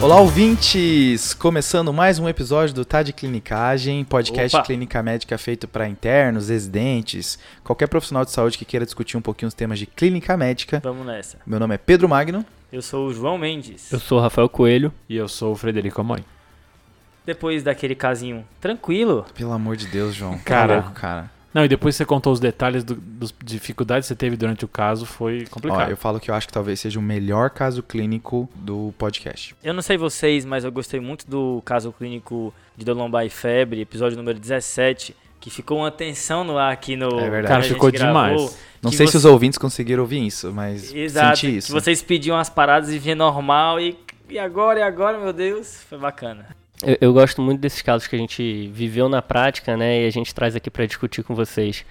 Olá, 0.00 0.20
ouvintes! 0.20 1.32
Começando 1.34 1.92
mais 1.92 2.18
um 2.18 2.28
episódio 2.28 2.74
do 2.74 2.84
Tá 2.84 3.02
de 3.02 3.12
Clinicagem, 3.12 4.04
podcast 4.04 4.54
Opa. 4.56 4.66
clínica 4.66 5.02
médica 5.02 5.38
feito 5.38 5.66
para 5.66 5.88
internos, 5.88 6.48
residentes, 6.48 7.38
qualquer 7.64 7.88
profissional 7.88 8.24
de 8.24 8.30
saúde 8.30 8.58
que 8.58 8.64
queira 8.64 8.84
discutir 8.84 9.16
um 9.16 9.22
pouquinho 9.22 9.48
os 9.48 9.54
temas 9.54 9.78
de 9.78 9.86
clínica 9.86 10.36
médica. 10.36 10.80
Vamos 10.84 11.06
nessa. 11.06 11.38
Meu 11.46 11.58
nome 11.58 11.74
é 11.74 11.78
Pedro 11.78 12.08
Magno. 12.08 12.44
Eu 12.70 12.82
sou 12.82 13.08
o 13.08 13.14
João 13.14 13.38
Mendes. 13.38 13.90
Eu 13.90 13.98
sou 13.98 14.18
o 14.18 14.20
Rafael 14.20 14.48
Coelho. 14.48 14.92
E 15.08 15.16
eu 15.16 15.28
sou 15.28 15.52
o 15.52 15.56
Frederico 15.56 16.00
Amões. 16.00 16.24
Depois 17.24 17.62
daquele 17.62 17.94
casinho 17.94 18.44
tranquilo, 18.60 19.24
Pelo 19.34 19.52
amor 19.52 19.76
de 19.76 19.86
Deus, 19.86 20.14
João. 20.14 20.38
Cara. 20.38 20.76
Louco, 20.76 20.92
cara. 20.92 21.30
Não, 21.54 21.64
e 21.64 21.68
depois 21.68 21.96
você 21.96 22.04
contou 22.04 22.32
os 22.32 22.40
detalhes 22.40 22.84
do- 22.84 22.96
das 22.96 23.32
dificuldades 23.42 24.06
que 24.06 24.08
você 24.08 24.14
teve 24.16 24.36
durante 24.36 24.64
o 24.64 24.68
caso, 24.68 25.06
foi 25.06 25.44
Ó, 25.46 25.50
complicado. 25.54 25.90
eu 25.90 25.96
falo 25.96 26.20
que 26.20 26.30
eu 26.30 26.34
acho 26.34 26.46
que 26.46 26.52
talvez 26.52 26.78
seja 26.80 26.98
o 26.98 27.02
melhor 27.02 27.48
caso 27.50 27.82
clínico 27.82 28.48
do 28.56 28.92
podcast. 28.98 29.56
eu 29.64 29.72
não 29.72 29.80
sei 29.80 29.96
vocês, 29.96 30.44
mas 30.44 30.64
eu 30.64 30.72
gostei 30.72 31.00
muito 31.00 31.26
do 31.28 31.62
caso 31.64 31.92
clínico 31.92 32.52
de 32.76 32.84
dor 32.84 32.94
lombar 32.96 33.24
e 33.24 33.30
febre, 33.30 33.80
episódio 33.80 34.18
número 34.18 34.38
17, 34.38 35.16
que 35.40 35.48
ficou 35.48 35.78
uma 35.78 35.90
tensão 35.90 36.44
no 36.44 36.58
ar 36.58 36.72
aqui 36.72 36.94
no. 36.96 37.08
É 37.20 37.30
verdade. 37.30 37.46
Cara, 37.46 37.62
ficou 37.62 37.90
gravou. 37.90 38.08
demais. 38.36 38.58
Não 38.82 38.90
sei 38.92 39.06
se 39.06 39.12
você- 39.12 39.18
os 39.18 39.24
ouvintes 39.24 39.58
conseguiram 39.58 40.02
ouvir 40.02 40.26
isso, 40.26 40.52
mas 40.52 40.92
Exato. 40.94 41.38
senti 41.38 41.56
isso. 41.56 41.68
Que 41.68 41.72
vocês 41.72 42.02
pediam 42.02 42.36
as 42.36 42.50
paradas 42.50 42.90
e 42.90 42.98
vinha 42.98 43.14
normal 43.14 43.80
e. 43.80 43.96
E 44.28 44.38
agora, 44.38 44.80
e 44.80 44.82
agora, 44.82 45.18
meu 45.18 45.32
Deus? 45.32 45.80
Foi 45.88 45.96
bacana. 45.98 46.46
Eu, 46.82 46.98
eu 47.00 47.12
gosto 47.12 47.40
muito 47.40 47.60
desses 47.60 47.82
casos 47.82 48.06
que 48.06 48.14
a 48.14 48.18
gente 48.18 48.68
viveu 48.68 49.08
na 49.08 49.22
prática, 49.22 49.76
né? 49.76 50.02
E 50.02 50.06
a 50.06 50.10
gente 50.10 50.34
traz 50.34 50.54
aqui 50.54 50.70
para 50.70 50.86
discutir 50.86 51.22
com 51.22 51.34
vocês. 51.34 51.84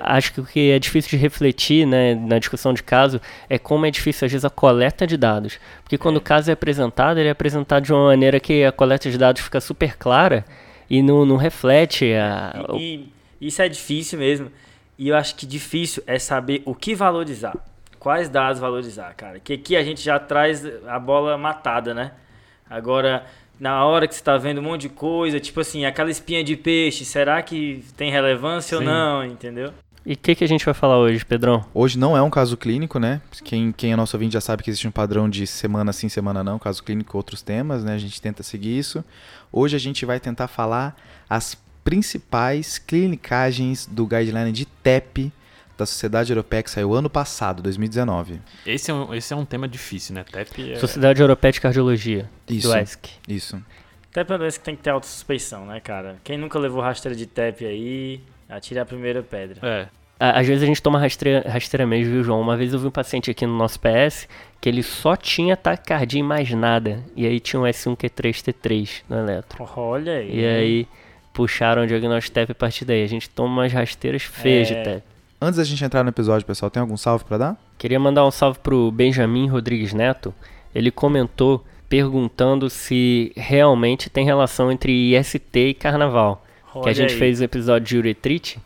Acho 0.00 0.32
que 0.34 0.40
o 0.40 0.44
que 0.44 0.70
é 0.70 0.78
difícil 0.78 1.10
de 1.10 1.16
refletir, 1.16 1.86
né, 1.86 2.14
na 2.14 2.38
discussão 2.38 2.74
de 2.74 2.82
caso, 2.82 3.20
é 3.48 3.58
como 3.58 3.86
é 3.86 3.90
difícil 3.90 4.26
às 4.26 4.32
vezes 4.32 4.44
a 4.44 4.50
coleta 4.50 5.06
de 5.06 5.16
dados. 5.16 5.58
Porque 5.82 5.96
quando 5.96 6.16
É. 6.16 6.18
o 6.18 6.20
caso 6.20 6.50
é 6.50 6.52
apresentado, 6.52 7.18
ele 7.18 7.28
é 7.28 7.32
apresentado 7.32 7.84
de 7.84 7.92
uma 7.92 8.06
maneira 8.06 8.38
que 8.38 8.64
a 8.64 8.70
coleta 8.70 9.10
de 9.10 9.16
dados 9.16 9.40
fica 9.42 9.60
super 9.60 9.96
clara 9.96 10.44
e 10.90 11.02
não, 11.02 11.24
não 11.24 11.36
reflete 11.36 12.12
a, 12.12 12.52
E, 12.74 13.08
e 13.40 13.46
isso 13.48 13.62
é 13.62 13.68
difícil 13.68 14.18
mesmo. 14.18 14.52
E 14.98 15.08
eu 15.08 15.16
acho 15.16 15.34
que 15.36 15.46
difícil 15.46 16.02
é 16.06 16.18
saber 16.18 16.62
o 16.66 16.74
que 16.74 16.94
valorizar. 16.94 17.56
Quais 17.98 18.28
dados 18.28 18.60
valorizar, 18.60 19.14
cara. 19.14 19.40
Que 19.40 19.54
aqui 19.54 19.74
a 19.74 19.82
gente 19.82 20.02
já 20.02 20.18
traz 20.18 20.64
a 20.86 20.98
bola 20.98 21.36
matada, 21.38 21.94
né? 21.94 22.12
Agora, 22.68 23.24
na 23.58 23.84
hora 23.84 24.06
que 24.06 24.14
você 24.14 24.22
tá 24.22 24.36
vendo 24.36 24.58
um 24.58 24.64
monte 24.64 24.82
de 24.82 24.88
coisa, 24.88 25.40
tipo 25.40 25.60
assim, 25.60 25.84
aquela 25.84 26.10
espinha 26.10 26.44
de 26.44 26.56
peixe, 26.56 27.04
será 27.04 27.42
que 27.42 27.84
tem 27.96 28.10
relevância 28.10 28.78
Sim. 28.78 28.84
ou 28.84 28.90
não, 28.90 29.24
entendeu? 29.24 29.72
E 30.06 30.14
o 30.14 30.16
que, 30.16 30.34
que 30.34 30.44
a 30.44 30.48
gente 30.48 30.64
vai 30.64 30.72
falar 30.72 30.96
hoje, 30.96 31.24
Pedrão? 31.24 31.64
Hoje 31.74 31.98
não 31.98 32.16
é 32.16 32.22
um 32.22 32.30
caso 32.30 32.56
clínico, 32.56 32.98
né? 32.98 33.20
Quem, 33.44 33.72
quem 33.72 33.92
é 33.92 33.96
nosso 33.96 34.16
ouvinte 34.16 34.32
já 34.32 34.40
sabe 34.40 34.62
que 34.62 34.70
existe 34.70 34.88
um 34.88 34.90
padrão 34.90 35.28
de 35.28 35.46
semana 35.46 35.92
sim, 35.92 36.08
semana 36.08 36.42
não, 36.42 36.58
caso 36.58 36.82
clínico, 36.82 37.16
outros 37.16 37.42
temas, 37.42 37.84
né? 37.84 37.94
A 37.94 37.98
gente 37.98 38.22
tenta 38.22 38.42
seguir 38.42 38.78
isso. 38.78 39.04
Hoje 39.52 39.76
a 39.76 39.78
gente 39.78 40.06
vai 40.06 40.18
tentar 40.18 40.48
falar 40.48 40.96
as 41.28 41.58
principais 41.84 42.78
clinicagens 42.78 43.86
do 43.86 44.06
guideline 44.06 44.52
de 44.52 44.64
TEP 44.64 45.32
da 45.78 45.86
Sociedade 45.86 46.30
Europeia 46.32 46.62
que 46.62 46.70
saiu 46.70 46.92
ano 46.92 47.08
passado, 47.08 47.62
2019. 47.62 48.40
Esse, 48.66 48.90
é 48.90 48.94
um, 48.94 49.14
esse 49.14 49.32
é 49.32 49.36
um 49.36 49.44
tema 49.44 49.66
difícil, 49.68 50.14
né? 50.14 50.24
TEP 50.30 50.72
é... 50.72 50.76
Sociedade 50.76 51.20
Europeia 51.22 51.52
de 51.52 51.60
Cardiologia, 51.60 52.28
Isso, 52.48 52.68
do 52.68 52.76
ESC. 52.76 52.98
isso. 53.28 53.62
TEP 54.12 54.28
é 54.28 54.32
uma 54.32 54.38
doença 54.38 54.58
que 54.58 54.64
tem 54.64 54.74
que 54.76 54.82
ter 54.82 54.90
autossuspeição, 54.90 55.64
né, 55.66 55.80
cara? 55.80 56.16
Quem 56.24 56.36
nunca 56.36 56.58
levou 56.58 56.82
rasteira 56.82 57.16
de 57.16 57.24
TEP 57.26 57.64
aí, 57.64 58.20
atire 58.48 58.80
a 58.80 58.84
primeira 58.84 59.22
pedra. 59.22 59.58
É, 59.62 59.88
Às 60.18 60.46
vezes 60.46 60.62
a 60.64 60.66
gente 60.66 60.82
toma 60.82 60.98
rasteira, 60.98 61.48
rasteira 61.48 61.86
mesmo, 61.86 62.12
viu, 62.14 62.24
João? 62.24 62.40
Uma 62.40 62.56
vez 62.56 62.72
eu 62.72 62.78
vi 62.80 62.86
um 62.88 62.90
paciente 62.90 63.30
aqui 63.30 63.46
no 63.46 63.56
nosso 63.56 63.78
PS 63.78 64.26
que 64.60 64.68
ele 64.68 64.82
só 64.82 65.14
tinha 65.14 65.56
taquicardia 65.56 66.18
e 66.18 66.22
mais 66.24 66.50
nada. 66.50 67.04
E 67.14 67.24
aí 67.24 67.38
tinha 67.38 67.60
um 67.60 67.64
S1Q3T3 67.64 69.02
no 69.08 69.16
eletro. 69.18 69.68
Olha 69.76 70.14
aí. 70.14 70.40
E 70.40 70.44
aí 70.44 70.88
puxaram 71.32 71.82
o 71.82 71.86
diagnóstico 71.86 72.34
TEP 72.34 72.50
a 72.50 72.54
partir 72.54 72.84
daí. 72.84 73.04
A 73.04 73.06
gente 73.06 73.30
toma 73.30 73.48
umas 73.62 73.72
rasteiras 73.72 74.22
feias 74.22 74.70
É. 74.70 74.74
de 74.74 74.82
TEP. 74.84 75.02
Antes 75.40 75.56
da 75.58 75.64
gente 75.64 75.84
entrar 75.84 76.02
no 76.02 76.08
episódio, 76.10 76.46
pessoal, 76.46 76.70
tem 76.70 76.80
algum 76.80 76.96
salve 76.96 77.24
pra 77.24 77.38
dar? 77.38 77.56
Queria 77.78 78.00
mandar 78.00 78.26
um 78.26 78.30
salve 78.30 78.58
pro 78.58 78.90
Benjamin 78.90 79.46
Rodrigues 79.48 79.92
Neto. 79.92 80.34
Ele 80.74 80.90
comentou 80.90 81.64
perguntando 81.88 82.68
se 82.68 83.32
realmente 83.36 84.10
tem 84.10 84.24
relação 84.24 84.70
entre 84.70 84.92
IST 85.16 85.40
e 85.58 85.74
carnaval. 85.74 86.44
que 86.72 86.78
a 86.78 86.82
Olha 86.82 86.94
gente 86.94 87.12
aí. 87.14 87.18
fez 87.18 87.40
o 87.40 87.44
episódio 87.44 87.86
de 87.88 87.98
uretrite. 87.98 88.58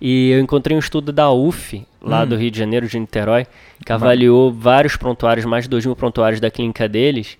E 0.00 0.30
eu 0.30 0.40
encontrei 0.40 0.74
um 0.76 0.80
estudo 0.80 1.12
da 1.12 1.30
UF, 1.30 1.84
lá 2.00 2.22
Hum. 2.22 2.28
do 2.28 2.36
Rio 2.36 2.50
de 2.50 2.58
Janeiro, 2.58 2.86
de 2.88 2.98
Niterói, 2.98 3.44
que 3.84 3.92
Mas- 3.92 4.02
avaliou 4.02 4.50
vários 4.52 4.96
prontuários, 4.96 5.44
mais 5.44 5.64
de 5.64 5.70
2 5.70 5.84
mil 5.84 5.94
prontuários 5.96 6.40
da 6.40 6.50
clínica 6.50 6.88
deles, 6.88 7.36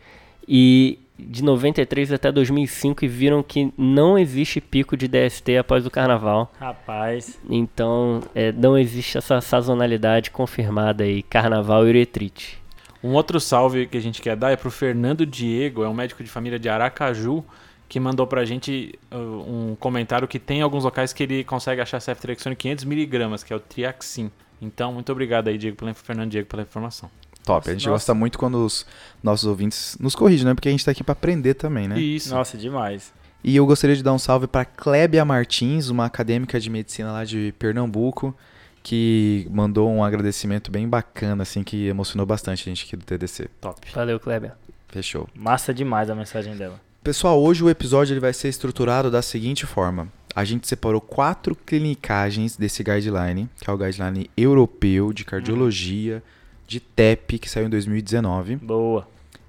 e 0.48 0.98
de 1.20 1.42
93 1.44 2.12
até 2.12 2.32
2005, 2.32 3.04
e 3.04 3.08
viram 3.08 3.42
que 3.42 3.72
não 3.76 4.18
existe 4.18 4.60
pico 4.60 4.96
de 4.96 5.06
DST 5.06 5.56
após 5.58 5.86
o 5.86 5.90
carnaval. 5.90 6.52
Rapaz. 6.58 7.38
Então, 7.48 8.22
é, 8.34 8.52
não 8.52 8.76
existe 8.76 9.18
essa 9.18 9.40
sazonalidade 9.40 10.30
confirmada 10.30 11.04
aí, 11.04 11.22
carnaval 11.22 11.86
e 11.86 11.90
uretrite. 11.90 12.60
Um 13.02 13.12
outro 13.12 13.40
salve 13.40 13.86
que 13.86 13.96
a 13.96 14.00
gente 14.00 14.20
quer 14.20 14.36
dar 14.36 14.50
é 14.50 14.56
pro 14.56 14.70
Fernando 14.70 15.24
Diego, 15.24 15.82
é 15.82 15.88
um 15.88 15.94
médico 15.94 16.22
de 16.22 16.28
família 16.28 16.58
de 16.58 16.68
Aracaju, 16.68 17.44
que 17.88 17.98
mandou 17.98 18.26
pra 18.26 18.44
gente 18.44 18.94
uh, 19.10 19.16
um 19.16 19.74
comentário 19.74 20.28
que 20.28 20.38
tem 20.38 20.62
alguns 20.62 20.84
locais 20.84 21.12
que 21.12 21.22
ele 21.22 21.42
consegue 21.42 21.80
achar 21.80 21.98
ceftriaxone 21.98 22.54
500mg, 22.54 23.44
que 23.44 23.52
é 23.52 23.56
o 23.56 23.60
Triaxin. 23.60 24.30
Então, 24.62 24.92
muito 24.92 25.10
obrigado 25.10 25.48
aí, 25.48 25.58
Diego, 25.58 25.76
pela, 25.76 25.94
Fernando 25.94 26.30
Diego, 26.30 26.46
pela 26.46 26.62
informação. 26.62 27.10
Top. 27.54 27.68
a 27.68 27.72
gente 27.72 27.82
Nossa. 27.86 27.90
gosta 27.90 28.14
muito 28.14 28.38
quando 28.38 28.64
os 28.64 28.86
nossos 29.22 29.46
ouvintes 29.46 29.96
nos 30.00 30.14
corrigem, 30.14 30.46
né? 30.46 30.54
Porque 30.54 30.68
a 30.68 30.72
gente 30.72 30.84
tá 30.84 30.90
aqui 30.90 31.02
pra 31.02 31.12
aprender 31.12 31.54
também, 31.54 31.88
né? 31.88 31.98
Isso. 31.98 32.34
Nossa, 32.34 32.56
demais. 32.56 33.12
E 33.42 33.56
eu 33.56 33.64
gostaria 33.66 33.96
de 33.96 34.02
dar 34.02 34.12
um 34.12 34.18
salve 34.18 34.46
para 34.46 34.64
Clébia 34.64 35.24
Martins, 35.24 35.88
uma 35.88 36.04
acadêmica 36.04 36.60
de 36.60 36.68
medicina 36.68 37.10
lá 37.10 37.24
de 37.24 37.54
Pernambuco, 37.58 38.36
que 38.82 39.46
mandou 39.50 39.90
um 39.90 40.04
agradecimento 40.04 40.70
bem 40.70 40.88
bacana, 40.88 41.42
assim, 41.42 41.62
que 41.62 41.86
emocionou 41.86 42.26
bastante 42.26 42.62
a 42.62 42.64
gente 42.68 42.84
aqui 42.84 42.96
do 42.96 43.04
TDC. 43.04 43.48
Top. 43.60 43.80
Valeu, 43.94 44.20
Kleber. 44.20 44.52
Fechou. 44.88 45.28
Massa 45.34 45.72
demais 45.72 46.10
a 46.10 46.14
mensagem 46.14 46.54
dela. 46.56 46.80
Pessoal, 47.02 47.40
hoje 47.40 47.64
o 47.64 47.70
episódio 47.70 48.12
ele 48.12 48.20
vai 48.20 48.32
ser 48.32 48.48
estruturado 48.48 49.10
da 49.10 49.22
seguinte 49.22 49.64
forma. 49.64 50.08
A 50.34 50.44
gente 50.44 50.68
separou 50.68 51.00
quatro 51.00 51.56
clinicagens 51.56 52.56
desse 52.56 52.84
guideline, 52.84 53.48
que 53.58 53.70
é 53.70 53.72
o 53.72 53.78
guideline 53.78 54.30
europeu 54.36 55.12
de 55.12 55.24
cardiologia, 55.24 56.22
de 56.70 56.78
TEP, 56.78 57.36
que 57.40 57.50
saiu 57.50 57.66
em 57.66 57.68
2019. 57.68 58.54
Boa. 58.56 59.08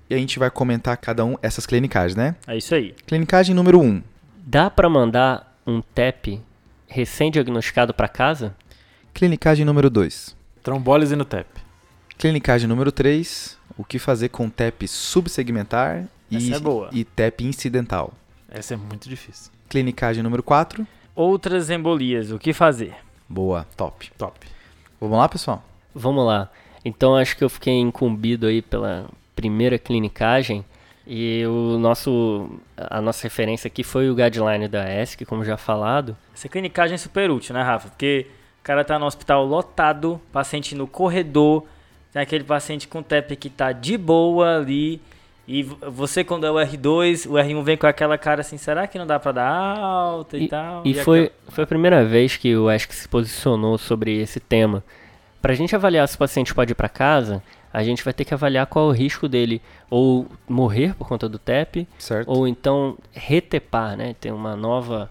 E 0.09 0.15
a 0.15 0.17
gente 0.17 0.39
vai 0.39 0.49
comentar 0.49 0.97
cada 0.97 1.23
um 1.23 1.37
essas 1.39 1.67
clinicagens, 1.67 2.15
né? 2.15 2.35
É 2.47 2.57
isso 2.57 2.73
aí. 2.73 2.95
Clinicagem 3.05 3.53
número 3.53 3.79
1. 3.79 3.83
Um, 3.83 4.03
Dá 4.43 4.71
pra 4.71 4.89
mandar 4.89 5.55
um 5.65 5.81
TEP 5.81 6.41
recém-diagnosticado 6.87 7.93
pra 7.93 8.07
casa? 8.07 8.55
clinicagem 9.13 9.63
número 9.65 9.87
2. 9.87 10.35
Trombólise 10.63 11.15
no 11.15 11.23
TEP. 11.23 11.45
Clinicagem 12.17 12.67
número 12.67 12.91
3, 12.91 13.55
o 13.77 13.83
que 13.83 13.99
fazer 13.99 14.29
com 14.29 14.49
TEP 14.49 14.87
subsegmentar 14.87 16.07
e, 16.29 16.37
Essa 16.37 16.55
é 16.55 16.59
boa. 16.59 16.89
e 16.91 17.03
TEP 17.03 17.43
incidental. 17.43 18.13
Essa 18.49 18.73
é 18.73 18.77
muito 18.77 19.07
difícil. 19.07 19.51
Clinicagem 19.69 20.23
número 20.23 20.41
4, 20.41 20.87
Outras 21.13 21.69
embolias, 21.69 22.31
o 22.31 22.39
que 22.39 22.51
fazer? 22.51 22.95
boa, 23.29 23.67
top. 23.77 24.11
Top. 24.17 24.39
Vamos 24.99 25.17
lá, 25.19 25.29
pessoal? 25.29 25.63
Vamos 25.93 26.25
lá. 26.25 26.49
Então 26.83 27.15
acho 27.15 27.37
que 27.37 27.43
eu 27.43 27.49
fiquei 27.49 27.79
incumbido 27.79 28.47
aí 28.47 28.61
pela 28.61 29.07
primeira 29.35 29.77
clinicagem 29.77 30.65
e 31.05 31.43
o 31.45 31.77
nosso 31.77 32.49
a 32.77 33.01
nossa 33.01 33.23
referência 33.23 33.67
aqui 33.67 33.83
foi 33.83 34.09
o 34.09 34.15
guideline 34.15 34.67
da 34.67 34.85
ESC, 35.01 35.25
como 35.25 35.43
já 35.43 35.57
falado. 35.57 36.15
Essa 36.33 36.47
clinicagem 36.47 36.95
é 36.95 36.97
super 36.97 37.29
útil, 37.29 37.53
né, 37.53 37.61
Rafa? 37.61 37.89
Porque 37.89 38.27
o 38.61 38.63
cara 38.63 38.83
tá 38.83 38.97
no 38.99 39.05
hospital 39.05 39.45
lotado, 39.45 40.21
paciente 40.31 40.75
no 40.75 40.87
corredor, 40.87 41.65
tem 42.13 42.21
aquele 42.21 42.43
paciente 42.43 42.87
com 42.87 43.01
TEP 43.01 43.35
que 43.35 43.49
tá 43.49 43.71
de 43.71 43.97
boa 43.97 44.57
ali. 44.57 45.01
E 45.47 45.63
você, 45.63 46.23
quando 46.23 46.45
é 46.45 46.51
o 46.51 46.55
R2, 46.55 47.25
o 47.29 47.33
R1 47.33 47.63
vem 47.63 47.75
com 47.75 47.87
aquela 47.87 48.17
cara 48.17 48.41
assim, 48.41 48.57
será 48.57 48.87
que 48.87 48.97
não 48.97 49.07
dá 49.07 49.19
pra 49.19 49.31
dar 49.31 49.49
alta 49.49 50.37
e, 50.37 50.47
tal? 50.47 50.83
E 50.85 50.93
foi, 50.93 51.31
foi 51.49 51.63
a 51.63 51.67
primeira 51.67 52.05
vez 52.05 52.37
que 52.37 52.55
o 52.55 52.71
ESC 52.71 52.93
se 52.93 53.07
posicionou 53.07 53.77
sobre 53.77 54.21
esse 54.21 54.39
tema. 54.39 54.83
Para 55.41 55.53
a 55.53 55.55
gente 55.55 55.75
avaliar 55.75 56.07
se 56.07 56.15
o 56.15 56.19
paciente 56.19 56.53
pode 56.53 56.71
ir 56.71 56.75
para 56.75 56.87
casa, 56.89 57.41
a 57.73 57.83
gente 57.83 58.03
vai 58.03 58.13
ter 58.13 58.25
que 58.25 58.33
avaliar 58.33 58.67
qual 58.67 58.85
é 58.85 58.87
o 58.89 58.91
risco 58.91 59.27
dele 59.27 59.61
ou 59.89 60.27
morrer 60.47 60.93
por 60.95 61.07
conta 61.07 61.27
do 61.27 61.39
TEP, 61.39 61.87
Certo? 61.97 62.27
ou 62.29 62.47
então 62.47 62.97
retepar, 63.11 63.97
né? 63.97 64.15
Tem 64.19 64.31
uma 64.31 64.55
nova 64.55 65.09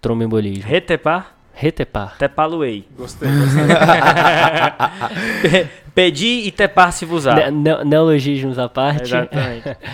tromboembolismo. 0.00 0.68
Retepar, 0.68 1.34
Retepar. 1.54 2.16
tepaluei. 2.18 2.86
Gostei, 2.96 3.28
gostei. 3.28 3.62
Pedir 5.94 6.46
e 6.46 6.50
tepar 6.50 6.92
se 6.92 7.04
vos 7.04 7.18
usar. 7.18 7.34
Ne- 7.34 7.50
ne- 7.50 7.84
neologismos 7.84 8.58
à 8.58 8.68
parte. 8.68 9.02
Exatamente. 9.02 9.76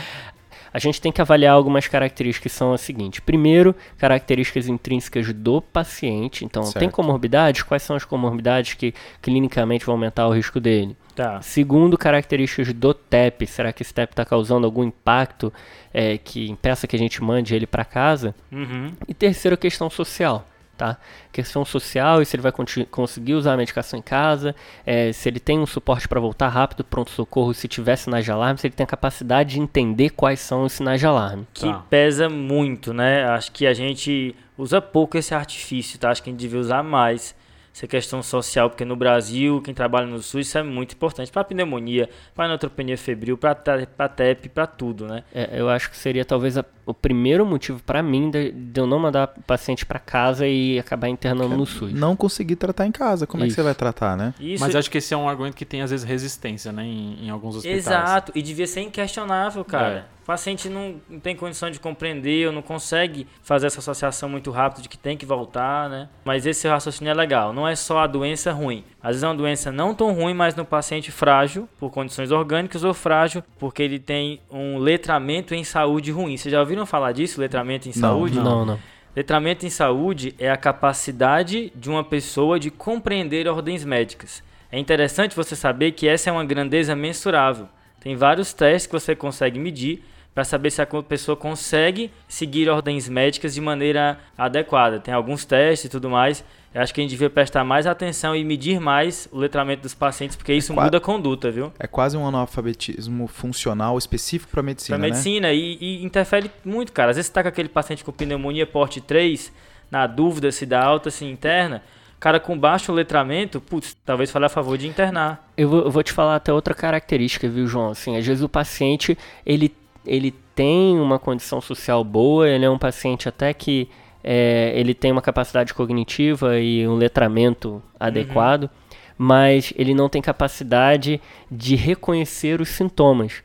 a 0.73 0.79
gente 0.79 1.00
tem 1.00 1.11
que 1.11 1.20
avaliar 1.20 1.55
algumas 1.55 1.87
características 1.87 2.53
que 2.53 2.59
são 2.59 2.73
as 2.73 2.81
seguintes. 2.81 3.20
Primeiro, 3.20 3.75
características 3.97 4.69
intrínsecas 4.69 5.32
do 5.32 5.61
paciente. 5.61 6.44
Então, 6.44 6.62
tem 6.62 6.73
Certo. 6.73 6.91
comorbidades? 6.93 7.62
Quais 7.62 7.82
são 7.82 7.97
as 7.97 8.05
comorbidades 8.05 8.75
que 8.75 8.94
clinicamente 9.20 9.85
vão 9.85 9.94
aumentar 9.94 10.26
o 10.26 10.32
risco 10.32 10.61
dele? 10.61 10.97
Tá. 11.15 11.43
Segundo, 11.43 11.99
características 11.99 12.73
do 12.73 12.94
TEP. 12.94 13.47
Será 13.47 13.73
que 13.73 13.82
esse 13.82 13.93
TEP 13.93 14.12
está 14.12 14.25
causando 14.25 14.67
algum 14.67 14.85
impacto 14.85 15.53
é, 15.93 16.17
que 16.17 16.49
impeça 16.49 16.87
que 16.87 16.94
a 16.94 16.99
gente 16.99 17.23
mande 17.23 17.55
ele 17.55 17.67
para 17.67 17.85
casa? 17.85 18.35
Uhum. 18.53 18.93
E 19.09 19.12
terceiro, 19.12 19.56
questão 19.56 19.91
social. 19.91 20.47
Tá? 20.78 20.96
Questão 21.32 21.64
social, 21.64 22.22
e 22.22 22.25
se 22.25 22.36
ele 22.36 22.42
vai 22.42 22.52
conseguir 22.88 23.34
usar 23.34 23.54
a 23.54 23.56
medicação 23.56 23.98
em 23.98 24.02
casa, 24.02 24.54
é, 24.86 25.12
se 25.12 25.28
ele 25.28 25.40
tem 25.40 25.58
um 25.58 25.66
suporte 25.66 26.06
para 26.06 26.20
voltar 26.20 26.46
rápido, 26.46 26.84
pronto-socorro, 26.84 27.52
se 27.52 27.66
tiver 27.66 27.96
sinais 27.96 28.25
de 28.25 28.30
alarme, 28.30 28.60
se 28.60 28.69
ele 28.69 28.75
tem 28.76 28.84
a 28.84 28.86
capacidade 28.86 29.54
de 29.54 29.60
entender 29.60 30.10
quais 30.10 30.38
são 30.38 30.62
os 30.62 30.72
sinais 30.72 31.00
de 31.00 31.06
alarme. 31.06 31.48
Que 31.52 31.66
Tá. 31.66 31.84
pesa 31.90 32.28
muito, 32.28 32.94
né? 32.94 33.25
Acho 33.25 33.50
que 33.50 33.66
a 33.66 33.75
gente 33.75 34.36
usa 34.56 34.80
pouco 34.80 35.19
esse 35.19 35.34
artifício, 35.34 35.98
tá? 35.98 36.10
Acho 36.12 36.22
que 36.22 36.30
a 36.30 36.32
gente 36.32 36.38
devia 36.40 36.60
usar 36.60 36.84
mais 36.84 37.34
essa 37.74 37.86
questão 37.88 38.22
social, 38.22 38.70
porque 38.70 38.84
no 38.84 38.94
Brasil, 38.96 39.60
quem 39.62 39.72
trabalha 39.74 40.06
no 40.06 40.19
SUS, 40.20 40.46
isso 40.48 40.58
é 40.58 40.62
muito 40.62 40.94
importante 40.94 41.31
para 41.31 41.44
pneumonia, 41.44 42.08
para 42.34 42.48
neutropenia 42.48 42.96
febril, 42.98 43.36
para 43.38 43.54
TEP, 43.54 44.48
para 44.48 44.66
tudo, 44.66 45.06
né? 45.06 45.22
É, 45.34 45.50
eu 45.60 45.69
acho 45.69 45.90
que 45.90 45.96
seria 45.96 46.24
talvez 46.24 46.56
a- 46.58 46.64
o 46.88 46.94
primeiro 46.94 47.44
motivo 47.44 47.82
para 47.82 48.02
mim 48.02 48.31
de, 48.31 48.50
de 48.50 48.81
eu 48.81 48.87
não 48.87 48.99
mandar 48.99 49.35
o 49.37 49.43
paciente 49.43 49.85
para 49.85 49.99
casa 49.99 50.49
e 50.49 50.79
acabar 50.79 51.06
internando 51.08 51.55
no 51.55 51.67
SUS. 51.67 51.93
Não 51.93 52.17
conseguir 52.17 52.56
tratar 52.56 52.87
em 52.87 52.93
casa. 52.93 53.26
Como 53.26 53.44
é 53.44 53.46
que 53.46 53.52
você 53.52 53.61
Isso. 53.61 53.64
vai 53.64 53.75
tratar, 53.75 54.17
né? 54.17 54.32
Isso 54.40 54.64
Mas 54.64 54.75
acho 54.75 54.90
que 54.90 54.96
esse 54.96 55.12
é 55.12 55.17
um 55.17 55.29
argumento 55.29 55.55
que 55.55 55.67
tem 55.67 55.82
às 55.82 55.90
vezes 55.90 56.06
resistência, 56.06 56.73
né, 56.73 56.85
em, 56.85 57.26
em 57.26 57.31
alguns 57.31 57.56
hospitais. 57.56 57.87
Exato, 57.87 58.32
e 58.35 58.40
devia 58.40 58.67
ser 58.67 58.81
inquestionável, 58.81 59.62
cara. 59.67 60.06
É. 60.14 60.19
O 60.23 60.26
paciente 60.29 60.69
não, 60.69 60.96
não 61.08 61.19
tem 61.19 61.35
condição 61.35 61.70
de 61.70 61.81
compreender 61.81 62.49
ou 62.49 62.52
não 62.52 62.61
consegue 62.61 63.26
fazer 63.43 63.67
essa 63.67 63.79
associação 63.79 64.29
muito 64.29 64.50
rápido 64.50 64.82
de 64.82 64.88
que 64.88 64.99
tem 64.99 65.17
que 65.17 65.25
voltar, 65.25 65.88
né? 65.88 66.08
Mas 66.23 66.44
esse 66.44 66.69
raciocínio 66.69 67.11
é 67.11 67.14
legal. 67.14 67.50
Não 67.55 67.67
é 67.67 67.75
só 67.75 68.00
a 68.00 68.06
doença 68.06 68.52
ruim. 68.52 68.84
Às 69.02 69.11
vezes 69.11 69.23
é 69.23 69.26
uma 69.26 69.34
doença 69.34 69.73
não 69.73 69.94
tão 69.94 70.12
ruim, 70.12 70.34
mas 70.34 70.55
no 70.55 70.67
paciente 70.67 71.11
frágil, 71.11 71.67
por 71.79 71.91
condições 71.91 72.31
orgânicas, 72.31 72.84
ou 72.84 72.93
frágil 72.93 73.43
porque 73.58 73.82
ele 73.82 73.99
tem 73.99 74.41
um 74.50 74.76
letramento 74.76 75.55
em 75.55 75.64
saúde 75.64 76.11
ruim. 76.11 76.37
Vocês 76.37 76.52
já 76.52 76.62
ouviram 76.78 76.86
falar 76.86 77.12
disso, 77.12 77.40
letramento 77.40 77.88
em 77.88 77.92
Não, 77.92 78.00
saúde? 78.00 78.38
Não, 78.38 78.64
não. 78.64 78.78
Letramento 79.14 79.66
em 79.66 79.70
saúde 79.70 80.34
é 80.38 80.50
a 80.50 80.56
capacidade 80.56 81.72
de 81.75 81.90
uma 81.90 82.04
pessoa 82.04 82.58
de 82.58 82.70
compreender 82.70 83.48
ordens 83.48 83.84
médicas. 83.84 84.42
É 84.70 84.78
interessante 84.78 85.34
você 85.34 85.56
saber 85.56 85.92
que 85.92 86.06
essa 86.06 86.30
é 86.30 86.32
uma 86.32 86.44
grandeza 86.44 86.94
mensurável. 86.94 87.69
Tem 88.00 88.14
vários 88.14 88.52
testes 88.52 88.86
que 88.86 88.92
você 88.92 89.16
consegue 89.16 89.58
medir 89.58 90.04
para 90.34 90.44
saber 90.44 90.70
se 90.70 90.80
a 90.80 90.86
pessoa 90.86 91.36
consegue 91.36 92.10
seguir 92.28 92.69
ordens 92.69 93.08
médicas 93.08 93.54
de 93.54 93.60
maneira 93.60 94.19
adequada. 94.36 95.00
Tem 95.00 95.12
alguns 95.12 95.44
testes 95.44 95.86
e 95.86 95.88
tudo 95.88 96.08
mais. 96.08 96.44
Eu 96.72 96.82
acho 96.82 96.92
que 96.94 97.00
a 97.00 97.02
gente 97.02 97.10
devia 97.10 97.30
prestar 97.30 97.64
mais 97.64 97.86
atenção 97.86 98.36
e 98.36 98.44
medir 98.44 98.78
mais 98.78 99.26
o 99.32 99.38
letramento 99.38 99.82
dos 99.82 99.94
pacientes, 99.94 100.36
porque 100.36 100.52
isso 100.52 100.72
qua- 100.75 100.84
muda 100.84 100.98
a 100.98 101.00
conduta, 101.00 101.50
viu? 101.50 101.72
É 101.78 101.86
quase 101.86 102.16
um 102.16 102.26
analfabetismo 102.26 103.26
funcional 103.26 103.96
específico 103.98 104.52
para 104.52 104.62
medicina, 104.62 104.96
Pra 104.98 105.02
né? 105.02 105.10
medicina 105.10 105.52
e, 105.52 105.78
e 105.80 106.04
interfere 106.04 106.50
muito, 106.64 106.92
cara. 106.92 107.10
Às 107.10 107.16
vezes 107.16 107.28
você 107.28 107.32
tá 107.32 107.42
com 107.42 107.48
aquele 107.48 107.69
paciente 107.70 108.04
com 108.04 108.12
pneumonia 108.12 108.66
porte 108.66 109.00
3, 109.00 109.50
na 109.90 110.06
dúvida 110.06 110.52
se 110.52 110.66
dá 110.66 110.84
alta, 110.84 111.10
se 111.10 111.24
interna. 111.24 111.82
Cara 112.20 112.38
com 112.38 112.56
baixo 112.58 112.92
letramento, 112.92 113.60
putz, 113.60 113.96
talvez 114.04 114.31
fale 114.31 114.44
a 114.44 114.48
favor 114.48 114.76
de 114.76 114.86
internar. 114.86 115.50
Eu 115.56 115.69
vou, 115.70 115.81
eu 115.84 115.90
vou 115.90 116.02
te 116.02 116.12
falar 116.12 116.36
até 116.36 116.52
outra 116.52 116.74
característica, 116.74 117.48
viu, 117.48 117.66
João? 117.66 117.90
Assim, 117.92 118.16
às 118.16 118.26
vezes 118.26 118.42
o 118.42 118.48
paciente, 118.48 119.16
ele, 119.46 119.72
ele 120.08 120.34
tem 120.55 120.99
uma 120.99 121.19
condição 121.19 121.60
social 121.60 122.02
boa, 122.02 122.49
ele 122.49 122.64
é 122.64 122.70
um 122.70 122.78
paciente 122.78 123.28
até 123.28 123.55
que 123.55 123.88
é, 124.25 124.72
ele 124.75 124.94
tem 124.94 125.12
uma 125.12 125.22
capacidade 125.22 125.72
cognitiva 125.72 126.58
e 126.58 126.87
um 126.88 126.96
letramento 126.96 127.82
adequado, 127.99 128.69
mas 129.16 129.72
ele 129.76 129.94
não 129.94 130.08
tem 130.08 130.20
capacidade 130.20 131.20
de 131.50 131.76
reconhecer 131.76 132.60
os 132.60 132.70
sintomas. 132.70 133.43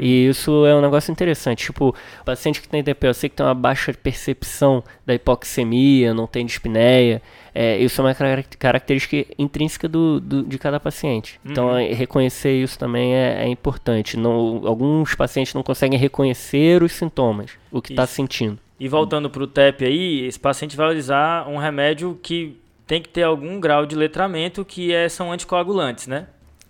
E 0.00 0.28
isso 0.28 0.64
é 0.66 0.74
um 0.74 0.80
negócio 0.80 1.10
interessante. 1.12 1.64
Tipo, 1.66 1.88
o 2.20 2.24
paciente 2.24 2.60
que 2.60 2.68
tem 2.68 2.82
DP, 2.82 3.06
eu 3.08 3.14
sei 3.14 3.28
que 3.28 3.36
tem 3.36 3.44
uma 3.46 3.54
baixa 3.54 3.92
percepção 3.92 4.82
da 5.04 5.14
hipoxemia, 5.14 6.12
não 6.14 6.26
tem 6.26 6.44
dispneia. 6.46 7.20
É, 7.54 7.78
isso 7.78 8.00
é 8.00 8.04
uma 8.04 8.14
carac- 8.14 8.56
característica 8.58 9.24
intrínseca 9.38 9.88
do, 9.88 10.20
do- 10.20 10.42
de 10.44 10.58
cada 10.58 10.78
paciente. 10.78 11.40
Então, 11.44 11.76
é, 11.76 11.92
reconhecer 11.92 12.52
isso 12.62 12.78
também 12.78 13.14
é, 13.14 13.44
é 13.44 13.48
importante. 13.48 14.16
Não, 14.16 14.62
alguns 14.66 15.14
pacientes 15.14 15.54
não 15.54 15.62
conseguem 15.62 15.98
reconhecer 15.98 16.82
os 16.82 16.92
sintomas, 16.92 17.52
o 17.72 17.80
que 17.80 17.92
está 17.92 18.06
sentindo. 18.06 18.58
E 18.78 18.88
voltando 18.88 19.30
pro 19.30 19.46
TEP 19.46 19.84
aí, 19.86 20.26
esse 20.26 20.38
paciente 20.38 20.76
vai 20.76 20.94
usar 20.96 21.48
um 21.48 21.56
remédio 21.56 22.18
que 22.22 22.56
tem 22.86 23.00
que 23.00 23.08
ter 23.08 23.22
algum 23.22 23.58
grau 23.58 23.86
de 23.86 23.96
letramento, 23.96 24.64
que 24.64 24.92
é, 24.92 25.08
são 25.08 25.32
anticoagulantes, 25.32 26.06
né? 26.06 26.26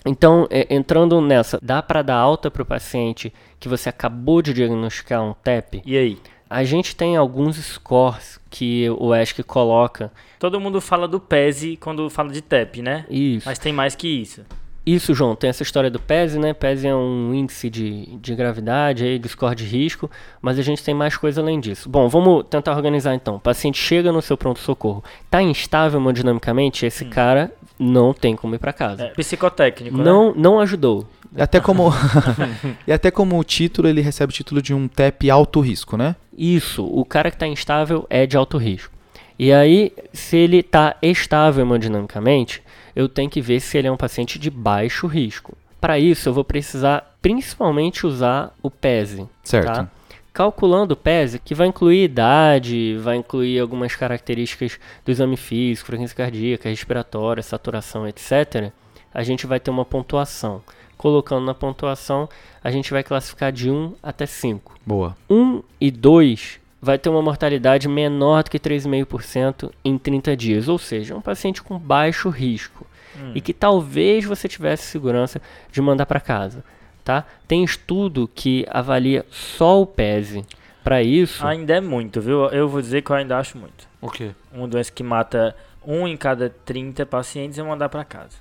Então, 0.07 0.47
é, 0.51 0.73
entrando 0.75 1.21
nessa, 1.21 1.59
dá 1.61 1.83
para 1.83 2.01
dar 2.03 2.17
alta 2.17 2.51
para 2.51 2.63
o 2.63 2.67
paciente 2.67 3.33
que 3.59 3.69
você 3.69 3.89
acabou 3.89 4.41
de 4.41 4.55
diagnosticar 4.55 5.23
um 5.23 5.35
TEP? 5.35 5.83
E 5.85 5.97
aí? 5.97 6.19
A 6.49 6.63
gente 6.63 6.95
tem 6.95 7.17
alguns 7.17 7.57
scores 7.57 8.39
que 8.49 8.89
o 8.91 9.13
ESC 9.13 9.43
coloca. 9.43 10.13
Todo 10.39 10.61
mundo 10.61 10.81
fala 10.81 11.09
do 11.09 11.19
PESE 11.19 11.77
quando 11.77 12.09
fala 12.09 12.33
de 12.33 12.41
TEP, 12.41 12.83
né? 12.83 13.05
Isso. 13.11 13.49
Mas 13.49 13.59
tem 13.59 13.73
mais 13.73 13.97
que 13.97 14.07
isso. 14.07 14.43
Isso, 14.87 15.13
João, 15.13 15.35
tem 15.35 15.51
essa 15.51 15.65
história 15.65 15.91
do 15.91 15.99
PESE, 15.99 16.39
né? 16.39 16.55
PESE 16.55 16.87
é 16.87 16.95
um 16.95 17.35
índice 17.35 17.69
de, 17.69 18.17
de 18.19 18.37
gravidade, 18.37 19.05
aí, 19.05 19.19
de 19.19 19.29
score 19.29 19.57
de 19.57 19.65
risco, 19.65 20.09
mas 20.41 20.61
a 20.61 20.63
gente 20.63 20.85
tem 20.85 20.95
mais 20.95 21.17
coisa 21.17 21.41
além 21.41 21.59
disso. 21.59 21.89
Bom, 21.89 22.09
vamos 22.09 22.45
tentar 22.49 22.77
organizar 22.77 23.13
então. 23.13 23.35
O 23.35 23.41
paciente 23.41 23.77
chega 23.77 24.13
no 24.13 24.23
seu 24.23 24.37
pronto-socorro, 24.37 25.03
tá 25.29 25.43
instável 25.43 25.99
hemodinamicamente, 25.99 26.87
esse 26.87 27.05
cara 27.07 27.53
não 27.79 28.13
tem 28.13 28.35
como 28.35 28.55
ir 28.55 28.59
para 28.59 28.73
casa. 28.73 29.05
É, 29.05 29.09
psicotécnico, 29.09 29.99
né? 29.99 30.05
não, 30.05 30.35
não 30.35 30.61
ajudou. 30.61 31.07
E 31.37 31.43
até 31.43 31.61
como 31.61 31.93
e 32.87 32.93
até 32.93 33.11
como 33.11 33.39
o 33.39 33.45
título, 33.45 33.89
ele 33.89 34.01
recebe 34.01 34.31
o 34.31 34.35
título 34.35 34.63
de 34.63 34.73
um 34.73 34.89
TEP 34.89 35.31
alto 35.31 35.61
risco, 35.61 35.97
né? 35.97 36.17
Isso, 36.37 36.85
o 36.85 37.05
cara 37.05 37.31
que 37.31 37.37
está 37.37 37.47
instável 37.47 38.07
é 38.09 38.27
de 38.27 38.37
alto 38.37 38.57
risco. 38.57 38.95
E 39.39 39.53
aí, 39.53 39.93
se 40.13 40.37
ele 40.37 40.59
está 40.59 40.97
estável 41.03 41.63
hemodinamicamente, 41.63 42.63
eu 42.95 43.09
tenho 43.09 43.29
que 43.29 43.43
ver 43.43 43.61
se 43.61 43.77
ele 43.77 43.87
é 43.87 43.93
um 43.93 43.97
paciente 43.97 44.39
de 44.39 44.51
baixo 44.51 45.07
risco. 45.07 45.57
Para 45.79 45.99
isso, 45.99 46.29
eu 46.29 46.33
vou 46.33 46.45
precisar 46.45 47.17
principalmente 47.21 48.07
usar 48.07 48.55
o 48.63 48.71
PESE. 48.71 49.29
Certo. 49.45 49.67
Tá? 49.67 49.91
Calculando 50.37 50.93
o 50.93 50.97
PESE, 50.99 51.39
que 51.39 51.55
vai 51.55 51.67
incluir 51.67 52.05
idade, 52.05 52.95
vai 52.99 53.17
incluir 53.17 53.59
algumas 53.59 53.97
características 53.97 54.79
do 55.03 55.11
exame 55.11 55.35
físico, 55.35 55.87
frequência 55.87 56.15
cardíaca, 56.15 56.69
respiratória, 56.69 57.43
saturação, 57.43 58.07
etc., 58.07 58.71
a 59.15 59.23
gente 59.23 59.47
vai 59.47 59.59
ter 59.59 59.71
uma 59.71 59.87
pontuação. 59.87 60.63
Colocando 60.99 61.47
na 61.47 61.55
pontuação, 61.55 62.29
a 62.63 62.71
gente 62.71 62.91
vai 62.91 63.03
classificar 63.03 63.51
de 63.51 63.71
1 63.71 63.95
até 64.03 64.27
5. 64.27 64.75
Boa. 64.85 65.17
1 65.31 65.63
e 65.81 65.91
2 65.91 66.61
vai 66.83 66.99
ter 66.99 67.09
uma 67.09 67.23
mortalidade 67.23 67.89
menor 67.89 68.45
do 68.45 68.51
que 68.51 68.61
3,5% 68.61 69.73
em 69.83 69.97
30 69.97 70.37
dias, 70.37 70.69
ou 70.69 70.77
seja, 70.77 71.17
um 71.17 71.23
paciente 71.23 71.63
com 71.63 71.79
baixo 71.79 72.29
risco 72.29 72.87
e 73.35 73.41
que 73.41 73.55
talvez 73.55 74.27
você 74.27 74.49
tivesse 74.49 74.85
segurança 74.85 75.41
de 75.73 75.81
mandar 75.81 76.07
para 76.07 76.21
casa, 76.21 76.63
tá? 77.07 77.25
Tem 77.47 77.63
estudo 77.63 78.29
que 78.35 78.67
avalia 78.69 79.25
só 79.31 79.81
o 79.81 79.87
PESE. 79.87 80.45
Para 80.83 81.03
isso, 81.03 81.47
Ainda 81.47 81.77
é 81.77 81.81
muito, 81.81 82.21
viu? 82.21 82.47
Eu 82.47 82.69
vou 82.69 82.81
dizer 82.81 83.03
que 83.03 83.11
eu 83.11 83.17
ainda 83.17 83.39
acho 83.39 83.57
muito. 83.57 83.89
O 84.01 84.11
quê? 84.11 84.33
Uma 84.53 84.69
doença 84.69 84.91
que 84.93 85.03
mata 85.03 85.57
um 85.85 86.07
em 86.07 86.17
cada 86.17 86.51
30 86.65 87.07
pacientes 87.07 87.59
é 87.59 87.63
mandar 87.63 87.89
para 87.89 88.05
casa. 88.05 88.37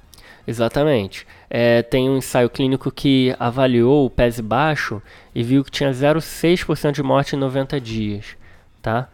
Exatamente. 0.47 1.27
É, 1.49 1.83
tem 1.83 2.09
um 2.09 2.17
ensaio 2.17 2.49
clínico 2.49 2.91
que 2.91 3.35
avaliou 3.39 4.05
o 4.05 4.09
PES 4.09 4.39
baixo 4.39 5.01
e 5.33 5.43
viu 5.43 5.63
que 5.63 5.71
tinha 5.71 5.91
0,6% 5.91 6.91
de 6.91 7.03
morte 7.03 7.35
em 7.35 7.39
90 7.39 7.79
dias, 7.79 8.35
tá? 8.81 9.07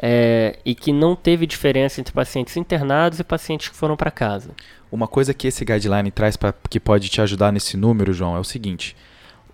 É, 0.00 0.58
e 0.64 0.74
que 0.74 0.92
não 0.92 1.16
teve 1.16 1.46
diferença 1.46 2.00
entre 2.00 2.12
pacientes 2.12 2.56
internados 2.56 3.20
e 3.20 3.24
pacientes 3.24 3.68
que 3.68 3.76
foram 3.76 3.96
para 3.96 4.10
casa. 4.10 4.50
Uma 4.90 5.06
coisa 5.06 5.34
que 5.34 5.46
esse 5.48 5.64
guideline 5.64 6.10
traz 6.10 6.36
para 6.36 6.54
que 6.70 6.80
pode 6.80 7.08
te 7.08 7.20
ajudar 7.20 7.52
nesse 7.52 7.76
número, 7.76 8.12
João, 8.12 8.36
é 8.36 8.40
o 8.40 8.44
seguinte. 8.44 8.96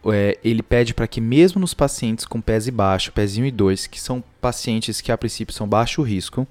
É, 0.06 0.38
ele 0.44 0.62
pede 0.62 0.92
para 0.92 1.06
que 1.06 1.20
mesmo 1.20 1.60
nos 1.60 1.72
pacientes 1.74 2.24
com 2.26 2.40
PES 2.40 2.68
baixo, 2.68 3.10
1 3.16 3.44
e 3.46 3.50
2, 3.50 3.86
que 3.86 4.00
são 4.00 4.22
pacientes 4.40 5.00
que 5.00 5.10
a 5.10 5.16
princípio 5.18 5.54
são 5.54 5.66
baixo 5.66 6.02
risco, 6.02 6.46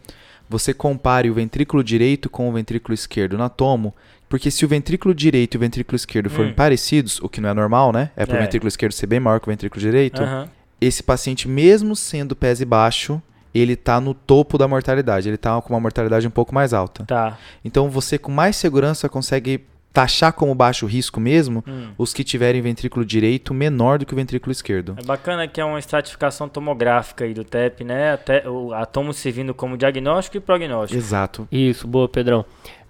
você 0.49 0.73
compare 0.73 1.29
o 1.29 1.33
ventrículo 1.33 1.83
direito 1.83 2.29
com 2.29 2.49
o 2.49 2.51
ventrículo 2.51 2.93
esquerdo 2.93 3.37
na 3.37 3.49
tomo, 3.49 3.93
porque 4.27 4.49
se 4.49 4.65
o 4.65 4.67
ventrículo 4.67 5.13
direito 5.13 5.53
e 5.53 5.57
o 5.57 5.59
ventrículo 5.59 5.95
esquerdo 5.95 6.29
forem 6.29 6.51
Hum. 6.51 6.55
parecidos, 6.55 7.19
o 7.21 7.29
que 7.29 7.39
não 7.39 7.49
é 7.49 7.53
normal, 7.53 7.91
né? 7.93 8.09
É 8.15 8.25
para 8.25 8.35
o 8.35 8.39
É. 8.39 8.41
ventrículo 8.41 8.67
esquerdo 8.67 8.91
ser 8.91 9.05
bem 9.07 9.19
maior 9.19 9.39
que 9.39 9.47
o 9.47 9.51
ventrículo 9.51 9.79
direito. 9.79 10.21
Aham. 10.23 10.49
Esse 10.81 11.03
paciente, 11.03 11.47
mesmo 11.47 11.95
sendo 11.95 12.35
PES 12.35 12.63
baixo, 12.63 13.21
ele 13.53 13.75
tá 13.75 13.99
no 14.01 14.13
topo 14.13 14.57
da 14.57 14.67
mortalidade. 14.67 15.27
Ele 15.29 15.37
tá 15.37 15.61
com 15.61 15.73
uma 15.73 15.79
mortalidade 15.79 16.27
um 16.27 16.31
pouco 16.31 16.53
mais 16.53 16.73
alta. 16.73 17.03
Tá. 17.05 17.37
Então 17.63 17.89
você 17.89 18.17
com 18.17 18.31
mais 18.31 18.55
segurança 18.55 19.07
consegue 19.09 19.65
taxar 19.93 20.33
como 20.33 20.55
baixo 20.55 20.87
risco 20.87 21.19
mesmo 21.19 21.63
Hum. 21.67 21.89
os 21.99 22.15
que 22.15 22.23
tiverem 22.23 22.59
ventrículo 22.61 23.05
direito 23.05 23.53
menor 23.53 23.99
do 23.99 24.07
que 24.07 24.13
o 24.13 24.15
ventrículo 24.15 24.51
esquerdo. 24.51 24.95
É 24.97 25.03
bacana 25.05 25.47
que 25.47 25.61
é 25.61 25.65
uma 25.65 25.77
estratificação 25.77 26.49
tomográfica 26.49 27.25
aí 27.25 27.33
do 27.35 27.43
TEP, 27.43 27.83
né? 27.83 28.13
Até 28.13 28.49
o 28.49 28.73
a 28.73 28.87
tomo 28.87 29.13
servindo 29.13 29.53
como 29.53 29.77
diagnóstico 29.77 30.37
e 30.37 30.39
prognóstico. 30.39 30.97
Exato. 30.99 31.47
Isso, 31.51 31.87
boa, 31.87 32.09
Pedrão. 32.09 32.43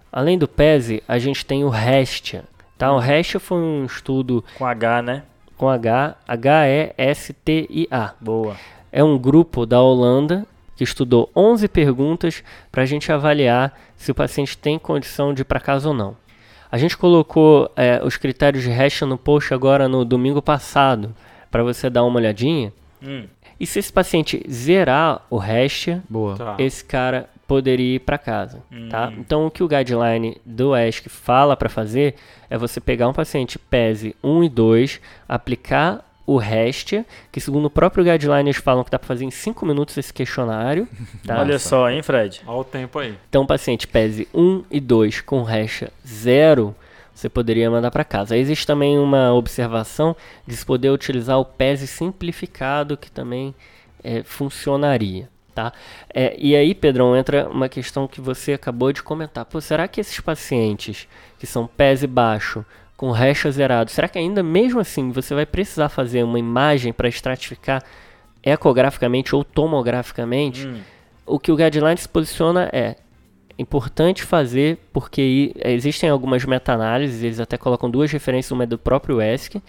Além 0.09 0.37
do 0.37 0.47
PESE, 0.47 1.03
a 1.05 1.19
gente 1.19 1.45
tem 1.45 1.65
o 1.65 1.69
RESTIA. 1.69 2.45
Tá? 2.77 2.93
O 2.93 2.99
RESTIA 2.99 3.39
foi 3.39 3.57
um 3.57 3.83
estudo 3.85 4.41
Com 4.57 4.65
H, 4.65 5.01
né? 5.01 5.23
com 5.57 5.67
H, 5.69 6.15
H-E-S-T-I-A. 6.27 8.13
Boa. 8.19 8.55
É 8.91 9.03
um 9.03 9.17
grupo 9.17 9.65
da 9.65 9.81
Holanda 9.81 10.45
que 10.75 10.83
estudou 10.83 11.29
11 11.35 11.67
perguntas 11.67 12.43
para 12.71 12.83
a 12.83 12.85
gente 12.85 13.11
avaliar 13.11 13.77
se 13.95 14.11
o 14.11 14.15
paciente 14.15 14.57
tem 14.57 14.79
condição 14.79 15.33
de 15.33 15.41
ir 15.41 15.45
para 15.45 15.59
casa 15.59 15.87
ou 15.89 15.93
não. 15.93 16.15
A 16.71 16.77
gente 16.77 16.97
colocou 16.97 17.71
é, 17.75 18.01
os 18.03 18.17
critérios 18.17 18.63
de 18.63 18.69
RESTIA 18.69 19.05
no 19.05 19.17
post 19.17 19.53
agora 19.53 19.87
no 19.87 20.03
domingo 20.03 20.41
passado, 20.41 21.15
para 21.51 21.61
você 21.61 21.87
dar 21.87 22.03
uma 22.03 22.17
olhadinha. 22.17 22.73
Hum. 23.01 23.25
E 23.59 23.67
se 23.67 23.77
esse 23.77 23.93
paciente 23.93 24.43
zerar 24.49 25.21
o 25.29 25.37
Boa. 26.09 26.35
Tá. 26.35 26.55
esse 26.57 26.83
cara 26.83 27.29
poderia 27.47 27.97
ir 27.97 27.99
para 27.99 28.17
casa, 28.17 28.63
tá? 28.89 29.09
Hum. 29.09 29.17
Então 29.19 29.45
o 29.45 29.51
que 29.51 29.63
o 29.63 29.67
guideline 29.67 30.37
do 30.43 30.75
ESC 30.75 31.09
fala 31.09 31.55
para 31.55 31.69
fazer 31.69 32.15
é 32.49 32.57
você 32.57 32.81
pegar 32.81 33.07
um 33.07 33.13
paciente 33.13 33.59
PESE 33.59 34.15
1 34.23 34.43
e 34.45 34.49
2, 34.49 35.01
aplicar 35.29 36.03
o 36.25 36.37
RESTIA, 36.37 37.05
que 37.31 37.41
segundo 37.41 37.65
o 37.65 37.69
próprio 37.69 38.03
guideline 38.03 38.49
eles 38.49 38.57
falam 38.57 38.83
que 38.83 38.91
dá 38.91 38.97
para 38.97 39.07
fazer 39.07 39.25
em 39.25 39.31
5 39.31 39.65
minutos 39.65 39.97
esse 39.97 40.13
questionário, 40.13 40.87
tá? 41.25 41.39
Olha 41.39 41.59
só, 41.59 41.89
hein, 41.89 42.01
Fred? 42.01 42.41
Olha 42.45 42.57
o 42.57 42.63
tempo 42.63 42.99
aí. 42.99 43.17
Então, 43.29 43.45
paciente 43.45 43.87
PESE 43.87 44.27
1 44.33 44.63
e 44.71 44.79
2 44.79 45.21
com 45.21 45.43
RESTIA 45.43 45.91
0, 46.05 46.75
você 47.13 47.29
poderia 47.29 47.69
mandar 47.69 47.91
para 47.91 48.03
casa. 48.03 48.37
Existe 48.37 48.65
também 48.65 48.97
uma 48.97 49.33
observação 49.33 50.15
de 50.47 50.55
se 50.55 50.65
poder 50.65 50.89
utilizar 50.89 51.39
o 51.39 51.45
PESE 51.45 51.87
simplificado, 51.87 52.97
que 52.97 53.11
também 53.11 53.53
é, 54.03 54.23
funcionaria. 54.23 55.29
Tá? 55.53 55.71
É, 56.11 56.35
e 56.39 56.55
aí, 56.55 56.73
Pedrão, 56.73 57.15
entra 57.15 57.47
uma 57.47 57.69
questão 57.69 58.07
que 58.07 58.19
você 58.19 58.53
acabou 58.53 58.91
de 58.91 59.03
comentar. 59.03 59.45
Pô, 59.45 59.61
será 59.61 59.87
que 59.87 60.01
esses 60.01 60.19
pacientes 60.19 61.07
que 61.37 61.45
são 61.45 61.67
PESE 61.67 62.07
baixo, 62.07 62.65
com 63.03 63.11
RESTIA 63.11 63.51
zerado, 63.51 63.91
será 63.91 64.07
que 64.07 64.17
ainda 64.17 64.41
mesmo 64.41 64.79
assim 64.79 65.11
você 65.11 65.35
vai 65.35 65.45
precisar 65.45 65.89
fazer 65.89 66.23
uma 66.23 66.39
imagem 66.39 66.93
para 66.93 67.09
estratificar 67.09 67.83
ecograficamente 68.41 69.35
ou 69.35 69.43
tomograficamente? 69.43 70.65
Hum. 70.65 70.79
o 71.25 71.37
que 71.37 71.51
o 71.51 71.55
guideline 71.57 71.97
se 71.97 72.07
posiciona 72.07 72.69
é 72.71 72.95
importante 73.59 74.23
fazer 74.23 74.77
porque 74.93 75.21
i- 75.21 75.53
existem 75.65 76.09
algumas 76.09 76.45
meta-análises, 76.45 77.21
eles 77.23 77.41
até 77.41 77.57
colocam 77.57 77.89
duas 77.91 78.09
referências, 78.09 78.51
uma 78.53 78.63
é 78.63 78.67
do 78.67 78.77
próprio 78.77 79.21
ESC, 79.21 79.61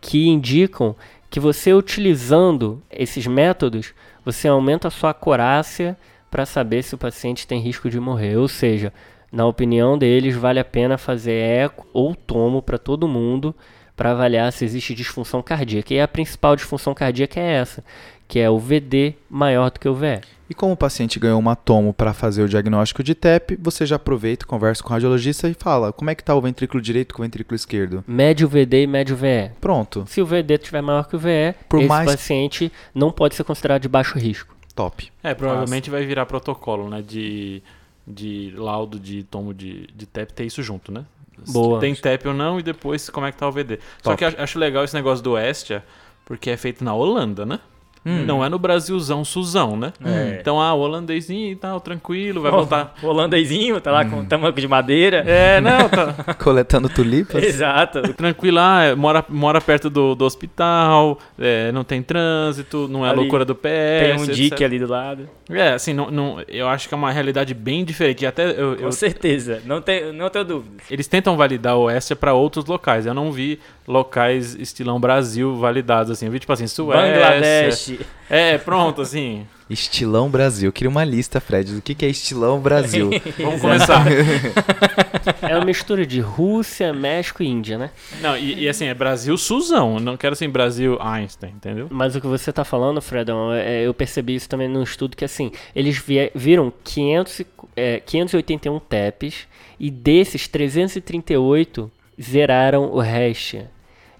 que 0.00 0.28
indicam 0.28 0.94
que 1.28 1.40
você 1.40 1.72
utilizando 1.74 2.80
esses 2.88 3.26
métodos, 3.26 3.94
você 4.24 4.46
aumenta 4.46 4.86
a 4.86 4.92
sua 4.92 5.10
acurácia 5.10 5.96
para 6.30 6.46
saber 6.46 6.84
se 6.84 6.94
o 6.94 6.98
paciente 6.98 7.48
tem 7.48 7.60
risco 7.60 7.90
de 7.90 7.98
morrer. 7.98 8.36
Ou 8.36 8.46
seja, 8.46 8.92
na 9.36 9.46
opinião 9.46 9.98
deles, 9.98 10.34
vale 10.34 10.58
a 10.58 10.64
pena 10.64 10.96
fazer 10.96 11.32
eco 11.34 11.86
ou 11.92 12.14
tomo 12.14 12.62
para 12.62 12.78
todo 12.78 13.06
mundo 13.06 13.54
para 13.94 14.12
avaliar 14.12 14.50
se 14.50 14.64
existe 14.64 14.94
disfunção 14.94 15.42
cardíaca. 15.42 15.92
E 15.92 16.00
a 16.00 16.08
principal 16.08 16.56
disfunção 16.56 16.94
cardíaca 16.94 17.38
é 17.38 17.52
essa, 17.56 17.84
que 18.26 18.38
é 18.38 18.48
o 18.48 18.58
VD 18.58 19.14
maior 19.28 19.70
do 19.70 19.78
que 19.78 19.88
o 19.88 19.94
VE. 19.94 20.20
E 20.48 20.54
como 20.54 20.72
o 20.72 20.76
paciente 20.76 21.18
ganhou 21.18 21.38
uma 21.38 21.54
tomo 21.56 21.92
para 21.92 22.14
fazer 22.14 22.42
o 22.42 22.48
diagnóstico 22.48 23.02
de 23.02 23.14
TEP, 23.14 23.58
você 23.60 23.84
já 23.84 23.96
aproveita, 23.96 24.46
conversa 24.46 24.82
com 24.82 24.88
o 24.88 24.92
radiologista 24.92 25.48
e 25.50 25.54
fala 25.54 25.92
como 25.92 26.08
é 26.08 26.14
que 26.14 26.22
está 26.22 26.34
o 26.34 26.40
ventrículo 26.40 26.80
direito 26.82 27.14
com 27.14 27.20
o 27.20 27.24
ventrículo 27.24 27.56
esquerdo. 27.56 28.02
Médio 28.06 28.48
VD 28.48 28.82
e 28.84 28.86
médio 28.86 29.16
VE. 29.16 29.50
Pronto, 29.60 30.04
Se 30.08 30.22
o 30.22 30.26
VD 30.26 30.54
estiver 30.54 30.80
maior 30.82 31.06
que 31.08 31.16
o 31.16 31.18
VE, 31.18 31.54
Por 31.68 31.80
esse 31.80 31.88
mais- 31.88 32.10
paciente 32.10 32.72
não 32.94 33.10
pode 33.10 33.34
ser 33.34 33.44
considerado 33.44 33.82
de 33.82 33.88
baixo 33.88 34.18
risco. 34.18 34.54
top. 34.74 35.08
É, 35.22 35.32
provavelmente 35.34 35.88
vai 35.90 36.04
virar 36.04 36.26
protocolo, 36.26 36.88
né? 36.90 37.02
De, 37.02 37.62
de 38.06 38.52
laudo 38.56 38.98
de 38.98 39.24
tomo 39.24 39.52
de, 39.52 39.86
de 39.94 40.06
TEP 40.06 40.32
ter 40.32 40.44
isso 40.44 40.62
junto, 40.62 40.92
né? 40.92 41.04
Se 41.44 41.52
Boa. 41.52 41.80
Tem 41.80 41.94
TEP 41.94 42.28
ou 42.28 42.34
não 42.34 42.58
e 42.58 42.62
depois 42.62 43.10
como 43.10 43.26
é 43.26 43.32
que 43.32 43.38
tá 43.38 43.48
o 43.48 43.52
VD. 43.52 43.78
Só 44.02 44.10
Top. 44.10 44.16
que 44.16 44.24
acho, 44.24 44.40
acho 44.40 44.58
legal 44.58 44.84
esse 44.84 44.94
negócio 44.94 45.22
do 45.22 45.36
Estia, 45.36 45.84
porque 46.24 46.50
é 46.50 46.56
feito 46.56 46.82
na 46.82 46.94
Holanda, 46.94 47.44
né? 47.44 47.60
Hum. 48.06 48.24
Não 48.24 48.44
é 48.44 48.48
no 48.48 48.56
Brasilzão, 48.56 49.24
Suzão, 49.24 49.76
né? 49.76 49.92
É. 50.04 50.38
Então, 50.40 50.60
ah, 50.60 50.72
o 50.72 50.78
holandesinho 50.78 51.50
e 51.50 51.56
tal, 51.56 51.80
tranquilo, 51.80 52.40
vai 52.40 52.52
Ó, 52.52 52.58
voltar. 52.58 52.94
O 53.02 53.08
holandesinho 53.08 53.80
tá 53.80 53.90
lá 53.90 54.04
com 54.04 54.24
tamanco 54.24 54.60
de 54.60 54.68
madeira. 54.68 55.24
É, 55.26 55.60
não, 55.60 55.88
tá 55.88 56.34
Coletando 56.38 56.88
tulipas. 56.88 57.42
Exato. 57.42 58.00
tranquilo, 58.14 58.60
ah, 58.60 58.84
é, 58.84 58.94
mora, 58.94 59.24
mora 59.28 59.60
perto 59.60 59.90
do, 59.90 60.14
do 60.14 60.24
hospital, 60.24 61.18
é, 61.36 61.72
não 61.72 61.82
tem 61.82 62.00
trânsito, 62.00 62.86
não 62.86 63.04
é 63.04 63.10
Ali 63.10 63.18
loucura 63.18 63.44
do 63.44 63.56
PS. 63.56 63.62
Tem 64.00 64.14
um 64.20 64.26
dique 64.26 64.64
ali 64.64 64.78
do 64.78 64.86
lado. 64.86 65.28
É, 65.48 65.74
assim, 65.74 65.92
não, 65.92 66.10
não, 66.10 66.40
eu 66.48 66.66
acho 66.68 66.88
que 66.88 66.94
é 66.94 66.96
uma 66.96 67.12
realidade 67.12 67.54
bem 67.54 67.84
diferente. 67.84 68.26
Até 68.26 68.50
eu, 68.50 68.76
Com 68.76 68.82
eu- 68.84 68.92
certeza. 68.92 69.62
Não, 69.64 69.80
tem, 69.80 70.12
não 70.12 70.28
tenho 70.28 70.44
dúvida. 70.44 70.82
eles 70.90 71.06
tentam 71.06 71.36
validar 71.36 71.76
o 71.76 71.88
Estia 71.88 72.16
para 72.16 72.34
outros 72.34 72.64
locais. 72.64 73.06
Eu 73.06 73.14
não 73.14 73.30
vi 73.30 73.60
locais 73.86 74.54
estilão 74.56 74.98
Brasil 74.98 75.54
validados 75.56 76.10
assim. 76.10 76.26
Eu 76.26 76.32
vi 76.32 76.40
tipo 76.40 76.52
assim, 76.52 76.66
Suécia. 76.66 77.12
Bangladesh. 77.12 77.92
É, 78.28 78.58
pronto, 78.58 79.02
assim. 79.02 79.46
Estilão 79.70 80.28
Brasil. 80.28 80.68
Eu 80.68 80.72
queria 80.72 80.88
uma 80.90 81.04
lista, 81.04 81.40
Fred, 81.40 81.72
do 81.74 81.82
que, 81.82 81.92
que 81.94 82.04
é 82.06 82.08
Estilão 82.08 82.60
Brasil. 82.60 83.10
Vamos 83.38 83.60
começar. 83.60 84.04
É 85.66 85.68
mistura 85.68 86.06
de 86.06 86.20
Rússia, 86.20 86.92
México 86.92 87.42
e 87.42 87.46
Índia, 87.48 87.76
né? 87.76 87.90
Não, 88.20 88.36
e, 88.36 88.62
e, 88.64 88.68
assim, 88.68 88.86
é 88.86 88.94
Brasil 88.94 89.36
Suzão. 89.36 89.98
Não 89.98 90.16
quero 90.16 90.32
assim, 90.34 90.48
Brasil 90.48 90.96
Einstein, 91.00 91.54
entendeu? 91.56 91.88
Mas 91.90 92.14
o 92.14 92.20
que 92.20 92.26
você 92.28 92.52
tá 92.52 92.64
falando, 92.64 93.02
Fredão, 93.02 93.52
é, 93.52 93.82
eu 93.82 93.92
percebi 93.92 94.36
isso 94.36 94.48
também 94.48 94.68
no 94.68 94.82
estudo, 94.82 95.16
que 95.16 95.24
assim, 95.24 95.50
eles 95.74 95.98
vie- 95.98 96.30
viram 96.34 96.72
500, 96.84 97.40
e- 97.40 97.46
é, 97.74 97.98
581 98.00 98.78
TEPs 98.78 99.48
e 99.80 99.90
desses 99.90 100.46
338 100.48 101.90
zeraram 102.20 102.84
o 102.92 103.00
REST. 103.00 103.62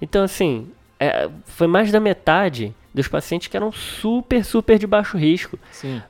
Então, 0.03 0.25
assim, 0.25 0.69
é, 0.99 1.29
foi 1.47 1.67
mais 1.67 1.91
da 1.93 2.01
metade 2.01 2.75
dos 2.93 3.07
pacientes 3.09 3.49
que 3.49 3.57
eram 3.57 3.71
super, 3.71 4.45
super 4.45 4.79
de 4.79 4.87
baixo 4.87 5.17
risco. 5.17 5.59
Sim. 5.71 6.03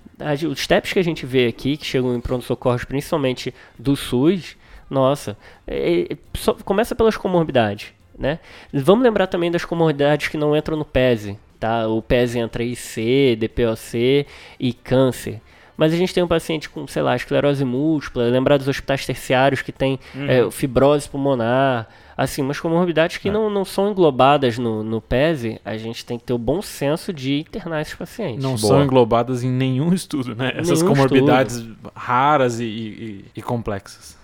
Os 0.50 0.66
TEPs 0.66 0.92
que 0.94 0.98
a 0.98 1.04
gente 1.04 1.26
vê 1.26 1.46
aqui, 1.46 1.76
que 1.76 1.84
chegam 1.84 2.14
em 2.14 2.20
pronto-socorros, 2.20 2.84
principalmente 2.84 3.52
do 3.78 3.94
SUS, 3.94 4.56
nossa, 4.90 5.36
é- 5.66 6.12
é- 6.12 6.16
só- 6.34 6.54
começa 6.64 6.94
pelas 6.94 7.16
comorbidades, 7.16 7.92
né? 8.18 8.38
Vamos 8.72 9.02
lembrar 9.04 9.26
também 9.26 9.50
das 9.50 9.64
comorbidades 9.64 10.28
que 10.28 10.36
não 10.36 10.56
entram 10.56 10.76
no 10.76 10.84
PESE, 10.84 11.38
tá? 11.58 11.86
O 11.88 12.00
PESE 12.02 12.38
entra 12.38 12.62
IC, 12.62 13.36
DPOC 13.38 14.26
e 14.60 14.72
câncer. 14.72 15.40
Mas 15.78 15.92
a 15.92 15.96
gente 15.96 16.14
tem 16.14 16.22
um 16.22 16.28
paciente 16.28 16.70
com, 16.70 16.86
sei 16.86 17.02
lá, 17.02 17.14
esclerose 17.14 17.62
múltipla, 17.62 18.22
lembrar 18.24 18.56
dos 18.56 18.66
hospitais 18.66 19.04
terciários 19.04 19.60
que 19.60 19.70
tem 19.70 19.98
é, 20.16 20.50
fibrose 20.50 21.06
pulmonar, 21.06 21.86
assim, 22.16 22.40
umas 22.40 22.58
comorbidades 22.58 23.18
que 23.18 23.30
não, 23.30 23.50
não 23.50 23.62
são 23.62 23.90
englobadas 23.90 24.56
no, 24.56 24.82
no 24.82 25.02
PESE, 25.02 25.60
a 25.62 25.76
gente 25.76 26.02
tem 26.06 26.18
que 26.18 26.24
ter 26.24 26.32
o 26.32 26.38
bom 26.38 26.62
senso 26.62 27.12
de 27.12 27.40
internar 27.40 27.82
esses 27.82 27.92
pacientes. 27.94 28.42
Não 28.42 28.54
Boa. 28.54 28.58
são 28.72 28.82
englobadas 28.82 29.44
em 29.44 29.50
nenhum 29.50 29.92
estudo, 29.92 30.34
né? 30.34 30.52
Essas 30.56 30.80
Nenhum 30.80 30.94
comorbidades 30.94 31.62
raras 31.94 32.58
e, 32.58 32.64
e- 32.64 33.24
e 33.36 33.42
complexas. 33.42 34.15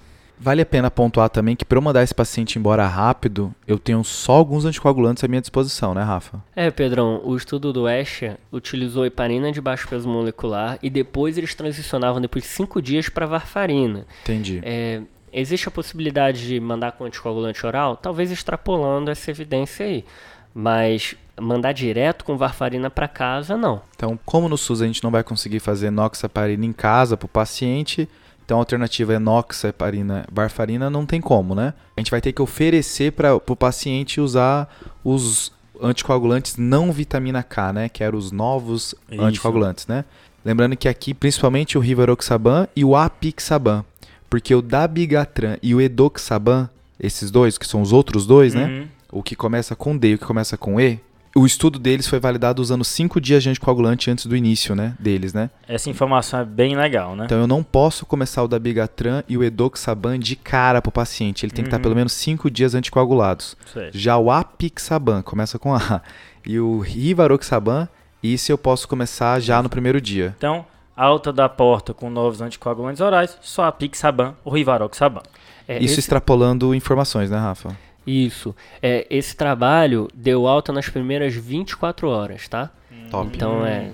Vale 0.43 0.61
a 0.61 0.67
pena 0.67 0.91
pontuar 0.91 1.31
também 1.31 1.55
que 1.55 1.65
para 1.65 1.79
eu 1.79 1.83
mandar 1.83 2.03
esse 2.03 2.13
paciente 2.13 2.59
embora 2.59 2.85
rápido, 2.85 3.55
eu 3.65 3.79
tenho 3.79 4.03
só 4.03 4.33
alguns 4.33 4.65
anticoagulantes 4.65 5.23
à 5.23 5.29
minha 5.29 5.41
disposição, 5.41 5.95
né, 5.95 6.03
Rafa? 6.03 6.43
É, 6.57 6.69
Pedrão, 6.69 7.21
o 7.25 7.37
estudo 7.37 7.73
do 7.73 7.89
Escher 7.89 8.37
utilizou 8.51 9.07
heparina 9.07 9.53
de 9.53 9.61
baixo 9.61 9.87
peso 9.87 10.09
molecular 10.09 10.81
e 10.83 10.91
depois 10.91 11.39
eles 11.39 11.55
transicionavam 11.55 12.21
depois 12.21 12.43
de 12.43 12.51
5 12.51 12.83
dias 12.83 13.09
para 13.09 13.25
varfarina. 13.25 14.05
Entendi. 14.23 14.61
É, 14.65 15.03
existe 15.33 15.69
a 15.69 15.71
possibilidade 15.71 16.45
de 16.45 16.59
mandar 16.59 16.91
com 16.91 17.05
anticoagulante 17.05 17.65
oral? 17.65 17.97
Talvez 17.97 18.33
extrapolando 18.33 19.13
essa 19.13 19.31
evidência 19.31 19.87
aí. 19.87 20.05
Mas 20.53 21.15
mandar 21.41 21.71
direto 21.71 22.25
com 22.25 22.37
varfarina 22.37 22.91
para 22.91 23.07
casa, 23.07 23.57
não. 23.57 23.81
Então, 23.95 24.19
como 24.27 24.49
no 24.49 24.59
SUS 24.59 24.83
a 24.83 24.87
gente 24.87 25.05
não 25.05 25.11
vai 25.13 25.23
conseguir 25.23 25.61
fazer 25.61 25.91
noxaparina 25.91 26.67
em 26.67 26.73
casa 26.73 27.17
para 27.17 27.27
o 27.27 27.29
paciente, 27.29 28.09
então 28.45 28.59
a 28.59 28.61
alternativa 28.61 29.15
é 29.15 29.19
noxaparina, 29.19 30.27
varfarina, 30.31 30.91
não 30.91 31.07
tem 31.07 31.21
como, 31.21 31.55
né? 31.55 31.75
A 31.97 32.01
gente 32.01 32.11
vai 32.11 32.21
ter 32.21 32.33
que 32.33 32.43
oferecer 32.43 33.13
para 33.13 33.35
o 33.35 33.57
paciente 33.57 34.21
usar 34.21 34.69
os 35.05 35.53
anticoagulantes 35.81 36.57
não 36.57 36.93
vitamina 36.93 37.43
K, 37.43 37.73
né? 37.73 37.89
Que 37.89 38.05
eram 38.05 38.19
os 38.19 38.31
novos 38.31 38.95
Isso. 39.11 39.23
anticoagulantes, 39.23 39.87
né? 39.87 40.05
Lembrando 40.45 40.77
que 40.77 40.89
aqui, 40.89 41.15
principalmente 41.15 41.79
o 41.79 41.81
Rivaroxaban 41.81 42.67
e 42.75 42.85
o 42.85 42.97
Apixaban, 42.97 43.85
porque 44.29 44.55
o 44.55 44.63
Dabigatran 44.63 45.57
e 45.63 45.75
o 45.75 45.81
Edoxaban, 45.81 46.69
esses 46.99 47.31
dois, 47.31 47.57
que 47.57 47.67
são 47.67 47.81
os 47.81 47.93
outros 47.93 48.27
dois, 48.27 48.55
né? 48.55 48.67
Uhum. 48.67 48.89
O 49.13 49.23
que 49.23 49.37
começa 49.37 49.77
com 49.77 49.97
D 49.97 50.09
e 50.09 50.15
o 50.15 50.19
que 50.19 50.25
começa 50.25 50.57
com 50.57 50.81
E, 50.81 50.99
o 51.35 51.47
estudo 51.47 51.79
deles 51.79 52.07
foi 52.07 52.19
validado 52.21 52.61
usando 52.61 52.85
cinco 52.85 53.21
dias 53.21 53.43
de 53.43 53.49
anticoagulante 53.49 54.11
antes 54.11 54.27
do 54.27 54.37
início, 54.37 54.75
né? 54.75 54.95
Deles, 54.99 55.33
né? 55.33 55.49
Essa 55.67 55.89
informação 55.89 56.41
é 56.41 56.45
bem 56.45 56.77
legal, 56.77 57.17
né? 57.17 57.25
Então 57.25 57.39
eu 57.41 57.47
não 57.47 57.63
posso 57.63 58.05
começar 58.05 58.43
o 58.43 58.49
da 58.49 58.59
Bigatran 58.59 59.23
e 59.29 59.39
o 59.39 59.43
Edoxaban 59.45 60.19
de 60.19 60.37
cara 60.37 60.83
pro 60.83 60.93
paciente. 60.93 61.45
Ele 61.47 61.53
tem 61.53 61.65
que 61.65 61.69
estar 61.69 61.79
Uhum. 61.79 61.83
pelo 61.83 61.95
menos 61.95 62.13
cinco 62.13 62.51
dias 62.51 62.75
anticoagulados. 62.75 63.57
Certo. 63.73 63.97
Já 63.97 64.17
o 64.19 64.31
Apixaban, 64.31 65.23
começa 65.23 65.59
com 65.59 65.75
A, 65.75 66.03
e 66.47 66.59
o 66.59 66.81
Rivaroxaban, 66.81 67.89
isso 68.23 68.53
eu 68.53 68.59
posso 68.59 68.87
começar 68.87 69.41
já 69.41 69.63
no 69.63 69.69
primeiro 69.69 70.01
dia. 70.01 70.35
Então, 70.37 70.65
alta 70.97 71.33
da 71.33 71.49
porta 71.49 71.95
com 71.95 72.11
novos 72.11 72.41
anticoagulantes 72.41 73.01
orais, 73.01 73.37
só 73.41 73.65
a 73.65 73.73
Pixaban 73.73 74.35
ou 74.45 74.53
Rivaroxaban. 74.53 75.23
É, 75.67 75.77
Isso 75.77 75.93
esse- 75.93 76.01
extrapolando 76.01 76.75
informações, 76.75 77.31
né, 77.31 77.39
Rafa? 77.39 77.77
Isso. 78.07 78.55
É, 78.83 79.07
esse 79.11 79.37
trabalho 79.37 80.09
deu 80.15 80.47
alta 80.47 80.73
nas 80.73 80.89
primeiras 80.89 81.35
24 81.35 82.09
horas, 82.09 82.49
tá? 82.49 82.71
Top. 83.11 83.31
Então 83.35 83.65
é, 83.67 83.91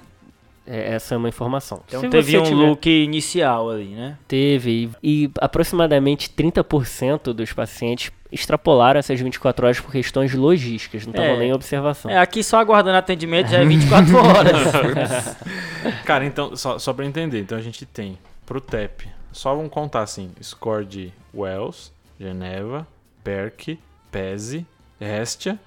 é- 0.66 0.94
essa 0.94 1.14
é 1.14 1.18
uma 1.18 1.28
informação. 1.28 1.82
Então 1.88 2.00
Se 2.00 2.08
teve 2.08 2.38
um 2.38 2.42
tiver- 2.42 2.54
look 2.54 2.86
inicial 2.88 3.70
ali, 3.70 3.88
né? 3.94 4.16
Teve. 4.28 4.90
E, 5.02 5.24
e 5.24 5.30
aproximadamente 5.40 6.30
30% 6.30 7.32
dos 7.32 7.52
pacientes 7.52 8.10
extrapolaram 8.30 8.98
essas 8.98 9.18
24 9.20 9.64
horas 9.66 9.80
por 9.80 9.90
questões 9.90 10.34
logísticas, 10.34 11.06
não 11.06 11.12
estavam 11.12 11.32
É. 11.32 11.38
nem 11.38 11.48
em 11.48 11.52
observação. 11.52 12.10
É, 12.10 12.18
aqui 12.18 12.42
só 12.44 12.58
aguardando 12.58 12.96
atendimento 12.98 13.48
já 13.48 13.58
é 13.58 13.64
24 13.64 14.16
horas. 14.18 15.36
Cara, 16.04 16.24
então, 16.26 16.54
só, 16.56 16.78
só 16.78 16.92
pra 16.92 17.04
entender, 17.06 17.40
então 17.40 17.56
a 17.56 17.60
gente 17.62 17.86
tem 17.86 18.18
pro 18.44 18.60
TEP, 18.60 19.08
só 19.32 19.54
vamos 19.54 19.70
contar 19.70 20.02
assim, 20.02 20.30
score 20.42 20.84
de 20.84 21.12
Wells, 21.34 21.90
Geneva, 22.20 22.86
PERC, 23.24 23.78
PESE, 24.10 24.66
Hestia 25.00 25.58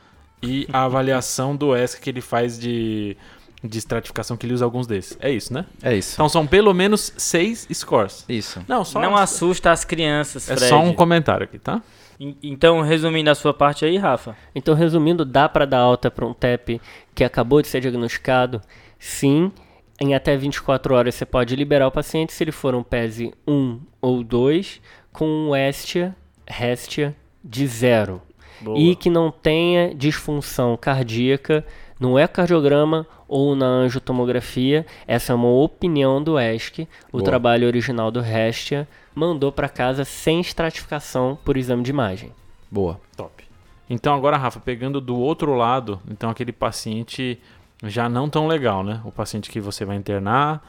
e 0.41 0.67
a 0.73 0.83
avaliação 0.85 1.55
do 1.55 1.75
ESC 1.75 1.99
que 2.01 2.09
ele 2.09 2.21
faz 2.21 2.57
de, 2.59 3.15
de 3.63 3.77
estratificação, 3.77 4.35
que 4.35 4.45
ele 4.45 4.53
usa 4.53 4.65
alguns 4.65 4.87
desses. 4.87 5.17
É 5.21 5.29
isso, 5.31 5.53
né? 5.53 5.65
É 5.83 5.95
isso. 5.95 6.13
Então 6.15 6.27
são 6.27 6.45
pelo 6.47 6.73
menos 6.73 7.13
seis 7.17 7.67
scores. 7.73 8.25
Isso. 8.27 8.61
Não, 8.67 8.83
só 8.83 8.99
Não 8.99 9.15
assusta 9.15 9.71
as 9.71 9.85
crianças, 9.85 10.49
É 10.49 10.55
Fred. 10.55 10.69
só 10.69 10.79
um 10.81 10.93
comentário 10.93 11.43
aqui, 11.43 11.59
tá? 11.59 11.81
En- 12.19 12.35
Então, 12.43 12.81
resumindo 12.81 13.29
a 13.29 13.35
sua 13.35 13.53
parte 13.53 13.85
aí, 13.85 13.97
Rafa. 13.97 14.35
Então, 14.53 14.73
resumindo, 14.73 15.23
dá 15.25 15.47
para 15.49 15.65
dar 15.65 15.79
alta 15.79 16.09
para 16.11 16.25
um 16.25 16.33
TEP 16.33 16.81
que 17.15 17.23
acabou 17.23 17.61
de 17.61 17.67
ser 17.67 17.81
diagnosticado? 17.81 18.61
Sim. 18.99 19.51
Em 19.99 20.15
até 20.15 20.35
24 20.35 20.95
horas 20.95 21.13
você 21.13 21.25
pode 21.27 21.55
liberar 21.55 21.87
o 21.87 21.91
paciente 21.91 22.33
se 22.33 22.43
ele 22.43 22.51
for 22.51 22.73
um 22.73 22.81
PESE 22.81 23.31
1 23.47 23.79
ou 24.01 24.23
2 24.23 24.81
com 25.13 25.25
um 25.27 25.55
Estia, 25.55 26.15
Restia 26.47 27.15
de 27.43 27.65
zero. 27.67 28.19
Boa. 28.61 28.77
E 28.77 28.95
que 28.95 29.09
não 29.09 29.31
tenha 29.31 29.93
disfunção 29.93 30.77
cardíaca 30.77 31.65
no 31.99 32.17
ecocardiograma 32.17 33.05
ou 33.27 33.55
na 33.55 33.65
angiotomografia. 33.65 34.85
Essa 35.07 35.33
é 35.33 35.35
uma 35.35 35.49
opinião 35.49 36.21
do 36.21 36.39
ESC. 36.39 36.87
O 37.09 37.17
Boa. 37.17 37.23
trabalho 37.23 37.67
original 37.67 38.11
do 38.11 38.21
Restia 38.21 38.87
mandou 39.13 39.51
para 39.51 39.69
casa 39.69 40.03
sem 40.03 40.41
estratificação 40.41 41.37
por 41.43 41.57
exame 41.57 41.83
de 41.83 41.91
imagem. 41.91 42.31
Boa. 42.69 42.99
Top. 43.15 43.43
Então 43.89 44.13
agora, 44.15 44.37
Rafa, 44.37 44.59
pegando 44.59 45.01
do 45.01 45.17
outro 45.17 45.53
lado, 45.53 45.99
então 46.09 46.29
aquele 46.29 46.51
paciente 46.51 47.37
já 47.83 48.07
não 48.07 48.29
tão 48.29 48.47
legal, 48.47 48.83
né? 48.83 49.01
O 49.03 49.11
paciente 49.11 49.49
que 49.49 49.59
você 49.59 49.83
vai 49.83 49.95
internar, 49.95 50.61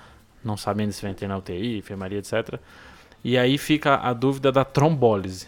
não 0.45 0.57
sabe 0.57 0.83
ainda 0.83 0.93
se 0.93 1.03
vai 1.03 1.13
internar 1.13 1.39
UTI, 1.39 1.79
enfermaria, 1.79 2.19
etc. 2.19 2.59
E 3.25 3.39
aí 3.39 3.57
fica 3.59 3.97
a 3.97 4.13
dúvida 4.13 4.51
da 4.51 4.65
trombólise. 4.65 5.47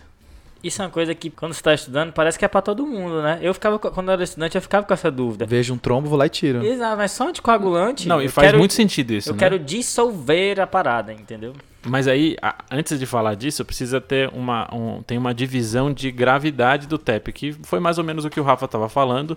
Isso 0.64 0.80
é 0.80 0.84
uma 0.86 0.90
coisa 0.90 1.14
que, 1.14 1.28
quando 1.28 1.52
você 1.52 1.60
está 1.60 1.74
estudando, 1.74 2.10
parece 2.12 2.38
que 2.38 2.44
é 2.44 2.48
pra 2.48 2.62
todo 2.62 2.86
mundo, 2.86 3.20
né? 3.22 3.38
Eu 3.42 3.52
ficava, 3.52 3.78
quando 3.78 4.08
eu 4.08 4.14
era 4.14 4.24
estudante, 4.24 4.56
eu 4.56 4.62
ficava 4.62 4.86
com 4.86 4.94
essa 4.94 5.10
dúvida. 5.10 5.44
Vejo 5.44 5.74
um 5.74 5.78
trombo, 5.78 6.08
vou 6.08 6.18
lá 6.18 6.24
e 6.24 6.30
tiro. 6.30 6.64
Exato, 6.64 6.96
mas 6.96 7.12
só 7.12 7.28
anticoagulante. 7.28 8.08
Não, 8.08 8.22
e 8.22 8.28
faz 8.28 8.46
quero- 8.48 8.58
muito 8.58 8.72
sentido 8.72 9.12
isso, 9.12 9.28
Eu 9.28 9.34
né? 9.34 9.38
quero 9.38 9.58
dissolver 9.58 10.58
a 10.60 10.66
parada, 10.66 11.12
entendeu? 11.12 11.52
Mas 11.86 12.08
aí, 12.08 12.34
a- 12.40 12.56
antes 12.70 12.98
de 12.98 13.04
falar 13.04 13.34
disso, 13.34 13.62
precisa 13.62 14.00
ter 14.00 14.30
uma, 14.32 14.66
um- 14.74 15.02
tem 15.02 15.18
uma 15.18 15.34
divisão 15.34 15.92
de 15.92 16.10
gravidade 16.10 16.86
do 16.86 16.96
TEP, 16.96 17.30
que 17.30 17.52
foi 17.62 17.78
mais 17.78 17.98
ou 17.98 18.04
menos 18.04 18.24
o 18.24 18.30
que 18.30 18.40
o 18.40 18.42
Rafa 18.42 18.64
estava 18.64 18.88
falando. 18.88 19.36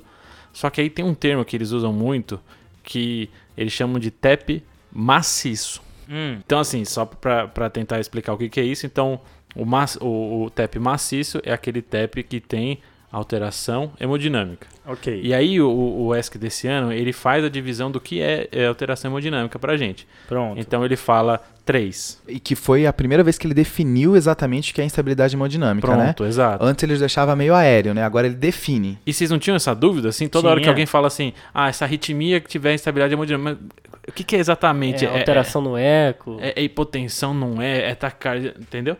Só 0.53 0.69
que 0.69 0.79
aí 0.79 0.89
tem 0.89 1.03
um 1.03 1.13
termo 1.13 1.43
que 1.43 1.57
eles 1.57 1.71
usam 1.71 1.91
muito, 1.91 2.39
que 2.83 3.29
eles 3.57 3.73
chamam 3.73 3.99
de 3.99 4.09
TEP 4.09 4.63
maciço. 4.91 5.81
Hum, 6.09 6.37
Então, 6.45 6.59
assim, 6.59 6.85
só 6.85 7.05
para 7.05 7.69
tentar 7.69 7.99
explicar 7.99 8.31
o 8.33 8.37
que, 8.37 8.47
que 8.47 8.59
é 8.61 8.63
isso, 8.63 8.85
então 8.85 9.19
o, 9.57 9.65
maci- 9.65 9.97
o, 10.01 10.43
o 10.45 10.49
TEP 10.49 10.79
maciço 10.79 11.39
é 11.43 11.51
aquele 11.53 11.81
TEP 11.81 12.23
que 12.23 12.39
tem 12.39 12.79
alteração 13.11 13.91
hemodinâmica. 13.99 14.67
ok. 14.85 15.21
E 15.23 15.33
aí 15.33 15.61
o, 15.61 15.69
o 15.69 16.13
ESC 16.15 16.37
desse 16.37 16.67
ano, 16.67 16.91
ele 16.91 17.13
faz 17.13 17.43
a 17.43 17.49
divisão 17.49 17.89
do 17.89 18.01
que 18.01 18.21
é, 18.21 18.47
é 18.51 18.65
alteração 18.67 19.09
hemodinâmica 19.09 19.57
pra 19.57 19.77
gente. 19.77 20.05
Pronto. 20.27 20.59
Então 20.59 20.83
ele 20.83 20.97
fala 20.97 21.41
3. 21.65 22.21
E 22.27 22.37
que 22.39 22.53
foi 22.53 22.85
a 22.85 22.91
primeira 22.91 23.23
vez 23.23 23.37
que 23.37 23.47
ele 23.47 23.53
definiu 23.53 24.15
exatamente 24.15 24.71
o 24.71 24.75
que 24.75 24.81
é 24.81 24.85
instabilidade 24.85 25.35
hemodinâmica, 25.35 25.87
né? 25.95 26.03
Pronto, 26.13 26.25
exato. 26.25 26.63
Antes 26.63 26.83
ele 26.83 26.97
deixava 26.97 27.33
meio 27.35 27.55
aéreo, 27.55 27.93
né? 27.93 28.03
Agora 28.03 28.27
ele 28.27 28.35
define. 28.35 28.97
E 29.05 29.13
vocês 29.13 29.31
não 29.31 29.39
tinham 29.39 29.55
essa 29.55 29.73
dúvida? 29.73 30.09
Assim, 30.09 30.27
toda 30.27 30.49
hora 30.49 30.57
que 30.59 30.63
Tinha. 30.63 30.71
alguém 30.73 30.85
fala 30.85 31.07
assim, 31.07 31.31
ah, 31.53 31.69
essa 31.69 31.85
arritmia 31.85 32.41
que 32.41 32.49
tiver 32.49 32.73
instabilidade 32.73 33.13
hemodinâmica, 33.13 33.57
mas 33.61 33.87
o 34.07 34.11
que, 34.11 34.23
que 34.23 34.35
é 34.35 34.39
exatamente? 34.39 35.05
É, 35.05 35.19
alteração 35.19 35.61
no 35.61 35.77
eco. 35.77 36.37
É, 36.41 36.53
é 36.59 36.63
hipotensão, 36.63 37.33
não 37.33 37.61
é? 37.61 37.89
É 37.91 37.95
taquicardia, 37.95 38.53
entendeu? 38.59 38.97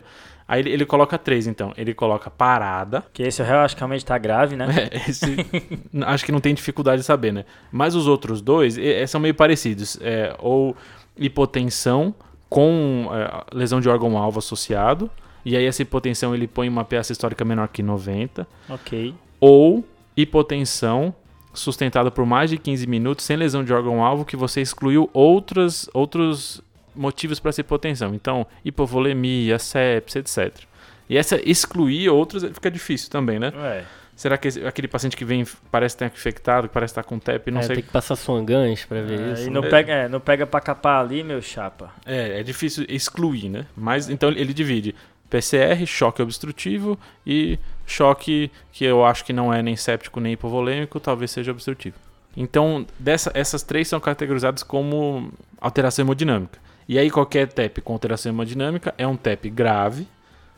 Aí 0.48 0.62
ele, 0.62 0.70
ele 0.70 0.86
coloca 0.86 1.18
três, 1.18 1.46
então. 1.46 1.74
Ele 1.76 1.92
coloca 1.92 2.30
parada. 2.30 3.04
Que 3.12 3.22
esse 3.22 3.42
realmente 3.42 4.04
tá 4.04 4.16
grave, 4.16 4.56
né? 4.56 4.66
É, 4.90 5.10
esse, 5.10 5.36
acho 6.06 6.24
que 6.24 6.32
não 6.32 6.40
tem 6.40 6.54
dificuldade 6.54 7.02
de 7.02 7.06
saber, 7.06 7.32
né? 7.32 7.44
Mas 7.70 7.94
os 7.94 8.06
outros 8.06 8.40
dois 8.40 8.78
é, 8.78 9.06
são 9.06 9.20
meio 9.20 9.34
parecidos. 9.34 9.98
É, 10.00 10.34
ou 10.38 10.74
hipotensão 11.18 12.14
com 12.48 13.10
é, 13.12 13.44
lesão 13.54 13.78
de 13.78 13.90
órgão-alvo 13.90 14.38
associado. 14.38 15.10
E 15.44 15.54
aí 15.54 15.66
essa 15.66 15.82
hipotensão 15.82 16.34
ele 16.34 16.48
põe 16.48 16.66
uma 16.66 16.82
PA 16.82 17.00
histórica 17.00 17.44
menor 17.44 17.68
que 17.68 17.82
90. 17.82 18.48
Ok. 18.70 19.14
Ou 19.38 19.84
hipotensão 20.16 21.14
sustentada 21.52 22.10
por 22.10 22.24
mais 22.24 22.50
de 22.50 22.56
15 22.56 22.86
minutos 22.86 23.24
sem 23.24 23.36
lesão 23.36 23.64
de 23.64 23.72
órgão-alvo 23.72 24.24
que 24.24 24.36
você 24.36 24.60
excluiu 24.60 25.10
outras, 25.12 25.90
outros 25.92 26.62
motivos 26.98 27.38
para 27.40 27.50
essa 27.50 27.60
hipotensão. 27.60 28.14
Então, 28.14 28.46
hipovolemia, 28.64 29.58
sepsis, 29.58 30.16
etc. 30.16 30.64
E 31.08 31.16
essa 31.16 31.40
excluir 31.48 32.08
outros 32.10 32.42
fica 32.44 32.70
difícil 32.70 33.10
também, 33.10 33.38
né? 33.38 33.52
Ué. 33.56 33.84
Será 34.14 34.36
que 34.36 34.48
esse- 34.48 34.66
aquele 34.66 34.88
paciente 34.88 35.16
que 35.16 35.24
vem 35.24 35.44
parece 35.70 35.94
estar 35.94 36.06
infectado, 36.06 36.66
que 36.66 36.74
parece 36.74 36.90
estar 36.90 37.04
com 37.04 37.20
TEP, 37.20 37.52
não 37.52 37.60
É, 37.60 37.62
sei. 37.62 37.76
Tem 37.76 37.84
que 37.84 37.90
passar 37.92 38.16
swangans 38.16 38.84
pra 38.84 39.00
ver 39.00 39.18
É, 39.20 39.32
isso. 39.32 39.42
e 39.42 39.44
né? 39.46 39.50
não 39.52 39.62
pega, 39.62 39.92
é, 39.92 40.08
não 40.08 40.18
pega 40.20 40.44
pra 40.44 40.60
capar 40.60 41.00
ali, 41.00 41.22
meu 41.22 41.40
chapa. 41.40 41.92
É, 42.04 42.40
é 42.40 42.42
difícil 42.42 42.84
excluir, 42.88 43.48
né? 43.48 43.64
Mas 43.76 44.10
então 44.10 44.28
ele 44.30 44.52
divide 44.52 44.92
PCR, 45.30 45.86
choque 45.86 46.20
obstrutivo 46.20 46.98
e 47.24 47.58
choque 47.86 48.50
que 48.72 48.84
eu 48.84 49.04
acho 49.04 49.24
que 49.24 49.32
não 49.32 49.54
é 49.54 49.62
nem 49.62 49.76
séptico 49.76 50.18
nem 50.20 50.32
hipovolêmico, 50.32 50.98
talvez 50.98 51.30
seja 51.30 51.52
obstrutivo. 51.52 51.94
Então, 52.36 52.84
dessa, 52.98 53.30
essas 53.34 53.62
três 53.62 53.86
são 53.88 54.00
categorizadas 54.00 54.62
como 54.64 55.32
alteração 55.60 56.04
hemodinâmica. 56.04 56.58
E 56.88 56.98
aí 56.98 57.10
qualquer 57.10 57.48
TEP 57.48 57.80
com 57.82 57.92
alteração 57.92 58.32
hemodinâmica 58.32 58.94
é 58.96 59.06
um 59.06 59.16
TEP 59.16 59.50
grave, 59.50 60.06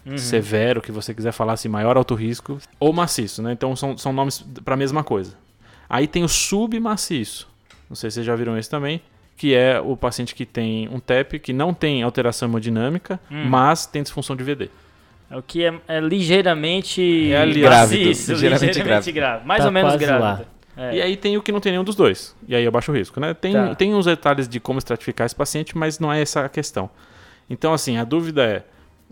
Uhum. 0.06 0.16
severo, 0.16 0.80
que 0.80 0.90
você 0.90 1.12
quiser 1.12 1.32
falar 1.32 1.52
assim, 1.54 1.68
maior 1.68 1.96
alto 1.96 2.14
risco, 2.14 2.58
ou 2.78 2.90
maciço, 2.92 3.42
né? 3.42 3.52
Então 3.52 3.74
são, 3.76 3.98
são 3.98 4.12
nomes 4.12 4.38
para 4.64 4.72
a 4.74 4.76
mesma 4.76 5.04
coisa. 5.04 5.34
Aí 5.88 6.06
tem 6.06 6.24
o 6.24 6.28
submaciço. 6.28 7.48
Não 7.88 7.96
sei 7.96 8.10
se 8.10 8.14
vocês 8.14 8.26
já 8.26 8.34
viram 8.36 8.56
esse 8.56 8.70
também, 8.70 9.02
que 9.36 9.54
é 9.54 9.80
o 9.80 9.96
paciente 9.96 10.34
que 10.34 10.46
tem 10.46 10.88
um 10.88 11.00
TEP 11.00 11.38
que 11.38 11.52
não 11.52 11.74
tem 11.74 12.02
alteração 12.02 12.48
hemodinâmica, 12.48 13.18
Hum. 13.30 13.44
mas 13.46 13.84
tem 13.86 14.02
disfunção 14.02 14.34
de 14.36 14.44
VD. 14.44 14.70
É 15.30 15.36
o 15.36 15.42
que 15.42 15.64
é, 15.64 15.74
é 15.86 16.00
ligeiramente 16.00 17.32
É 17.32 17.40
ali- 17.42 17.60
Grávido, 17.60 18.06
maciço, 18.08 18.32
ligeiramente 18.32 18.66
ligeiramente 18.78 19.12
grave. 19.12 19.46
Mais 19.46 19.60
Tá 19.60 19.66
ou 19.66 19.72
menos 19.72 19.96
grave. 19.96 20.44
É. 20.80 20.94
E 20.96 21.02
aí 21.02 21.16
tem 21.16 21.36
o 21.36 21.42
que 21.42 21.52
não 21.52 21.60
tem 21.60 21.72
nenhum 21.72 21.84
dos 21.84 21.94
dois. 21.94 22.34
E 22.48 22.54
aí 22.56 22.64
é 22.64 22.70
baixo 22.70 22.90
risco, 22.90 23.20
né? 23.20 23.34
Tem, 23.34 23.52
Tá. 23.52 23.74
tem 23.74 23.94
uns 23.94 24.06
detalhes 24.06 24.48
de 24.48 24.58
como 24.58 24.78
estratificar 24.78 25.26
esse 25.26 25.34
paciente, 25.36 25.76
mas 25.76 25.98
não 25.98 26.10
é 26.10 26.22
essa 26.22 26.44
a 26.44 26.48
questão. 26.48 26.88
Então, 27.50 27.74
assim, 27.74 27.98
a 27.98 28.04
dúvida 28.04 28.42
é 28.44 28.64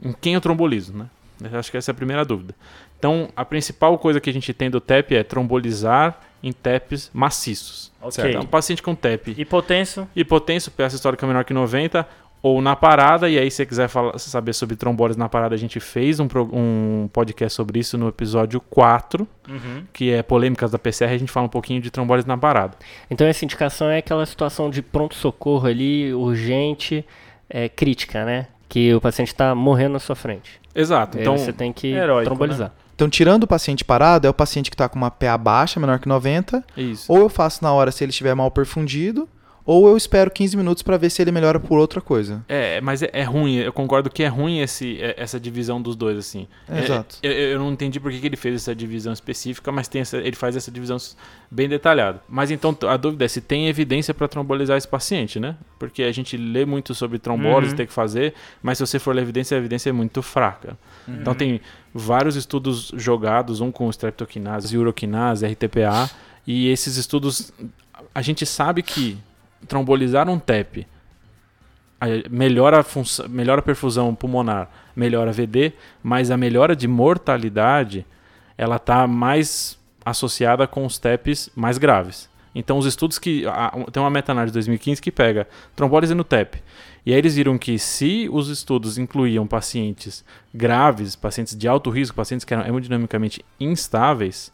em 0.02 0.12
quem 0.12 0.33
eu 0.35 0.40
trombolizo, 0.40 0.96
né? 0.96 1.07
Eu 1.52 1.59
acho 1.59 1.70
que 1.70 1.76
essa 1.76 1.90
é 1.90 1.92
a 1.92 1.94
primeira 1.94 2.24
dúvida. 2.24 2.54
Então, 2.98 3.28
a 3.37 3.44
principal 3.44 3.96
coisa 3.98 4.20
que 4.20 4.31
a 4.31 4.33
gente 4.33 4.52
tem 4.54 4.70
do 4.70 4.81
TEP 4.81 5.14
é 5.14 5.22
trombolizar 5.22 6.18
em 6.42 6.52
TEPs 6.52 7.11
maciços. 7.12 7.92
Ok. 8.00 8.24
Então, 8.31 8.42
um 8.42 8.46
paciente 8.46 8.83
com 8.83 8.94
TEP 8.94 9.35
Hipotenso. 9.38 10.09
hipotenso, 10.16 10.70
PA 10.70 10.87
histórica 10.87 11.26
menor 11.26 11.44
que 11.44 11.52
90, 11.52 12.07
ou 12.42 12.61
na 12.62 12.77
parada, 12.77 13.29
e 13.29 13.38
aí 13.38 13.51
se 13.51 13.57
você 13.59 13.66
quiser 13.66 13.88
falar, 13.88 14.18
saber 14.18 14.53
sobre 14.53 14.77
trombólise 14.77 15.18
na 15.18 15.29
parada, 15.29 15.55
a 15.55 15.59
gente 15.59 15.81
fez 15.81 16.20
um, 16.20 16.29
um 16.53 17.09
podcast 17.12 17.55
sobre 17.57 17.81
isso 17.81 17.98
no 17.98 18.09
episódio 18.09 18.61
4, 18.61 19.27
Uhum. 19.48 19.83
que 19.92 20.11
é 20.12 20.22
polêmicas 20.22 20.70
da 20.70 20.79
PCR, 20.79 21.12
a 21.14 21.18
gente 21.18 21.33
fala 21.33 21.46
um 21.46 21.51
pouquinho 21.51 21.81
de 21.81 21.90
trombólise 21.90 22.29
na 22.29 22.37
parada. 22.37 22.77
Então 23.11 23.27
essa 23.27 23.44
indicação 23.44 23.88
é 23.88 23.98
aquela 23.98 24.24
situação 24.27 24.68
de 24.70 24.83
pronto-socorro 24.83 25.66
ali, 25.66 26.12
urgente, 26.12 27.05
é, 27.48 27.68
crítica, 27.68 28.24
né? 28.24 28.46
Que 28.68 28.94
o 28.94 29.01
paciente 29.01 29.29
está 29.29 29.55
morrendo 29.55 29.94
na 29.94 29.98
sua 29.98 30.14
frente. 30.14 30.61
Exato, 30.74 31.16
Aí 31.16 31.22
então 31.22 31.37
você 31.38 31.53
tem 31.53 31.72
que 31.72 31.88
Heróico, 31.88 32.27
trombolizar. 32.27 32.72
Então, 32.94 33.09
tirando 33.09 33.44
o 33.44 33.46
paciente 33.46 33.85
parado, 33.85 34.27
é 34.27 34.31
o 34.31 34.35
paciente 34.35 34.70
que 34.70 34.74
está 34.74 34.88
com 34.88 34.96
uma 34.96 35.11
PA 35.11 35.38
baixa, 35.38 35.79
menor 35.81 35.98
que 36.01 36.09
90, 36.09 36.62
Isso. 36.77 37.11
ou 37.11 37.20
eu 37.20 37.29
faço 37.29 37.62
na 37.64 37.72
hora 37.72 37.90
se 37.90 38.05
ele 38.05 38.11
estiver 38.11 38.35
mal 38.35 38.51
perfundido, 38.51 39.29
ou 39.70 39.87
eu 39.87 39.98
espero 39.98 40.31
15 40.31 40.57
minutos 40.57 40.83
para 40.83 40.96
ver 40.96 41.11
se 41.11 41.20
ele 41.20 41.31
melhora 41.31 41.61
por 41.61 41.78
outra 41.78 42.00
coisa. 42.00 42.42
É, 42.48 42.81
mas 42.81 43.02
é, 43.02 43.11
é 43.12 43.22
ruim, 43.22 43.57
eu 43.57 43.70
concordo 43.72 44.09
que 44.09 44.22
é 44.22 44.26
ruim 44.26 44.61
esse, 44.61 44.98
é- 44.98 45.14
essa 45.18 45.38
divisão 45.38 45.81
dos 45.83 45.94
dois, 45.94 46.16
assim. 46.16 46.48
É, 46.66 46.85
exato. 46.85 47.16
Eu, 47.22 47.31
eu 47.33 47.59
não 47.59 47.70
entendi 47.70 48.00
por 48.00 48.11
que, 48.11 48.24
ele 48.26 48.37
fez 48.37 48.54
essa 48.54 48.74
divisão 48.74 49.12
específica, 49.12 49.70
mas 49.70 49.87
tem 49.87 50.00
essa- 50.00 50.16
ele 50.16 50.35
faz 50.37 50.57
essa 50.57 50.70
divisão 50.70 50.96
bem 51.50 51.68
detalhada. 51.68 52.22
Mas 52.26 52.50
então 52.50 52.74
a 52.88 52.96
dúvida 52.96 53.26
é 53.26 53.28
se 53.28 53.42
tem 53.42 53.68
evidência 53.68 54.14
para 54.14 54.26
trombolizar 54.26 54.78
esse 54.78 54.88
paciente, 54.88 55.38
né? 55.38 55.54
Porque 55.78 56.02
a 56.02 56.12
gente 56.12 56.35
lê 56.38 56.64
muito 56.64 56.94
sobre 56.94 57.18
trombólise, 57.18 57.72
Uhum. 57.72 57.76
tem 57.76 57.87
que 57.87 57.92
fazer, 57.92 58.33
mas 58.62 58.78
se 58.78 58.87
você 58.87 58.98
for 58.98 59.14
ler 59.14 59.20
evidência, 59.20 59.54
a 59.54 59.59
evidência 59.59 59.90
é 59.90 59.92
muito 59.92 60.22
fraca. 60.22 60.78
Então 61.07 61.35
tem 61.35 61.61
vários 61.92 62.37
estudos 62.37 62.90
jogados, 62.96 63.61
um 63.61 63.70
com 63.70 63.90
streptokinase, 63.90 64.78
uroquinase, 64.78 65.44
RTPA, 65.46 66.09
e 66.46 66.68
esses 66.70 66.96
estudos, 66.96 67.52
a 68.14 68.22
gente 68.22 68.46
sabe 68.46 68.83
que 68.83 69.18
trombolizar 69.66 70.28
um 70.28 70.38
TEP 70.38 70.86
melhora 72.30 72.80
a, 72.80 72.82
função, 72.82 73.28
melhora 73.28 73.60
a 73.60 73.62
perfusão 73.62 74.14
pulmonar, 74.14 74.70
melhora 74.94 75.30
a 75.30 75.32
VD, 75.32 75.72
mas 76.02 76.30
a 76.30 76.36
melhora 76.36 76.76
de 76.76 76.86
mortalidade 76.86 78.06
ela 78.56 78.76
está 78.76 79.06
mais 79.06 79.78
associada 80.04 80.66
com 80.66 80.86
os 80.86 80.98
TEPs 80.98 81.50
mais 81.54 81.78
graves. 81.78 82.28
Então, 82.54 82.78
os 82.78 82.86
estudos 82.86 83.18
que. 83.18 83.44
tem 83.92 84.02
uma 84.02 84.10
meta-análise 84.10 84.52
de 84.52 84.54
2015 84.54 85.02
que 85.02 85.12
pega 85.12 85.46
trombólise 85.76 86.14
no 86.14 86.24
TEP. 86.24 86.60
E 87.04 87.12
aí 87.12 87.18
eles 87.18 87.36
viram 87.36 87.56
que 87.56 87.78
se 87.78 88.28
os 88.32 88.48
estudos 88.48 88.98
incluíam 88.98 89.46
pacientes 89.46 90.24
graves, 90.52 91.14
pacientes 91.14 91.56
de 91.56 91.68
alto 91.68 91.90
risco, 91.90 92.16
pacientes 92.16 92.44
que 92.44 92.52
eram 92.52 92.66
hemodinamicamente 92.66 93.44
instáveis, 93.60 94.52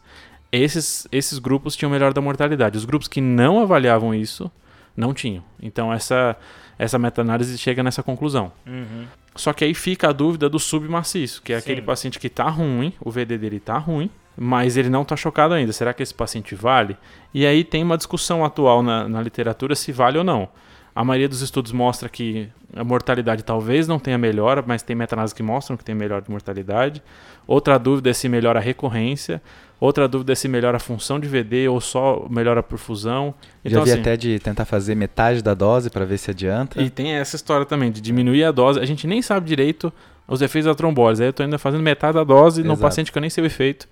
esses, 0.51 1.07
esses 1.11 1.39
grupos 1.39 1.75
tinham 1.75 1.89
melhora 1.89 2.13
da 2.13 2.21
mortalidade. 2.21 2.77
Os 2.77 2.85
grupos 2.85 3.07
que 3.07 3.21
não 3.21 3.59
avaliavam 3.59 4.13
isso 4.13 4.51
não 4.95 5.13
tinham. 5.13 5.43
Então 5.61 5.91
essa, 5.91 6.35
essa 6.77 6.97
meta-análise 6.97 7.57
chega 7.57 7.83
nessa 7.83 8.01
conclusão. 8.03 8.51
Uhum. 8.65 9.05
Só 9.35 9.51
que 9.51 9.65
aí 9.65 9.73
fica 9.73 10.09
a 10.09 10.11
dúvida 10.13 10.49
do 10.49 10.57
submaciço, 10.57 11.41
que 11.41 11.51
é 11.51 11.57
aquele 11.57 11.81
Sim. 11.81 11.85
paciente 11.85 12.19
que 12.19 12.29
tá 12.29 12.49
ruim, 12.49 12.93
o 13.01 13.11
VD 13.11 13.37
dele 13.37 13.59
tá 13.59 13.77
ruim, 13.77 14.09
mas 14.37 14.77
ele 14.77 14.89
não 14.89 15.03
tá 15.03 15.15
chocado 15.15 15.53
ainda. 15.53 15.73
Será 15.73 15.93
que 15.93 16.01
esse 16.01 16.13
paciente 16.13 16.55
vale? 16.55 16.97
E 17.33 17.45
aí 17.45 17.63
tem 17.63 17.83
uma 17.83 17.97
discussão 17.97 18.45
atual 18.45 18.81
na, 18.81 19.09
na 19.09 19.21
literatura 19.21 19.75
se 19.75 19.91
vale 19.91 20.17
ou 20.17 20.23
não. 20.23 20.47
A 20.95 21.03
maioria 21.03 21.27
dos 21.27 21.41
estudos 21.41 21.73
mostra 21.73 22.07
que 22.07 22.49
a 22.73 22.81
mortalidade 22.81 23.43
talvez 23.43 23.85
não 23.85 23.99
tenha 23.99 24.17
melhora, 24.17 24.63
mas 24.65 24.81
tem 24.81 24.95
meta-análises 24.95 25.33
que 25.33 25.43
mostram 25.43 25.75
que 25.75 25.83
tem 25.83 25.93
melhora 25.93 26.21
de 26.21 26.31
mortalidade. 26.31 27.03
Outra 27.45 27.77
dúvida 27.77 28.09
é 28.09 28.13
se 28.13 28.29
melhora 28.29 28.59
a 28.59 28.61
recorrência. 28.61 29.41
Outra 29.79 30.07
dúvida 30.07 30.31
é 30.31 30.35
se 30.35 30.47
melhora 30.47 30.77
a 30.77 30.79
função 30.79 31.19
de 31.19 31.27
VD 31.27 31.67
ou 31.67 31.81
só 31.81 32.25
melhora 32.29 32.61
a 32.61 32.63
perfusão. 32.63 33.33
Já 33.63 33.81
vi 33.83 33.91
assim, 33.91 33.99
até 34.01 34.15
de 34.15 34.39
tentar 34.39 34.63
fazer 34.65 34.95
metade 34.95 35.41
da 35.43 35.53
dose 35.53 35.89
para 35.89 36.05
ver 36.05 36.17
se 36.17 36.31
adianta. 36.31 36.81
e 36.81 36.89
tem 36.89 37.11
essa 37.13 37.35
história 37.35 37.65
também 37.65 37.91
de 37.91 37.99
diminuir 37.99 38.43
a 38.45 38.51
dose. 38.51 38.79
A 38.79 38.85
gente 38.85 39.05
nem 39.05 39.21
sabe 39.21 39.45
direito 39.47 39.91
os 40.27 40.41
efeitos 40.41 40.67
da 40.67 40.73
trombólise. 40.75 41.21
Aí 41.23 41.29
eu 41.29 41.33
tô 41.33 41.43
ainda 41.43 41.57
fazendo 41.59 41.83
metade 41.83 42.13
da 42.15 42.23
dose 42.23 42.61
num 42.63 42.69
Exato. 42.71 42.81
paciente 42.81 43.11
que 43.11 43.17
eu 43.17 43.21
nem 43.21 43.29
sei 43.29 43.43
o 43.43 43.47
efeito. 43.47 43.87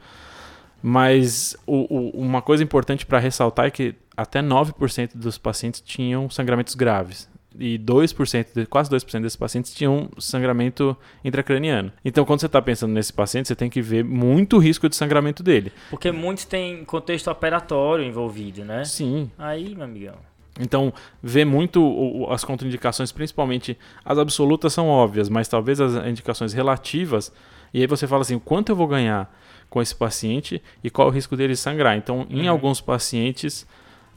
Mas 0.81 1.55
o- 1.65 1.85
o- 1.95 2.21
uma 2.21 2.41
coisa 2.41 2.63
importante 2.63 3.05
para 3.05 3.19
ressaltar 3.19 3.65
é 3.67 3.71
que 3.71 3.95
até 4.17 4.41
9% 4.41 5.17
dos 5.17 5.37
pacientes 5.37 5.79
tinham 5.81 6.29
sangramentos 6.29 6.75
graves. 6.75 7.29
E 7.59 7.77
2%, 7.77 8.47
de- 8.55 8.65
quase 8.65 8.89
2% 8.89 9.21
desses 9.21 9.35
pacientes 9.35 9.73
tinham 9.73 10.09
sangramento 10.17 10.97
intracraniano. 11.23 11.91
Então, 12.03 12.25
quando 12.25 12.39
você 12.39 12.47
está 12.47 12.61
pensando 12.61 12.91
nesse 12.93 13.13
paciente, 13.13 13.47
você 13.47 13.55
tem 13.55 13.69
que 13.69 13.81
ver 13.81 14.03
muito 14.03 14.57
risco 14.57 14.89
de 14.89 14.95
sangramento 14.95 15.43
dele. 15.43 15.71
Porque 15.89 16.11
muitos 16.11 16.45
têm 16.45 16.83
contexto 16.83 17.29
operatório 17.29 18.03
envolvido, 18.03 18.65
né? 18.65 18.83
Sim, 18.85 19.29
Aí, 19.37 19.75
meu 19.75 19.83
amigão. 19.85 20.15
Então, 20.59 20.93
ver 21.21 21.45
muito 21.45 21.81
o- 21.81 22.21
o- 22.27 22.31
as 22.31 22.43
contraindicações, 22.43 23.11
principalmente 23.11 23.77
as 24.05 24.17
absolutas 24.17 24.71
são 24.73 24.87
óbvias, 24.87 25.29
mas 25.29 25.47
talvez 25.47 25.79
as 25.81 25.95
indicações 26.07 26.53
relativas, 26.53 27.31
e 27.73 27.81
aí 27.81 27.87
você 27.87 28.05
fala 28.07 28.21
assim, 28.21 28.37
quanto 28.37 28.69
eu 28.71 28.75
vou 28.75 28.87
ganhar 28.87 29.31
com 29.69 29.81
esse 29.81 29.95
paciente 29.95 30.61
e 30.83 30.89
qual 30.91 31.07
o 31.07 31.11
risco 31.11 31.35
dele 31.35 31.55
sangrar. 31.55 31.97
Então, 31.97 32.27
em 32.29 32.43
Uhum. 32.43 32.49
alguns 32.51 32.79
pacientes 32.81 33.65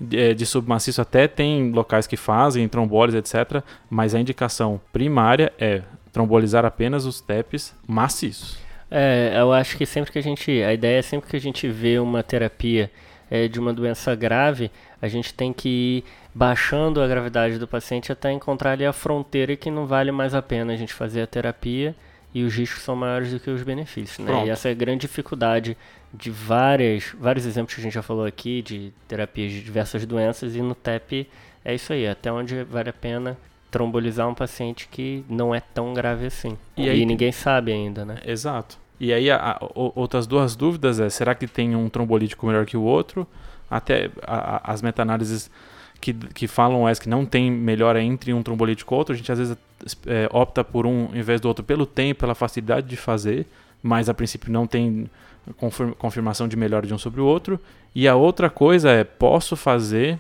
de, 0.00 0.35
de 0.35 0.46
submaciço 0.46 1.00
até 1.00 1.26
tem 1.26 1.70
locais 1.70 2.06
que 2.06 2.16
fazem 2.16 2.68
trombólise, 2.68 3.18
etc, 3.18 3.62
mas 3.88 4.14
a 4.14 4.20
indicação 4.20 4.80
primária 4.92 5.52
é 5.59 5.82
trombolizar 6.12 6.64
apenas 6.64 7.04
os 7.04 7.20
TEPs 7.20 7.74
maciços. 7.87 8.59
É, 8.90 9.35
eu 9.37 9.52
acho 9.52 9.76
que 9.76 9.85
sempre 9.85 10.12
que 10.12 10.18
a 10.18 10.22
gente. 10.22 10.50
A 10.62 10.72
ideia 10.72 10.98
é 10.98 11.02
sempre 11.02 11.28
que 11.28 11.37
a 11.37 11.40
gente 11.40 11.68
vê 11.68 11.98
uma 11.98 12.22
terapia 12.22 12.90
é, 13.30 13.48
de 13.48 13.59
uma 13.59 13.72
doença 13.72 14.14
grave, 14.14 14.70
a 15.02 15.09
gente 15.09 15.35
tem 15.35 15.52
que 15.52 15.68
ir 15.68 16.04
baixando 16.35 17.00
a 17.00 17.06
gravidade 17.06 17.59
do 17.59 17.66
paciente 17.66 18.12
até 18.12 18.30
encontrar 18.30 18.72
ali 18.72 18.85
a 18.85 18.92
fronteira 18.92 19.56
que 19.56 19.70
não 19.70 19.87
vale 19.87 20.12
mais 20.12 20.35
a 20.35 20.42
pena 20.42 20.72
a 20.72 20.76
gente 20.76 20.92
fazer 20.92 21.22
a 21.22 21.26
terapia 21.26 21.94
e 22.38 22.44
os 22.44 22.55
riscos 22.55 22.83
são 22.83 22.94
maiores 22.94 23.31
do 23.33 23.40
que 23.40 23.49
os 23.51 23.62
benefícios. 23.62 24.18
Né? 24.18 24.27
Pronto. 24.27 24.46
E 24.46 24.51
essa 24.51 24.68
é 24.68 24.72
a 24.72 24.75
grande 24.75 25.03
dificuldade 25.03 25.77
de 26.12 26.31
várias, 26.31 27.14
vários 27.18 27.46
exemplos 27.46 27.75
que 27.75 27.81
a 27.81 27.85
gente 27.85 27.94
já 27.94 28.03
falou 28.03 28.25
aqui, 28.27 28.61
de 28.62 28.92
terapias 29.09 29.53
de 29.53 29.62
diversas 29.62 30.05
doenças, 30.05 30.55
e 30.55 30.61
no 30.61 30.75
TEP 30.75 31.29
é 31.64 31.75
isso 31.75 31.92
aí, 31.92 32.07
até 32.07 32.31
onde 32.31 32.62
vale 32.64 32.90
a 32.90 32.92
pena 32.92 33.37
trombolizar 33.70 34.29
um 34.29 34.35
paciente 34.35 34.88
que 34.90 35.25
não 35.29 35.55
é 35.55 35.61
tão 35.61 35.92
grave 35.94 36.27
assim. 36.27 36.57
E 36.77 36.85
E, 36.87 36.90
aí- 36.90 37.07
ninguém 37.07 37.33
sabe 37.33 37.72
ainda, 37.72 38.05
né? 38.05 38.16
Exato. 38.25 38.79
E 39.01 39.12
aí, 39.12 39.31
a- 39.31 39.37
a- 39.37 39.59
outras 39.75 40.27
duas 40.27 40.57
dúvidas 40.57 40.99
é, 41.01 41.09
será 41.11 41.35
que 41.35 41.46
tem 41.46 41.75
um 41.77 41.88
trombolítico 41.88 42.46
melhor 42.46 42.64
que 42.66 42.77
o 42.77 42.83
outro? 42.83 43.27
Até 43.70 44.11
a- 44.22 44.72
as 44.72 44.81
meta-análises 44.81 45.51
que, 46.00 46.12
que 46.12 46.46
falam 46.46 46.88
é 46.88 46.94
que 46.94 47.09
não 47.09 47.24
tem 47.26 47.50
melhora 47.50 48.02
entre 48.02 48.32
um 48.32 48.42
trombolítico 48.42 48.94
e 48.94 48.96
outro, 48.96 49.14
a 49.14 49.16
gente 49.16 49.30
às 49.30 49.38
vezes 49.38 49.56
é, 50.06 50.28
opta 50.32 50.62
por 50.64 50.87
um 50.87 51.09
em 51.14 51.22
vez 51.22 51.40
do 51.40 51.48
outro 51.48 51.64
pelo 51.64 51.85
tempo, 51.87 52.20
pela 52.20 52.35
facilidade 52.35 52.87
de 52.88 52.96
fazer, 52.96 53.46
mas 53.82 54.09
a 54.09 54.14
princípio 54.14 54.52
não 54.52 54.66
tem 54.66 55.09
confir- 55.56 55.94
confirmação 55.94 56.46
de 56.48 56.56
melhora 56.56 56.87
de 56.87 56.94
um 56.94 56.98
sobre 56.98 57.20
o 57.20 57.24
outro. 57.24 57.59
E 57.94 58.06
a 58.06 58.14
outra 58.14 58.50
coisa 58.50 58.90
é, 58.90 59.04
posso 59.04 59.56
fazer 59.56 60.18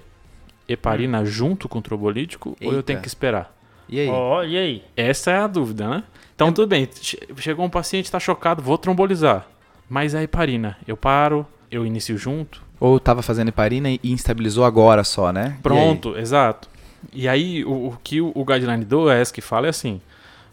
heparina 0.68 1.24
junto 1.24 1.68
com 1.68 1.78
o 1.78 1.82
trombolítico 1.82 2.56
ou 2.60 2.68
eu 2.68 2.76
Eita. 2.78 2.82
tenho 2.84 3.00
que 3.00 3.08
esperar? 3.08 3.54
E 3.88 4.00
aí? 4.00 4.08
Ó, 4.08 4.42
e 4.42 4.56
aí? 4.56 4.82
Essa 4.96 5.30
é 5.30 5.36
a 5.38 5.46
dúvida, 5.46 5.88
né? 5.88 6.02
Então, 6.34 6.52
tudo 6.52 6.68
bem. 6.68 6.88
che- 7.00 7.18
Chegou 7.38 7.64
um 7.64 7.70
paciente, 7.70 8.10
tá 8.10 8.18
chocado, 8.18 8.60
vou 8.62 8.76
trombolizar. 8.76 9.46
Mas 9.88 10.14
a 10.14 10.22
heparina, 10.22 10.76
eu 10.88 10.96
paro, 10.96 11.46
eu 11.70 11.86
inicio 11.86 12.18
junto. 12.18 12.62
Ou 12.78 13.00
tava 13.00 13.22
fazendo 13.22 13.48
heparina 13.48 13.90
e 13.90 14.00
instabilizou 14.04 14.64
agora 14.64 15.02
só, 15.04 15.32
né? 15.32 15.56
E? 15.58 15.62
Pronto, 15.62 16.16
exato. 16.18 16.68
E 17.12 17.28
aí, 17.28 17.64
o, 17.64 17.88
o 17.88 17.98
que 18.02 18.20
o, 18.20 18.32
o 18.34 18.44
guideline 18.44 18.84
do 18.84 19.10
ES 19.10 19.30
que 19.30 19.40
fala 19.40 19.66
é 19.66 19.70
assim: 19.70 20.00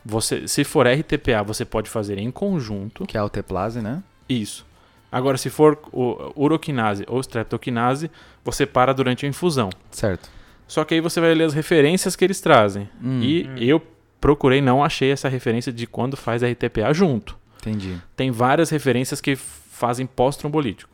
você, 0.06 0.48
se 0.48 0.64
for 0.64 0.88
RTPA, 0.88 1.44
você 1.44 1.66
pode 1.66 1.90
fazer 1.90 2.18
em 2.18 2.32
conjunto. 2.32 3.06
Que 3.06 3.18
é 3.18 3.20
a 3.20 3.24
alteplase, 3.24 3.82
né? 3.82 4.02
Isso. 4.30 4.66
Agora, 5.12 5.38
se 5.38 5.50
for 5.50 5.78
o 5.92 6.32
uroquinase 6.36 7.06
ou 7.08 7.20
streptoquinase, 7.20 8.10
você 8.44 8.66
para 8.66 8.94
durante 8.94 9.26
a 9.26 9.30
infusão. 9.30 9.70
Certo. 9.92 10.30
Só 10.68 10.84
que 10.84 10.96
aí 10.96 11.02
você 11.02 11.22
vai 11.22 11.34
ler 11.36 11.44
as 11.44 11.54
referências 11.54 12.16
que 12.16 12.24
eles 12.26 12.42
trazem. 12.42 12.90
Hum, 13.04 13.20
E 13.22 13.48
eu 13.60 13.82
procurei, 14.20 14.60
não 14.62 14.84
achei 14.84 15.12
essa 15.12 15.30
referência 15.30 15.72
de 15.72 15.86
quando 15.86 16.18
faz 16.18 16.42
RTPA 16.42 16.94
junto. 16.94 17.38
Entendi. 17.62 17.98
tem 18.16 18.30
várias 18.32 18.70
referências 18.70 19.22
que 19.22 19.36
fazem 19.38 20.06
pós-trombolítico. 20.06 20.93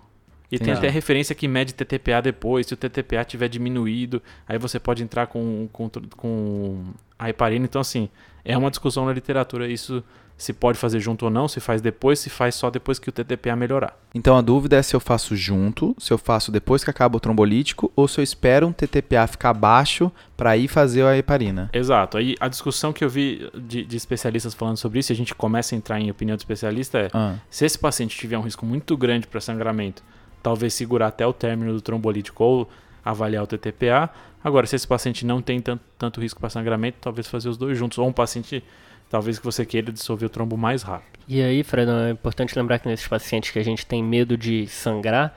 E 0.51 0.57
tem 0.57 0.69
Entendi. 0.69 0.77
até 0.79 0.89
referência 0.89 1.35
que 1.35 1.47
mede 1.47 1.73
TTPA 1.73 2.21
depois, 2.21 2.65
se 2.65 2.73
o 2.73 2.77
TTPA 2.77 3.23
tiver 3.23 3.47
diminuído, 3.47 4.21
aí 4.47 4.57
você 4.57 4.79
pode 4.79 5.03
entrar 5.03 5.27
com, 5.27 5.69
com, 5.71 5.89
com 6.17 6.83
a 7.17 7.29
heparina. 7.29 7.65
Então, 7.65 7.81
assim, 7.81 8.09
é 8.43 8.57
uma 8.57 8.69
discussão 8.69 9.05
na 9.05 9.13
literatura 9.13 9.67
isso 9.67 10.03
se 10.39 10.53
pode 10.53 10.77
fazer 10.77 11.01
junto 11.01 11.25
ou 11.25 11.29
não, 11.29 11.49
se 11.49 11.59
faz 11.59 11.81
depois, 11.81 12.17
se 12.17 12.29
faz 12.29 12.55
só 12.55 12.69
depois 12.69 12.97
que 12.97 13.09
o 13.09 13.11
TTPA 13.11 13.57
melhorar. 13.57 13.99
Então 14.15 14.37
a 14.37 14.41
dúvida 14.41 14.77
é 14.77 14.81
se 14.81 14.95
eu 14.95 14.99
faço 15.01 15.35
junto, 15.35 15.93
se 15.99 16.13
eu 16.13 16.17
faço 16.17 16.49
depois 16.49 16.81
que 16.81 16.89
acaba 16.89 17.17
o 17.17 17.19
trombolítico, 17.19 17.91
ou 17.93 18.07
se 18.07 18.21
eu 18.21 18.23
espero 18.23 18.65
um 18.65 18.71
TTPA 18.71 19.27
ficar 19.27 19.53
baixo 19.53 20.09
para 20.37 20.55
ir 20.55 20.69
fazer 20.69 21.03
a 21.03 21.17
heparina. 21.17 21.69
Exato. 21.73 22.17
Aí 22.17 22.35
a 22.39 22.47
discussão 22.47 22.93
que 22.93 23.03
eu 23.03 23.09
vi 23.09 23.49
de, 23.53 23.83
de 23.83 23.97
especialistas 23.97 24.53
falando 24.53 24.77
sobre 24.77 24.99
isso, 24.99 25.11
e 25.11 25.13
a 25.13 25.17
gente 25.17 25.35
começa 25.35 25.75
a 25.75 25.77
entrar 25.77 25.99
em 25.99 26.09
opinião 26.09 26.37
do 26.37 26.39
especialista, 26.39 26.99
é 26.99 27.09
Ah, 27.13 27.35
Se 27.49 27.65
esse 27.65 27.77
paciente 27.77 28.17
tiver 28.17 28.37
um 28.37 28.41
risco 28.41 28.65
muito 28.65 28.95
grande 28.95 29.27
para 29.27 29.41
sangramento, 29.41 30.01
talvez 30.41 30.73
segurar 30.73 31.07
até 31.07 31.25
o 31.25 31.33
término 31.33 31.73
do 31.73 31.81
trombolítico 31.81 32.43
ou 32.43 32.69
avaliar 33.03 33.43
o 33.43 33.47
TTPA. 33.47 34.09
Agora, 34.43 34.65
se 34.67 34.75
esse 34.75 34.87
paciente 34.87 35.25
não 35.25 35.41
tem 35.41 35.59
tanto, 35.59 35.81
tanto 35.97 36.21
risco 36.21 36.39
para 36.39 36.49
sangramento, 36.49 36.97
talvez 37.01 37.27
fazer 37.27 37.49
os 37.49 37.57
dois 37.57 37.77
juntos. 37.77 37.97
Ou 37.97 38.07
um 38.07 38.13
paciente, 38.13 38.63
talvez 39.09 39.37
que 39.37 39.45
você 39.45 39.65
queira 39.65 39.91
dissolver 39.91 40.27
o 40.27 40.29
trombo 40.29 40.57
mais 40.57 40.81
rápido. 40.83 41.19
E 41.27 41.41
aí, 41.41 41.63
Fred, 41.63 41.89
é 41.91 42.09
importante 42.11 42.57
lembrar 42.57 42.79
que 42.79 42.87
nesses 42.87 43.07
pacientes 43.07 43.51
que 43.51 43.59
a 43.59 43.63
gente 43.63 43.85
tem 43.85 44.03
medo 44.03 44.37
de 44.37 44.65
sangrar 44.67 45.33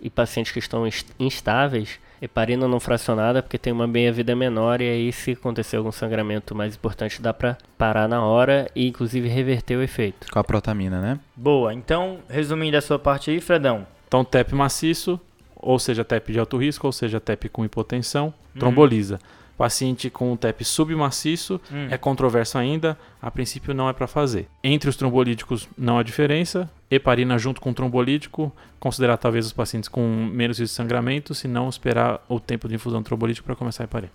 e 0.00 0.08
pacientes 0.08 0.52
que 0.52 0.58
estão 0.58 0.86
est- 0.86 1.10
instáveis, 1.18 1.98
Heparina 2.22 2.66
não 2.68 2.80
fracionada 2.80 3.42
porque 3.42 3.58
tem 3.58 3.72
uma 3.72 3.86
meia-vida 3.86 4.34
menor 4.34 4.80
e 4.80 4.88
aí 4.88 5.12
se 5.12 5.32
acontecer 5.32 5.76
algum 5.76 5.92
sangramento 5.92 6.54
mais 6.54 6.74
importante 6.74 7.20
dá 7.20 7.34
para 7.34 7.58
parar 7.76 8.08
na 8.08 8.22
hora 8.24 8.70
e 8.74 8.86
inclusive 8.88 9.28
reverter 9.28 9.76
o 9.76 9.82
efeito. 9.82 10.26
Com 10.32 10.38
a 10.38 10.44
protamina, 10.44 11.00
né? 11.00 11.18
Boa. 11.36 11.74
Então, 11.74 12.20
resumindo 12.28 12.76
a 12.76 12.80
sua 12.80 12.98
parte 12.98 13.30
aí, 13.30 13.40
Fredão. 13.40 13.86
Então, 14.14 14.24
TEP 14.24 14.54
maciço, 14.54 15.18
ou 15.56 15.76
seja, 15.76 16.04
TEP 16.04 16.30
de 16.32 16.38
alto 16.38 16.56
risco, 16.56 16.86
ou 16.86 16.92
seja, 16.92 17.18
TEP 17.18 17.48
com 17.48 17.64
hipotensão, 17.64 18.26
Uhum. 18.26 18.60
tromboliza. 18.60 19.18
Paciente 19.58 20.08
com 20.08 20.36
TEP 20.36 20.64
submaciço 20.64 21.60
Hum. 21.72 21.88
é 21.90 21.98
controverso 21.98 22.56
ainda, 22.56 22.96
a 23.20 23.28
princípio 23.28 23.74
não 23.74 23.88
é 23.88 23.92
para 23.92 24.06
fazer. 24.06 24.46
Entre 24.62 24.88
os 24.88 24.94
trombolíticos 24.94 25.66
não 25.76 25.98
há 25.98 26.04
diferença, 26.04 26.70
heparina 26.88 27.36
junto 27.38 27.60
com 27.60 27.72
trombolítico, 27.72 28.52
considerar 28.78 29.16
talvez 29.16 29.46
os 29.46 29.52
pacientes 29.52 29.88
com 29.88 30.00
menos 30.32 30.58
risco 30.58 30.70
de 30.70 30.76
sangramento, 30.76 31.34
se 31.34 31.48
não 31.48 31.68
esperar 31.68 32.24
o 32.28 32.38
tempo 32.38 32.68
de 32.68 32.76
infusão 32.76 33.02
trombolítico 33.02 33.44
para 33.46 33.56
começar 33.56 33.82
a 33.82 33.86
heparina. 33.86 34.12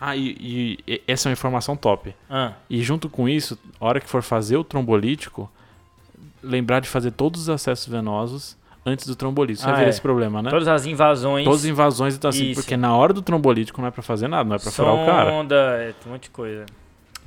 Ah, 0.00 0.16
e, 0.16 0.30
e- 0.40 0.78
e 0.88 1.02
essa 1.06 1.28
é 1.28 1.30
uma 1.30 1.34
informação 1.34 1.76
top. 1.76 2.12
Ah, 2.28 2.54
E 2.68 2.82
junto 2.82 3.08
com 3.08 3.28
isso, 3.28 3.56
a 3.80 3.84
hora 3.86 4.00
que 4.00 4.08
for 4.10 4.22
fazer 4.24 4.56
o 4.56 4.64
trombolítico, 4.64 5.48
lembrar 6.42 6.80
de 6.80 6.88
fazer 6.88 7.12
todos 7.12 7.42
os 7.42 7.48
acessos 7.48 7.86
venosos 7.86 8.56
antes 8.86 9.06
do 9.06 9.16
trombolítico. 9.16 9.64
Você 9.68 9.70
Ah, 9.74 9.76
ver 9.78 9.86
é. 9.86 9.88
esse 9.88 10.00
problema, 10.00 10.40
né? 10.40 10.48
todas 10.48 10.68
as 10.68 10.86
invasões. 10.86 11.44
Todas 11.44 11.60
as 11.60 11.66
invasões, 11.66 12.14
então 12.14 12.30
assim, 12.30 12.50
Isso. 12.52 12.60
porque 12.62 12.76
na 12.76 12.94
hora 12.96 13.12
do 13.12 13.20
trombolítico 13.20 13.80
não 13.80 13.88
é 13.88 13.90
pra 13.90 14.02
fazer 14.02 14.28
nada, 14.28 14.48
não 14.48 14.56
é 14.56 14.58
pra 14.58 14.70
furar 14.70 14.94
o 14.94 15.04
cara. 15.04 15.30
sonda, 15.30 15.54
é, 15.56 15.92
um 16.06 16.10
monte 16.12 16.22
de 16.24 16.30
coisa. 16.30 16.64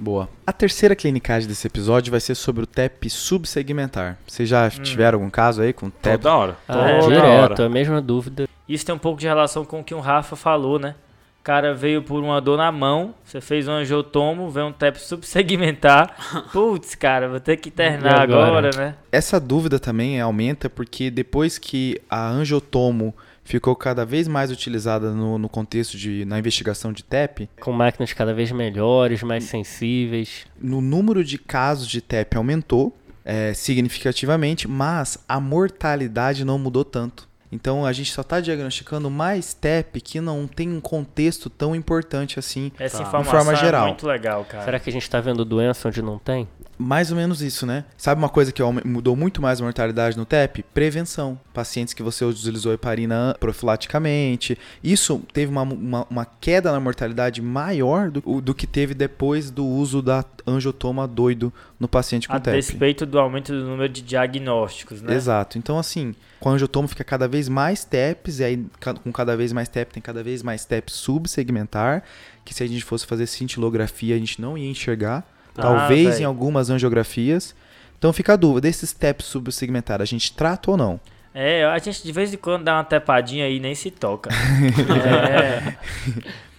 Boa. 0.02 0.30
A 0.48 0.54
terceira 0.54 0.96
clinicagem 0.96 1.48
desse 1.50 1.68
episódio 1.68 2.10
vai 2.10 2.22
ser 2.22 2.34
sobre 2.34 2.64
o 2.64 2.66
TEP 2.66 3.10
subsegmentar. 3.10 4.18
Vocês 4.26 4.48
já 4.48 4.70
tiveram 4.70 5.18
algum 5.18 5.30
caso 5.30 5.62
aí 5.62 5.74
com 5.74 5.90
TEP? 5.90 6.22
Toda 6.22 6.36
hora. 6.36 6.58
Ah, 6.68 6.74
Toda 7.02 7.14
direto, 7.16 7.52
hora. 7.60 7.66
a 7.66 7.70
mesma 7.70 8.02
dúvida. 8.02 8.48
Isso 8.68 8.86
tem 8.86 8.96
um 8.96 9.00
pouco 9.00 9.20
de 9.20 9.28
relação 9.28 9.66
com 9.66 9.82
o 9.82 9.84
que 9.84 9.94
o 9.94 10.00
Rafa 10.00 10.38
falou, 10.38 10.80
né? 10.80 10.96
O 11.40 11.44
cara 11.44 11.74
veio 11.74 12.04
por 12.04 12.22
uma 12.22 12.40
dor 12.42 12.58
na 12.58 12.72
mão, 12.72 13.16
você 13.24 13.40
fez 13.42 13.68
um 13.68 13.72
angiotomo, 13.72 14.50
veio 14.52 14.68
um 14.68 14.74
TEP 14.74 14.98
subsegmentar. 15.00 16.14
Putz, 16.52 16.96
cara, 16.96 17.30
vou 17.30 17.40
ter 17.40 17.58
que 17.58 17.70
internar 17.70 18.20
agora? 18.22 18.48
agora, 18.48 18.70
né? 18.78 18.96
Essa 19.12 19.40
dúvida 19.40 19.80
também 19.80 20.20
aumenta 20.20 20.70
porque 20.70 21.10
depois 21.10 21.58
que 21.58 22.00
a 22.10 22.28
angiotomo 22.30 23.16
ficou 23.44 23.76
cada 23.76 24.06
vez 24.06 24.28
mais 24.28 24.52
utilizada 24.52 25.12
no, 25.12 25.38
no 25.40 25.50
contexto 25.50 25.98
de 25.98 26.24
na 26.26 26.38
investigação 26.38 26.92
de 26.94 27.04
TEP, 27.04 27.50
Com 27.60 27.72
máquinas 27.72 28.14
cada 28.14 28.34
vez 28.34 28.52
melhores, 28.52 29.24
mais 29.24 29.46
sensíveis. 29.46 30.46
no 30.62 30.82
número 30.82 31.24
de 31.24 31.38
casos 31.38 31.88
de 31.88 32.02
TEP 32.02 32.36
aumentou 32.38 32.96
é, 33.26 33.54
significativamente, 33.54 34.68
mas 34.68 35.18
a 35.28 35.40
mortalidade 35.40 36.44
não 36.44 36.60
mudou 36.60 36.84
tanto. 36.84 37.29
Então 37.52 37.86
a 37.86 37.92
gente 37.92 38.12
só 38.12 38.22
está 38.22 38.40
diagnosticando 38.40 39.10
mais 39.10 39.54
TEP 39.54 40.00
que 40.02 40.22
não 40.22 40.46
tem 40.48 40.70
um 40.72 40.80
contexto 40.80 41.50
tão 41.50 41.76
importante 41.76 42.38
assim. 42.38 42.72
Essa 42.80 42.98
Tá. 43.00 43.04
informação 43.04 43.32
De 43.40 43.46
forma 43.46 43.54
é 43.54 43.56
geral. 43.56 43.88
muito 43.88 44.06
legal, 44.08 44.46
cara. 44.46 44.64
Será 44.66 44.80
que 44.80 44.90
a 44.90 44.94
gente 44.94 45.02
está 45.04 45.20
vendo 45.20 45.44
doença 45.44 45.88
onde 45.88 46.02
não 46.02 46.20
tem? 46.20 46.48
Mais 46.82 47.12
ou 47.12 47.18
menos 47.18 47.42
isso, 47.42 47.66
né? 47.66 47.84
Sabe 47.98 48.20
uma 48.20 48.30
coisa 48.30 48.54
que 48.54 48.64
mudou 48.86 49.14
muito 49.14 49.42
mais 49.42 49.60
a 49.60 49.64
mortalidade 49.66 50.18
no 50.18 50.26
TEP? 50.26 50.64
Prevenção. 50.74 51.38
Pacientes 51.54 51.94
que 51.94 52.02
você 52.02 52.24
utilizou 52.24 52.72
heparina 52.72 53.36
profilaticamente. 53.38 54.58
Isso 54.82 55.22
teve 55.34 55.52
uma, 55.52 55.64
uma, 55.64 56.08
uma 56.10 56.26
queda 56.26 56.72
na 56.72 56.80
mortalidade 56.80 57.42
maior 57.42 58.10
do, 58.10 58.40
do 58.40 58.56
que 58.56 58.66
teve 58.66 58.94
depois 58.94 59.52
do 59.52 59.66
uso 59.66 60.02
da 60.02 60.24
angiotoma 60.48 61.06
doido 61.06 61.52
no 61.78 61.88
paciente 61.88 62.30
com 62.30 62.36
A 62.36 62.40
TEP. 62.40 62.56
despeito 62.56 63.06
do 63.06 63.20
aumento 63.20 63.52
do 63.52 63.66
número 63.66 63.92
de 63.92 64.02
diagnósticos, 64.02 65.02
né? 65.02 65.14
Exato. 65.14 65.58
Então, 65.58 65.78
assim, 65.78 66.16
com 66.40 66.48
a 66.48 66.54
angiotoma 66.54 66.88
fica 66.88 67.04
cada 67.04 67.28
vez 67.28 67.50
mais 67.50 67.84
TEPs, 67.84 68.40
e 68.40 68.44
aí 68.46 68.66
com 69.04 69.12
cada 69.12 69.36
vez 69.36 69.52
mais 69.52 69.68
TEP 69.68 69.92
tem 69.92 70.02
cada 70.02 70.24
vez 70.24 70.42
mais 70.42 70.64
TEP 70.64 70.90
subsegmentar, 70.90 72.04
que 72.46 72.54
se 72.54 72.64
a 72.64 72.68
gente 72.68 72.86
fosse 72.86 73.06
fazer 73.06 73.28
cintilografia 73.28 74.16
a 74.16 74.18
gente 74.18 74.40
não 74.40 74.58
ia 74.58 74.70
enxergar. 74.70 75.26
Ah, 75.60 75.64
Talvez 75.64 76.20
em 76.20 76.24
algumas 76.24 76.70
angiografias. 76.70 77.56
Então 77.98 78.14
fica 78.14 78.34
a 78.34 78.36
dúvida, 78.36 78.68
esses 78.68 78.94
TEPs 78.94 79.26
subsegmentados, 79.26 80.04
a 80.04 80.06
gente 80.06 80.32
trata 80.32 80.72
ou 80.72 80.78
não? 80.78 81.00
É, 81.34 81.66
a 81.66 81.78
gente 81.78 82.02
de 82.02 82.12
vez 82.12 82.34
em 82.34 82.38
quando 82.38 82.64
dá 82.64 82.78
uma 82.78 82.84
tepadinha 82.84 83.46
aí 83.46 83.58
e 83.58 83.60
nem 83.60 83.76
se 83.76 83.92
toca. 83.92 84.30
é, 84.34 85.76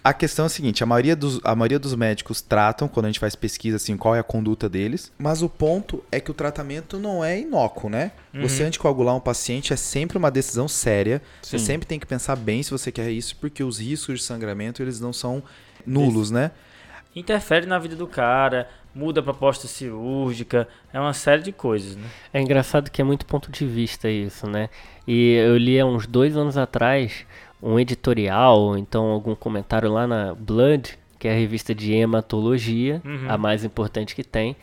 A 0.03 0.15
questão 0.15 0.45
é 0.45 0.47
a 0.47 0.49
seguinte, 0.49 0.83
a 0.83 0.87
maioria, 0.87 1.15
dos, 1.15 1.41
a 1.45 1.55
maioria 1.55 1.79
dos 1.79 1.95
médicos 1.95 2.41
tratam, 2.41 2.89
quando 2.89 3.05
a 3.05 3.09
gente 3.11 3.21
faz 3.21 3.35
pesquisa, 3.37 3.77
assim, 3.77 3.99
qual 3.99 4.15
é 4.15 4.19
a 4.19 4.23
conduta 4.23 4.67
deles. 4.67 5.13
Mas 5.19 5.43
o 5.43 5.49
ponto 5.49 6.03
é 6.11 6.19
que 6.19 6.31
o 6.31 6.35
tratamento 6.35 6.99
não 6.99 7.23
é 7.23 7.39
inócuo, 7.39 7.91
né? 7.91 8.13
Uhum. 8.33 8.41
Você 8.41 8.63
anticoagular 8.63 9.15
um 9.15 9.21
paciente 9.21 9.75
é 9.75 9.77
sempre 9.77 10.17
uma 10.17 10.31
decisão 10.31 10.67
séria. 10.67 11.21
Você 11.43 11.59
Sim. 11.59 11.67
sempre 11.67 11.87
tem 11.87 12.01
que 12.01 12.07
pensar 12.07 12.35
bem 12.35 12.63
se 12.63 12.71
você 12.71 12.91
quer 12.91 13.11
isso, 13.11 13.37
porque 13.37 13.63
os 13.63 13.79
riscos 13.79 14.21
de 14.21 14.25
sangramento, 14.25 14.83
eles 14.83 15.01
não 15.01 15.13
são 15.13 15.43
nulos, 15.87 16.31
né? 16.31 16.51
Interfere 17.15 17.67
na 17.67 17.79
vida 17.79 17.97
do 17.97 18.07
cara, 18.07 18.69
muda 18.95 19.21
a 19.21 19.23
proposta 19.23 19.67
cirúrgica, 19.69 20.67
é 20.93 21.01
uma 21.01 21.13
série 21.13 21.43
de 21.43 21.53
coisas, 21.53 21.97
né? 21.97 22.07
É 22.33 22.41
engraçado 22.41 22.91
que 22.91 23.01
é 23.01 23.05
muito 23.05 23.27
ponto 23.27 23.51
de 23.51 23.67
vista 23.67 24.09
isso, 24.11 24.49
né? 24.49 24.69
E 25.07 25.35
eu 25.35 25.57
li 25.57 25.79
há 25.79 25.87
uns 25.87 26.07
dois 26.07 26.37
anos 26.37 26.57
atrás 26.57 27.25
um 27.63 27.79
editorial, 27.79 28.59
ou 28.59 28.79
então 28.79 29.07
algum 29.07 29.35
comentário 29.35 29.93
lá 29.93 30.07
na 30.07 30.35
Blood, 30.35 30.99
que 31.19 31.29
é 31.29 31.33
a 31.33 31.35
revista 31.35 31.75
de 31.75 31.93
hematologia, 31.93 33.03
Uhum. 33.05 33.27
a 33.29 33.37
mais 33.37 33.65
importante 33.65 34.15
que 34.15 34.25
tem. 34.25 34.57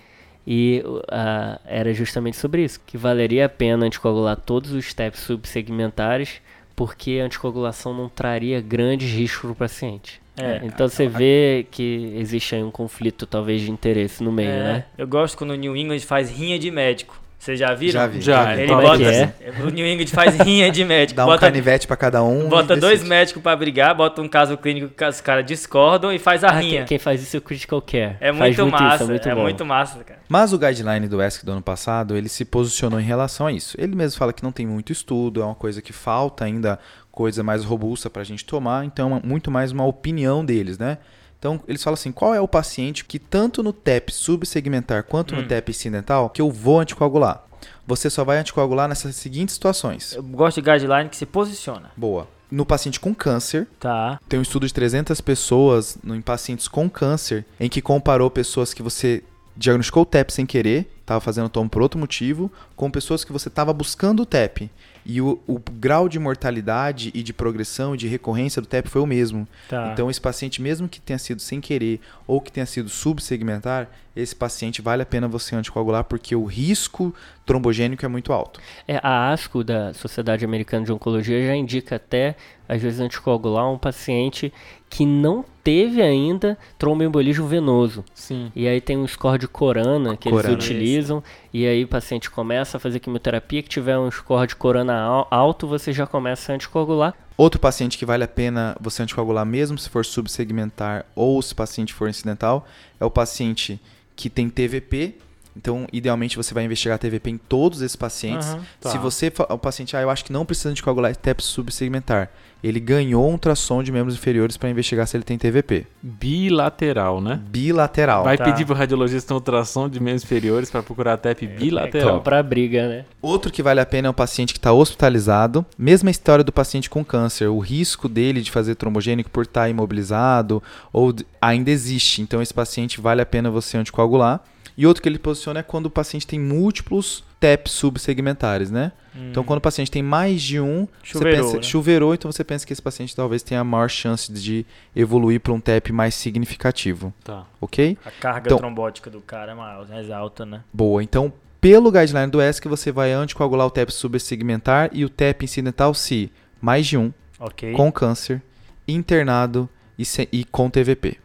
E 0.45 0.81
uh, 0.85 1.59
era 1.65 1.93
justamente 1.93 2.37
sobre 2.37 2.63
isso, 2.63 2.79
que 2.87 2.97
valeria 2.97 3.45
a 3.45 3.49
pena 3.49 3.85
anticoagular 3.85 4.37
todos 4.37 4.71
os 4.71 4.85
steps 4.85 5.19
subsegmentares, 5.19 6.41
porque 6.75 7.19
a 7.21 7.25
anticoagulação 7.25 7.93
não 7.93 8.07
traria 8.07 8.61
grandes 8.61 9.11
riscos 9.11 9.41
para 9.41 9.51
o 9.51 9.55
paciente. 9.55 10.21
É. 10.39 10.61
Então 10.63 10.87
você 10.87 11.07
vê 11.07 11.65
que 11.71 12.13
existe 12.15 12.55
aí 12.55 12.63
um 12.63 12.71
conflito 12.71 13.25
talvez 13.25 13.61
de 13.61 13.71
interesse 13.71 14.23
no 14.23 14.31
meio, 14.31 14.49
É, 14.49 14.63
né? 14.63 14.85
Eu 14.97 15.07
gosto 15.07 15.37
quando 15.37 15.51
o 15.51 15.55
New 15.55 15.75
England 15.75 15.99
faz 16.01 16.29
rinha 16.29 16.59
de 16.59 16.69
médico. 16.69 17.19
Vocês 17.39 17.59
já 17.59 17.71
viram? 17.75 17.93
Já 17.93 18.07
vi. 18.07 18.19
Já, 18.21 18.57
Ele 18.57 18.67
Como 18.67 18.81
é 18.81 18.83
bota, 18.83 18.97
que 18.97 19.03
é? 19.05 19.33
O 19.63 19.69
New 19.69 19.85
England 19.85 20.07
faz 20.07 20.35
rinha 20.39 20.71
de 20.71 20.83
médico. 20.83 21.17
Dá 21.17 21.23
um 21.23 21.27
bota 21.27 21.41
canivete 21.41 21.85
pra 21.85 21.95
cada 21.95 22.23
um. 22.23 22.49
bota 22.49 22.75
dois 22.75 23.03
médicos 23.03 23.43
pra 23.43 23.55
brigar, 23.55 23.93
bota 23.95 24.21
um 24.23 24.27
caso 24.27 24.57
clínico 24.57 24.89
que 24.89 25.05
os 25.05 25.21
caras 25.21 25.45
discordam 25.45 26.11
e 26.11 26.17
faz 26.17 26.43
a 26.43 26.49
Ah, 26.49 26.53
rinha. 26.59 26.77
quem, 26.79 26.85
quem 26.85 26.99
faz 26.99 27.21
isso 27.21 27.37
é 27.37 27.39
o 27.39 27.41
Critical 27.41 27.79
Care. 27.79 28.17
É 28.19 28.33
Faz 28.33 28.57
muito, 28.57 28.71
massa, 28.71 28.95
isso, 28.95 29.03
é 29.03 29.07
muito 29.07 29.29
é 29.29 29.35
bom. 29.35 29.41
muito 29.43 29.65
massa, 29.65 30.03
cara. 30.03 30.19
Mas 30.27 30.51
o 30.51 30.57
guideline 30.57 31.07
do 31.07 31.21
ESC 31.21 31.45
do 31.45 31.51
ano 31.51 31.61
passado, 31.61 32.17
ele 32.17 32.27
se 32.27 32.43
posicionou 32.43 32.99
em 32.99 33.03
relação 33.03 33.45
a 33.45 33.51
isso. 33.51 33.77
Ele 33.79 33.95
mesmo 33.95 34.17
fala 34.17 34.33
que 34.33 34.41
não 34.43 34.51
tem 34.51 34.65
muito 34.65 34.91
estudo, 34.91 35.39
é 35.41 35.45
uma 35.45 35.55
coisa 35.55 35.79
que 35.79 35.93
falta 35.93 36.43
ainda 36.43 36.79
coisa 37.17 37.41
mais 37.41 37.63
robusta 37.63 38.11
para 38.11 38.21
a 38.21 38.25
gente 38.25 38.45
tomar, 38.45 38.85
então 38.85 39.17
é 39.17 39.27
muito 39.27 39.49
mais 39.49 39.71
uma 39.71 39.83
opinião 39.87 40.45
deles, 40.45 40.77
né? 40.77 40.99
Então, 41.39 41.59
eles 41.67 41.83
falam 41.83 41.95
assim, 41.95 42.11
qual 42.11 42.31
é 42.35 42.39
o 42.39 42.47
paciente 42.47 43.03
que 43.05 43.17
tanto 43.17 43.63
no 43.63 43.73
TEP 43.73 44.11
subsegmentar 44.13 45.03
quanto 45.03 45.33
no 45.35 45.41
Hum. 45.41 45.47
TEP 45.47 45.71
incidental 45.71 46.29
que 46.29 46.39
eu 46.41 46.51
vou 46.51 46.79
anticoagular? 46.79 47.43
Você 47.87 48.07
só 48.07 48.23
vai 48.23 48.37
anticoagular 48.37 48.87
nessas 48.87 49.15
seguintes 49.15 49.55
situações. 49.55 50.13
Eu 50.13 50.21
gosto 50.21 50.61
de 50.61 50.69
guideline 50.71 51.09
que 51.09 51.17
se 51.17 51.25
posiciona. 51.25 51.89
Boa. 51.97 52.27
No 52.51 52.65
paciente 52.65 52.99
com 52.99 53.13
câncer, 53.15 53.67
Tá. 53.79 54.19
tem 54.29 54.37
um 54.39 54.43
estudo 54.43 54.67
de 54.67 54.73
300 54.73 55.19
pessoas 55.19 55.97
no- 56.03 56.15
em 56.15 56.21
pacientes 56.21 56.67
com 56.67 56.87
câncer, 56.89 57.45
em 57.59 57.67
que 57.67 57.81
comparou 57.81 58.29
pessoas 58.29 58.73
que 58.75 58.83
você 58.83 59.23
diagnosticou 59.55 60.03
o 60.03 60.05
TEP 60.05 60.31
sem 60.31 60.45
querer, 60.45 60.87
estava 61.01 61.19
fazendo 61.19 61.49
tomo 61.49 61.67
por 61.69 61.81
outro 61.81 61.99
motivo, 61.99 62.51
com 62.75 62.91
pessoas 62.91 63.23
que 63.23 63.33
você 63.33 63.47
estava 63.47 63.73
buscando 63.73 64.21
o 64.21 64.25
TEP. 64.25 64.69
E 65.09 65.21
o, 65.21 65.39
o 65.47 65.57
grau 65.79 66.09
de 66.09 66.19
mortalidade 66.19 67.11
e 67.13 67.23
de 67.23 67.31
progressão 67.31 67.95
e 67.95 67.97
de 67.97 68.09
recorrência 68.09 68.61
do 68.61 68.67
TEP 68.67 68.89
foi 68.89 69.01
o 69.01 69.05
mesmo. 69.05 69.47
Tá. 69.69 69.91
Então, 69.93 70.09
esse 70.09 70.19
paciente, 70.19 70.61
mesmo 70.61 70.89
que 70.89 70.99
tenha 70.99 71.17
sido 71.17 71.41
sem 71.41 71.61
querer 71.61 72.01
ou 72.27 72.41
que 72.41 72.51
tenha 72.51 72.65
sido 72.65 72.89
subsegmentar, 72.89 73.89
esse 74.17 74.35
paciente 74.35 74.81
vale 74.81 75.03
a 75.03 75.05
pena 75.05 75.27
você 75.27 75.55
anticoagular 75.55 76.03
porque 76.03 76.35
o 76.35 76.43
risco 76.45 77.13
trombogênico 77.45 78.03
é 78.05 78.07
muito 78.09 78.33
alto. 78.33 78.59
É, 78.87 78.99
a 79.01 79.31
ASCO, 79.31 79.63
da 79.63 79.93
Sociedade 79.93 80.43
Americana 80.43 80.85
de 80.85 80.91
Oncologia, 80.91 81.45
já 81.45 81.55
indica 81.55 81.95
até, 81.95 82.35
às 82.67 82.81
vezes, 82.81 82.99
anticoagular 82.99 83.69
um 83.71 83.77
paciente 83.77 84.51
que 84.89 85.05
não 85.05 85.45
teve 85.63 86.01
ainda 86.01 86.57
tromboembolismo 86.77 87.47
venoso. 87.47 88.03
Sim. 88.13 88.51
E 88.55 88.67
aí 88.67 88.81
tem 88.81 88.97
um 88.97 89.07
score 89.07 89.37
de 89.39 89.47
corana 89.47 90.17
que 90.17 90.29
Corana. 90.29 90.53
eles 90.53 90.65
utilizam, 90.65 91.23
e 91.53 91.65
aí 91.65 91.83
o 91.83 91.87
paciente 91.87 92.29
começa 92.29 92.77
a 92.77 92.79
fazer 92.79 92.99
quimioterapia, 92.99 93.61
que 93.63 93.69
tiver 93.69 93.97
um 93.97 94.09
score 94.11 94.47
de 94.47 94.55
corana 94.55 94.99
al- 94.99 95.27
alto, 95.29 95.67
você 95.67 95.93
já 95.93 96.05
começa 96.07 96.51
a 96.51 96.55
anticoagular. 96.55 97.13
Outro 97.37 97.59
paciente 97.61 97.97
que 97.97 98.05
vale 98.05 98.23
a 98.23 98.27
pena 98.27 98.75
você 98.81 99.03
anticoagular 99.03 99.45
mesmo 99.45 99.77
se 99.77 99.89
for 99.89 100.03
subsegmentar 100.03 101.05
ou 101.15 101.39
se 101.41 101.53
o 101.53 101.55
paciente 101.55 101.93
for 101.93 102.09
incidental 102.09 102.65
é 102.99 103.05
o 103.05 103.11
paciente 103.11 103.79
que 104.17 104.29
tem 104.29 104.49
TVP 104.49 105.15
Então, 105.57 105.87
idealmente, 105.91 106.37
você 106.37 106.53
vai 106.53 106.63
investigar 106.63 106.99
TVP 106.99 107.31
em 107.31 107.37
todos 107.37 107.81
esses 107.81 107.95
pacientes. 107.95 108.47
Aham. 108.49 108.61
Tá. 108.79 108.89
Se 108.91 108.97
você, 108.99 109.31
o 109.49 109.57
paciente, 109.57 109.97
ah, 109.97 110.01
eu 110.01 110.09
acho 110.09 110.23
que 110.23 110.31
não 110.31 110.45
precisa 110.45 110.69
anticoagular 110.69 111.15
TEP 111.15 111.41
subsegmentar, 111.43 112.29
ele 112.63 112.79
ganhou 112.79 113.27
um 113.27 113.31
ultrassom 113.33 113.81
de 113.83 113.91
membros 113.91 114.15
inferiores 114.15 114.55
para 114.57 114.69
investigar 114.69 115.07
se 115.07 115.17
ele 115.17 115.23
tem 115.23 115.37
TVP. 115.37 115.85
Bilateral, 116.01 117.19
né? 117.21 117.39
Bilateral. 117.49 118.23
Vai 118.23 118.37
Tá. 118.37 118.45
pedir 118.45 118.65
pro 118.65 118.75
radiologista 118.75 119.33
um 119.33 119.37
ultrassom 119.37 119.89
de 119.89 119.99
membros 119.99 120.23
inferiores 120.23 120.69
pra 120.69 120.81
procurar 120.83 121.13
a 121.13 121.17
TEP 121.17 121.47
bilateral. 121.47 122.17
Comprar 122.17 122.43
briga, 122.43 122.87
né? 122.87 123.05
Outro 123.21 123.51
que 123.51 123.61
vale 123.63 123.79
a 123.79 123.85
pena 123.85 124.07
é 124.07 124.11
um 124.11 124.13
paciente 124.13 124.53
que 124.53 124.59
está 124.59 124.71
hospitalizado. 124.73 125.65
Mesma 125.77 126.09
história 126.11 126.43
do 126.43 126.51
paciente 126.51 126.89
com 126.89 127.03
câncer. 127.03 127.47
O 127.47 127.59
risco 127.59 128.07
dele 128.07 128.41
de 128.41 128.51
fazer 128.51 128.75
trombogênico 128.75 129.29
por 129.29 129.43
estar 129.43 129.69
imobilizado 129.69 130.61
ou 130.93 131.13
ainda 131.41 131.69
existe. 131.71 132.21
Então, 132.21 132.41
esse 132.41 132.53
paciente 132.53 133.01
vale 133.01 133.21
a 133.21 133.25
pena 133.25 133.49
você 133.49 133.77
anticoagular. 133.77 134.41
E 134.77 134.85
outro 134.85 135.01
que 135.01 135.09
ele 135.09 135.17
posiciona 135.17 135.61
é 135.61 135.63
quando 135.63 135.87
o 135.87 135.89
paciente 135.89 136.27
tem 136.27 136.39
múltiplos 136.39 137.23
TEP 137.39 137.67
subsegmentares, 137.69 138.69
né? 138.69 138.91
Então, 139.31 139.43
quando 139.43 139.57
o 139.57 139.61
paciente 139.61 139.89
tem 139.89 140.03
mais 140.03 140.39
de 140.43 140.59
um, 140.59 140.87
Chuveirou, 141.01 141.37
você 141.37 141.43
pensa, 141.43 141.57
né? 141.57 141.63
chuveirou, 141.63 142.13
então 142.13 142.31
você 142.31 142.43
pensa 142.43 142.67
que 142.67 142.71
esse 142.71 142.81
paciente 142.81 143.15
talvez 143.15 143.41
tenha 143.41 143.63
maior 143.63 143.89
chance 143.89 144.31
de 144.31 144.63
evoluir 144.95 145.39
para 145.39 145.51
um 145.53 145.59
TEP 145.59 145.91
mais 145.91 146.13
significativo, 146.13 147.11
Tá. 147.23 147.43
ok? 147.59 147.97
A 148.05 148.11
carga 148.11 148.47
Então- 148.49 148.59
trombótica 148.59 149.09
do 149.09 149.19
cara 149.19 149.53
é 149.53 149.55
mais 149.55 150.11
alta, 150.11 150.45
né? 150.45 150.61
Boa. 150.71 151.01
Então, 151.01 151.33
pelo 151.59 151.91
guideline 151.91 152.29
do 152.29 152.39
ESC, 152.39 152.67
você 152.67 152.91
vai 152.91 153.11
anticoagular 153.11 153.65
o 153.65 153.71
TEP 153.71 153.91
subsegmentar 153.91 154.91
e 154.93 155.03
o 155.03 155.09
TEP 155.09 155.45
incidental 155.45 155.95
se 155.95 156.31
mais 156.61 156.85
de 156.85 156.95
um, 156.95 157.11
Ok. 157.39 157.73
com 157.73 157.91
câncer, 157.91 158.39
internado 158.87 159.67
e, 159.97 160.05
se- 160.05 160.29
e 160.31 160.43
com 160.45 160.69
TVP. 160.69 161.17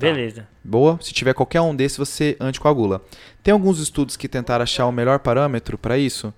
Beleza. 0.00 0.48
Boa? 0.64 0.98
Se 1.00 1.12
tiver 1.12 1.34
qualquer 1.34 1.60
um 1.60 1.74
desses, 1.74 1.98
você 1.98 2.36
anticoagula. 2.40 3.02
Tem 3.42 3.52
alguns 3.52 3.78
estudos 3.78 4.16
que 4.16 4.28
tentaram 4.28 4.62
achar 4.62 4.86
o 4.86 4.92
melhor 4.92 5.18
parâmetro 5.18 5.76
para 5.78 5.96
isso 5.98 6.32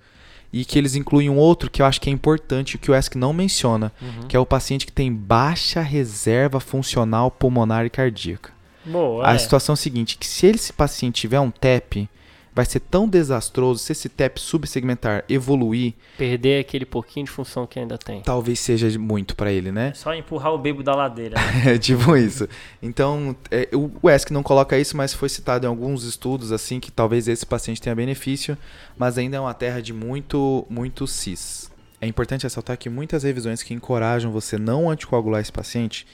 e 0.51 0.63
que 0.63 0.77
eles 0.77 0.95
incluem 0.95 1.29
um 1.29 1.37
outro 1.37 1.69
que 1.69 1.81
eu 1.81 1.85
acho 1.85 1.99
que 1.99 2.09
é 2.09 2.13
importante, 2.13 2.77
que 2.77 2.91
o 2.91 2.95
ESC 2.95 3.17
não 3.17 3.33
menciona, 3.33 3.91
Uhum. 4.01 4.27
que 4.27 4.37
é 4.37 4.39
o 4.39 4.45
paciente 4.45 4.85
que 4.85 4.91
tem 4.91 5.11
baixa 5.11 5.81
reserva 5.81 6.59
funcional 6.59 7.31
pulmonar 7.31 7.85
e 7.85 7.89
cardíaca. 7.89 8.51
Boa. 8.85 9.27
A 9.27 9.33
é. 9.33 9.37
situação 9.37 9.73
é 9.73 9.75
a 9.75 9.77
seguinte, 9.77 10.17
que 10.17 10.27
se 10.27 10.45
esse 10.47 10.71
paciente 10.71 11.21
tiver 11.21 11.39
um 11.39 11.49
TEP, 11.49 12.07
vai 12.55 12.65
ser 12.65 12.79
tão 12.79 13.07
desastroso 13.07 13.79
se 13.79 13.91
esse 13.91 14.07
TEP 14.09 14.39
subsegmentar 14.39 15.23
evoluir, 15.27 15.93
Perder 16.17 16.59
aquele 16.61 16.85
pouquinho 16.85 17.25
de 17.25 17.31
função 17.31 17.65
que 17.65 17.79
ainda 17.79 17.97
tem. 17.97 18.21
talvez 18.21 18.59
seja 18.59 18.97
muito 18.99 19.35
para 19.35 19.51
ele, 19.51 19.71
né? 19.71 19.89
É 19.89 19.93
só 19.93 20.13
empurrar 20.13 20.53
o 20.53 20.57
bebo 20.57 20.83
da 20.83 20.95
ladeira. 20.95 21.35
né? 21.39 21.73
É 21.73 21.77
tipo 21.77 22.15
isso. 22.15 22.47
Então, 22.81 23.35
é, 23.49 23.69
o 23.73 23.91
o 24.01 24.09
ESC 24.09 24.31
não 24.31 24.43
coloca 24.43 24.77
isso, 24.77 24.95
mas 24.97 25.13
foi 25.13 25.29
citado 25.29 25.65
em 25.65 25.69
alguns 25.69 26.03
estudos 26.03 26.51
assim 26.51 26.79
que 26.79 26.91
talvez 26.91 27.27
esse 27.27 27.45
paciente 27.45 27.81
tenha 27.81 27.95
benefício, 27.95 28.57
mas 28.97 29.17
ainda 29.17 29.37
é 29.37 29.39
uma 29.39 29.53
terra 29.53 29.81
de 29.81 29.93
muito, 29.93 30.65
muito 30.69 31.07
cis. 31.07 31.71
É 32.01 32.07
importante 32.07 32.43
ressaltar 32.43 32.77
que 32.77 32.89
muitas 32.89 33.23
revisões 33.23 33.63
que 33.63 33.73
encorajam 33.73 34.31
você 34.31 34.57
não 34.57 34.89
anticoagular 34.89 35.41
esse 35.41 35.51
paciente, 35.51 36.05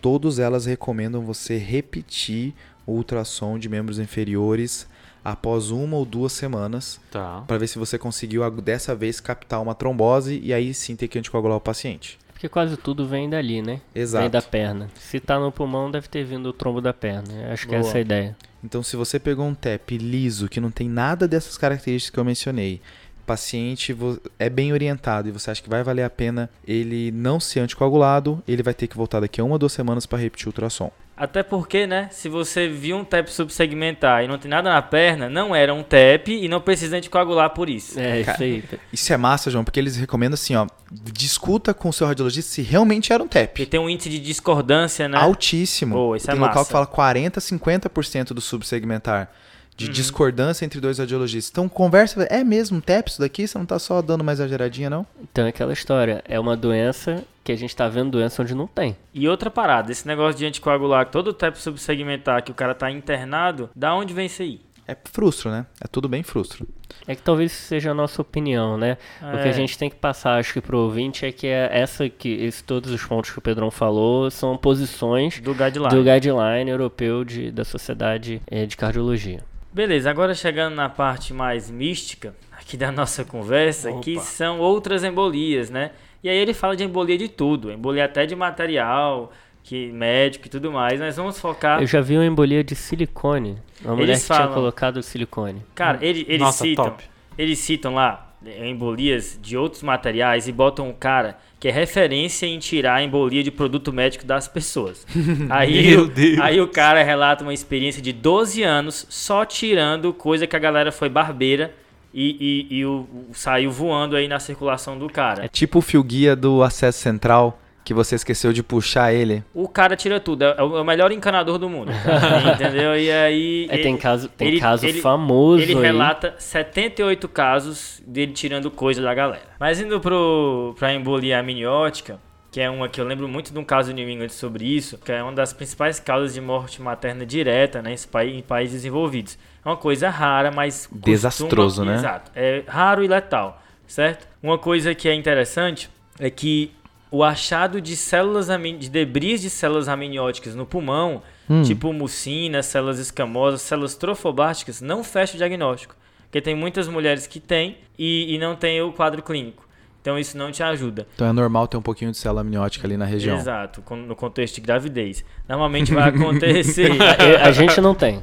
todas 0.00 0.38
elas 0.38 0.64
recomendam 0.64 1.22
você 1.22 1.58
repetir 1.58 2.54
o 2.86 2.92
ultrassom 2.92 3.58
de 3.58 3.68
membros 3.68 3.98
inferiores 3.98 4.86
após 5.24 5.70
uma 5.70 5.96
ou 5.96 6.04
duas 6.04 6.32
semanas 6.32 7.00
Tá. 7.10 7.42
para 7.46 7.56
ver 7.58 7.66
se 7.66 7.78
você 7.78 7.96
conseguiu 7.98 8.48
dessa 8.50 8.94
vez 8.94 9.20
captar 9.20 9.62
uma 9.62 9.74
trombose 9.74 10.40
e 10.42 10.52
aí 10.52 10.74
sim 10.74 10.94
ter 10.94 11.08
que 11.08 11.18
anticoagular 11.18 11.56
o 11.56 11.60
paciente. 11.60 12.18
Porque 12.32 12.48
quase 12.48 12.76
tudo 12.76 13.06
vem 13.06 13.30
dali, 13.30 13.62
né? 13.62 13.80
Exato. 13.94 14.22
Vem 14.22 14.30
da 14.30 14.42
perna. 14.42 14.90
Se 14.96 15.18
tá 15.18 15.38
no 15.38 15.50
pulmão, 15.50 15.90
deve 15.90 16.08
ter 16.08 16.24
vindo 16.24 16.46
o 16.50 16.52
trombo 16.52 16.80
da 16.80 16.92
perna. 16.92 17.52
Acho 17.52 17.66
que 17.66 17.74
Boa. 17.74 17.80
essa 17.80 17.96
é 17.96 17.98
a 17.98 18.02
ideia. 18.02 18.36
Então, 18.62 18.82
se 18.82 18.96
você 18.96 19.18
pegou 19.18 19.46
um 19.46 19.54
TEP 19.54 19.96
liso, 19.96 20.48
que 20.48 20.60
não 20.60 20.70
tem 20.70 20.88
nada 20.88 21.28
dessas 21.28 21.56
características 21.56 22.12
que 22.12 22.18
eu 22.18 22.24
mencionei, 22.24 22.80
paciente 23.24 23.96
é 24.38 24.48
bem 24.50 24.72
orientado 24.72 25.28
e 25.28 25.32
você 25.32 25.50
acha 25.50 25.62
que 25.62 25.68
vai 25.68 25.82
valer 25.82 26.02
a 26.02 26.10
pena 26.10 26.50
ele 26.66 27.10
não 27.10 27.40
ser 27.40 27.60
anticoagulado, 27.60 28.42
ele 28.46 28.62
vai 28.62 28.74
ter 28.74 28.86
que 28.86 28.96
voltar 28.96 29.20
daqui 29.20 29.40
a 29.40 29.44
uma 29.44 29.54
ou 29.54 29.58
duas 29.58 29.72
semanas 29.72 30.06
para 30.06 30.18
repetir 30.18 30.46
o 30.46 30.50
ultrassom. 30.50 30.90
Até 31.16 31.44
porque, 31.44 31.86
né? 31.86 32.08
Se 32.10 32.28
você 32.28 32.66
viu 32.66 32.96
um 32.96 33.04
TEP 33.04 33.30
subsegmentar 33.30 34.24
e 34.24 34.28
não 34.28 34.36
tem 34.36 34.50
nada 34.50 34.68
na 34.68 34.82
perna, 34.82 35.30
não 35.30 35.54
era 35.54 35.72
um 35.72 35.82
TEP 35.82 36.32
e 36.32 36.48
não 36.48 36.60
precisa 36.60 36.96
anticoagular 36.96 37.50
por 37.50 37.68
isso. 37.70 37.98
É, 38.00 38.24
Cara, 38.24 38.32
isso 38.36 38.42
aí. 38.42 38.64
Isso 38.92 39.12
é 39.12 39.16
massa, 39.16 39.48
João, 39.48 39.62
porque 39.62 39.78
eles 39.78 39.96
recomendam 39.96 40.34
assim, 40.34 40.56
ó, 40.56 40.66
discuta 40.90 41.72
com 41.72 41.88
o 41.88 41.92
seu 41.92 42.06
radiologista 42.08 42.50
se 42.50 42.62
realmente 42.62 43.12
era 43.12 43.22
um 43.22 43.28
Porque 43.28 43.46
TEP. 43.46 43.66
tem 43.66 43.78
um 43.78 43.88
índice 43.88 44.08
de 44.08 44.18
discordância, 44.18 45.08
né? 45.08 45.16
Altíssimo. 45.16 45.94
Pô, 45.94 46.16
isso 46.16 46.28
é 46.28 46.32
tem 46.32 46.40
local 46.40 46.56
massa. 46.56 46.66
que 46.66 46.72
fala 46.72 46.86
40, 46.86 47.40
50% 47.40 48.28
do 48.32 48.40
subsegmentar 48.40 49.30
de 49.76 49.86
Uhum. 49.86 49.92
discordância 49.92 50.64
entre 50.64 50.80
dois 50.80 50.98
radiologistas. 50.98 51.50
Então, 51.50 51.68
conversa, 51.68 52.22
é 52.30 52.44
mesmo 52.44 52.78
um 52.78 52.80
TEP 52.80 53.08
isso 53.10 53.20
daqui? 53.20 53.46
Você 53.46 53.58
não 53.58 53.66
tá 53.66 53.78
só 53.78 54.00
dando 54.00 54.22
mais 54.22 54.38
exageradinha, 54.38 54.88
não? 54.88 55.06
Então 55.22 55.46
é 55.46 55.48
aquela 55.48 55.72
história. 55.72 56.22
É 56.28 56.38
uma 56.38 56.56
doença 56.56 57.24
que 57.42 57.50
a 57.52 57.56
gente 57.56 57.74
tá 57.74 57.88
vendo 57.88 58.10
doença 58.12 58.40
onde 58.42 58.54
não 58.54 58.66
tem. 58.66 58.96
E 59.12 59.28
outra 59.28 59.50
parada, 59.50 59.90
esse 59.92 60.06
negócio 60.06 60.38
de 60.38 60.46
anticoagular, 60.46 61.06
todo 61.10 61.32
TEP 61.32 61.58
subsegmentar 61.58 62.42
que 62.42 62.50
o 62.50 62.54
cara 62.54 62.74
tá 62.74 62.90
internado, 62.90 63.68
da 63.74 63.94
onde 63.94 64.14
vem 64.14 64.26
isso 64.26 64.42
aí? 64.42 64.60
É 64.86 64.94
frustro, 65.10 65.50
né? 65.50 65.64
É 65.82 65.86
tudo 65.88 66.08
bem 66.10 66.22
frustro. 66.22 66.66
É 67.06 67.14
que 67.14 67.22
talvez 67.22 67.52
isso 67.52 67.62
seja 67.62 67.90
a 67.92 67.94
nossa 67.94 68.20
opinião, 68.20 68.76
né? 68.76 68.98
O 69.22 69.38
que 69.38 69.48
É. 69.48 69.50
a 69.50 69.52
gente 69.52 69.78
tem 69.78 69.88
que 69.88 69.96
passar, 69.96 70.38
acho 70.38 70.52
que 70.52 70.60
pro 70.60 70.78
ouvinte, 70.78 71.24
é 71.24 71.32
que 71.32 71.46
é 71.46 71.70
essa 71.72 72.06
que 72.08 72.28
esse, 72.28 72.62
todos 72.62 72.90
os 72.92 73.02
pontos 73.02 73.30
que 73.30 73.38
o 73.38 73.42
Pedrão 73.42 73.70
falou 73.70 74.30
são 74.30 74.56
posições 74.58 75.40
Do 75.40 75.54
guideline. 75.54 75.88
do 75.88 76.02
guideline 76.04 76.70
europeu 76.70 77.24
de, 77.24 77.50
da 77.50 77.64
Sociedade 77.64 78.42
eh, 78.46 78.66
de 78.66 78.76
Cardiologia. 78.76 79.40
Beleza, 79.74 80.08
agora 80.08 80.34
chegando 80.34 80.74
na 80.76 80.88
parte 80.88 81.34
mais 81.34 81.68
mística 81.68 82.32
aqui 82.52 82.76
da 82.76 82.92
nossa 82.92 83.24
conversa, 83.24 83.92
que 83.94 84.12
Opa. 84.14 84.22
são 84.22 84.60
outras 84.60 85.02
embolias, 85.02 85.68
né? 85.68 85.90
E 86.22 86.28
aí 86.28 86.36
ele 86.36 86.54
fala 86.54 86.76
de 86.76 86.84
embolia 86.84 87.18
de 87.18 87.28
tudo, 87.28 87.72
embolia 87.72 88.04
até 88.04 88.24
de 88.24 88.36
material, 88.36 89.32
que 89.64 89.90
médico 89.90 90.46
e 90.46 90.48
tudo 90.48 90.70
mais. 90.70 91.00
Nós 91.00 91.16
vamos 91.16 91.40
focar. 91.40 91.82
Eu 91.82 91.86
já 91.88 92.00
vi 92.00 92.14
uma 92.16 92.24
embolia 92.24 92.62
de 92.62 92.76
silicone. 92.76 93.58
Uma 93.84 93.96
mulher 93.96 94.16
que 94.18 94.24
tinha 94.24 94.38
falam- 94.38 94.54
colocado 94.54 95.02
silicone. 95.02 95.60
Cara, 95.74 95.98
ele- 96.00 96.24
eles 96.28 96.40
Nossa, 96.40 96.62
citam, 96.64 96.84
top. 96.84 97.04
eles 97.36 97.58
citam 97.58 97.94
lá 97.94 98.32
eh, 98.46 98.68
embolias 98.68 99.38
de 99.42 99.56
outros 99.56 99.82
materiais 99.82 100.46
e 100.46 100.52
botam 100.52 100.88
um 100.88 100.92
cara 100.92 101.36
que 101.64 101.68
é 101.68 101.72
referência 101.72 102.44
em 102.44 102.58
tirar 102.58 102.96
a 102.96 103.02
embolia 103.02 103.42
de 103.42 103.50
produto 103.50 103.90
médico 103.90 104.26
das 104.26 104.46
pessoas. 104.46 105.06
Aí, 105.48 105.96
o- 105.96 106.06
Deus. 106.08 106.38
aí 106.38 106.60
o 106.60 106.68
cara 106.68 107.02
relata 107.02 107.42
uma 107.42 107.54
experiência 107.54 108.02
de 108.02 108.12
12 108.12 108.62
anos 108.62 109.06
só 109.08 109.46
tirando 109.46 110.12
coisa 110.12 110.46
que 110.46 110.54
a 110.54 110.58
galera 110.58 110.92
foi 110.92 111.08
barbeira 111.08 111.72
e, 112.12 112.66
e- 112.70 112.76
e 112.80 112.84
o, 112.84 113.08
o- 113.10 113.26
saiu 113.32 113.70
voando 113.70 114.14
aí 114.14 114.28
na 114.28 114.38
circulação 114.38 114.98
do 114.98 115.08
cara. 115.08 115.46
É 115.46 115.48
tipo 115.48 115.78
o 115.78 115.80
fio 115.80 116.04
guia 116.04 116.36
do 116.36 116.62
acesso 116.62 116.98
central 116.98 117.58
que 117.84 117.92
você 117.92 118.14
esqueceu 118.14 118.52
de 118.52 118.62
puxar 118.62 119.12
ele. 119.12 119.44
O 119.52 119.68
cara 119.68 119.94
tira 119.94 120.18
tudo, 120.18 120.42
é 120.44 120.62
o 120.62 120.78
é 120.78 120.84
melhor 120.84 121.12
encanador 121.12 121.58
do 121.58 121.68
mundo. 121.68 121.92
entendeu? 122.54 122.96
E 122.98 123.10
aí. 123.10 123.66
É, 123.70 123.78
tem 123.78 123.96
caso, 123.96 124.28
tem 124.28 124.48
ele- 124.48 124.60
caso 124.60 124.86
ele- 124.86 125.00
famoso 125.00 125.62
Ele 125.62 125.74
aí. 125.74 125.80
relata 125.82 126.34
78 126.38 127.28
casos 127.28 128.02
dele 128.06 128.32
tirando 128.32 128.70
coisa 128.70 129.02
da 129.02 129.12
galera. 129.14 129.42
Mas 129.60 129.80
indo 129.80 130.00
pro, 130.00 130.74
pra 130.78 130.94
embolia 130.94 131.38
amniótica, 131.40 132.18
que 132.50 132.60
é 132.60 132.70
uma 132.70 132.88
que 132.88 133.00
eu 133.00 133.04
lembro 133.04 133.26
muito 133.28 133.52
de 133.52 133.58
um 133.58 133.64
caso 133.64 133.90
do 133.90 133.96
New 133.96 134.08
England 134.08 134.28
sobre 134.30 134.64
isso, 134.64 134.96
que 134.98 135.10
é 135.12 135.22
uma 135.22 135.32
das 135.32 135.52
principais 135.52 135.98
causas 136.00 136.32
de 136.34 136.40
morte 136.40 136.80
materna 136.80 137.26
direta 137.26 137.82
né, 137.82 137.94
em 138.26 138.42
países 138.42 138.76
desenvolvidos. 138.76 139.36
É 139.64 139.68
uma 139.68 139.76
coisa 139.76 140.08
rara, 140.08 140.50
mas. 140.50 140.86
costuma- 140.86 141.04
Desastroso, 141.04 141.84
né? 141.84 141.94
Exato. 141.96 142.30
É 142.34 142.62
raro 142.66 143.02
e 143.04 143.08
letal, 143.08 143.60
certo? 143.86 144.26
Uma 144.42 144.56
coisa 144.56 144.94
que 144.94 145.08
é 145.08 145.14
interessante 145.14 145.90
é 146.18 146.30
que 146.30 146.70
o 147.16 147.22
achado 147.22 147.80
de 147.80 147.94
células 147.96 148.48
de 148.78 148.90
debris 148.90 149.40
de 149.40 149.48
células 149.48 149.88
amnióticas 149.88 150.54
no 150.56 150.66
pulmão, 150.66 151.22
tipo 151.64 151.92
mucina, 151.92 152.60
células 152.60 152.98
escamosas, 152.98 153.62
células 153.62 153.94
trofoblásticas, 153.94 154.80
não 154.80 155.04
fecha 155.04 155.34
o 155.34 155.36
diagnóstico. 155.36 155.94
Porque 156.24 156.40
tem 156.40 156.56
muitas 156.56 156.88
mulheres 156.88 157.28
que 157.28 157.38
têm 157.38 157.78
e, 157.96 158.34
e 158.34 158.38
não 158.38 158.56
tem 158.56 158.82
o 158.82 158.90
quadro 158.92 159.22
clínico. 159.22 159.64
Então 160.00 160.18
isso 160.18 160.36
não 160.36 160.50
te 160.50 160.60
ajuda. 160.62 161.06
Então 161.14 161.28
é 161.28 161.32
normal 161.32 161.68
ter 161.68 161.76
um 161.76 161.82
pouquinho 161.82 162.10
de 162.10 162.16
célula 162.18 162.40
amniótica 162.40 162.84
ali 162.86 162.96
na 162.96 163.04
região. 163.04 163.36
Exato, 163.36 163.80
no 163.94 164.16
contexto 164.16 164.56
de 164.56 164.60
gravidez. 164.62 165.24
Normalmente 165.48 165.94
vai 165.94 166.08
acontecer. 166.10 166.90
A, 167.00 167.46
a 167.46 167.52
gente 167.52 167.80
não 167.80 167.94
tem. 167.94 168.22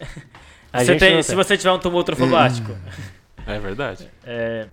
A 0.72 0.78
Você 0.78 0.86
gente 0.86 1.00
tem- 1.00 1.14
não 1.16 1.22
se 1.22 1.28
tem. 1.28 1.36
você 1.36 1.56
tiver 1.58 1.70
um 1.72 1.78
tumor 1.78 2.02
trofoblástico. 2.02 2.74
É 3.46 3.58
verdade. 3.58 4.08
É, 4.24 4.68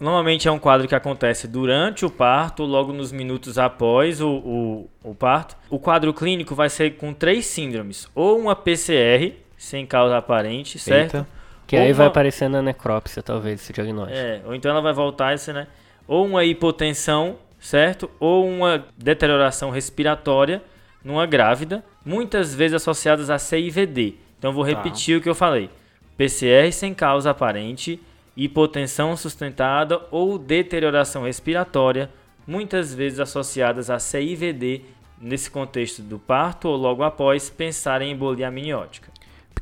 normalmente 0.00 0.48
é 0.48 0.50
um 0.50 0.58
quadro 0.58 0.88
que 0.88 0.94
acontece 0.94 1.46
durante 1.46 2.04
o 2.04 2.10
parto, 2.10 2.62
ou 2.62 2.68
logo 2.68 2.92
nos 2.92 3.12
minutos 3.12 3.58
após 3.58 4.20
o, 4.20 4.28
o, 4.30 4.90
o 5.10 5.14
parto. 5.14 5.56
O 5.70 5.78
quadro 5.78 6.12
clínico 6.14 6.54
vai 6.54 6.68
ser 6.70 6.96
com 6.96 7.12
três 7.12 7.46
síndromes: 7.46 8.08
ou 8.14 8.38
uma 8.38 8.56
PCR, 8.56 9.32
sem 9.56 9.84
causa 9.86 10.16
aparente, 10.16 10.78
certo? 10.78 11.16
Eita. 11.18 11.28
Que 11.66 11.76
aí 11.76 11.88
Ou 11.88 11.94
vai 11.94 12.06
uma- 12.06 12.10
aparecer 12.10 12.48
na 12.48 12.62
necrópsia, 12.62 13.22
talvez, 13.22 13.60
esse 13.60 13.72
diagnóstico. 13.72 14.16
É, 14.18 14.40
ou 14.46 14.54
então 14.54 14.70
ela 14.70 14.80
vai 14.80 14.92
voltar 14.92 15.34
esse, 15.34 15.52
né? 15.52 15.66
Ou 16.06 16.24
uma 16.24 16.44
hipotensão, 16.44 17.36
certo? 17.58 18.08
Ou 18.20 18.48
uma 18.48 18.84
deterioração 18.96 19.70
respiratória 19.70 20.62
numa 21.04 21.26
grávida, 21.26 21.84
muitas 22.04 22.54
vezes 22.54 22.74
associadas 22.76 23.30
a 23.30 23.38
CIVD. 23.38 24.14
Então 24.38 24.50
eu 24.50 24.54
vou 24.54 24.62
Tá. 24.64 24.70
repetir 24.70 25.18
o 25.18 25.20
que 25.20 25.28
eu 25.28 25.34
falei. 25.34 25.68
PCR 26.16 26.70
sem 26.72 26.94
causa 26.94 27.30
aparente, 27.30 28.00
hipotensão 28.36 29.16
sustentada 29.16 30.00
ou 30.10 30.38
deterioração 30.38 31.24
respiratória, 31.24 32.10
muitas 32.46 32.92
vezes 32.94 33.18
associadas 33.18 33.88
a 33.88 33.98
CIVD, 33.98 34.82
nesse 35.18 35.50
contexto 35.50 36.02
do 36.02 36.18
parto 36.18 36.68
ou 36.68 36.76
logo 36.76 37.02
após, 37.02 37.48
pensar 37.48 38.02
em 38.02 38.12
embolia 38.12 38.48
amniótica. 38.48 39.15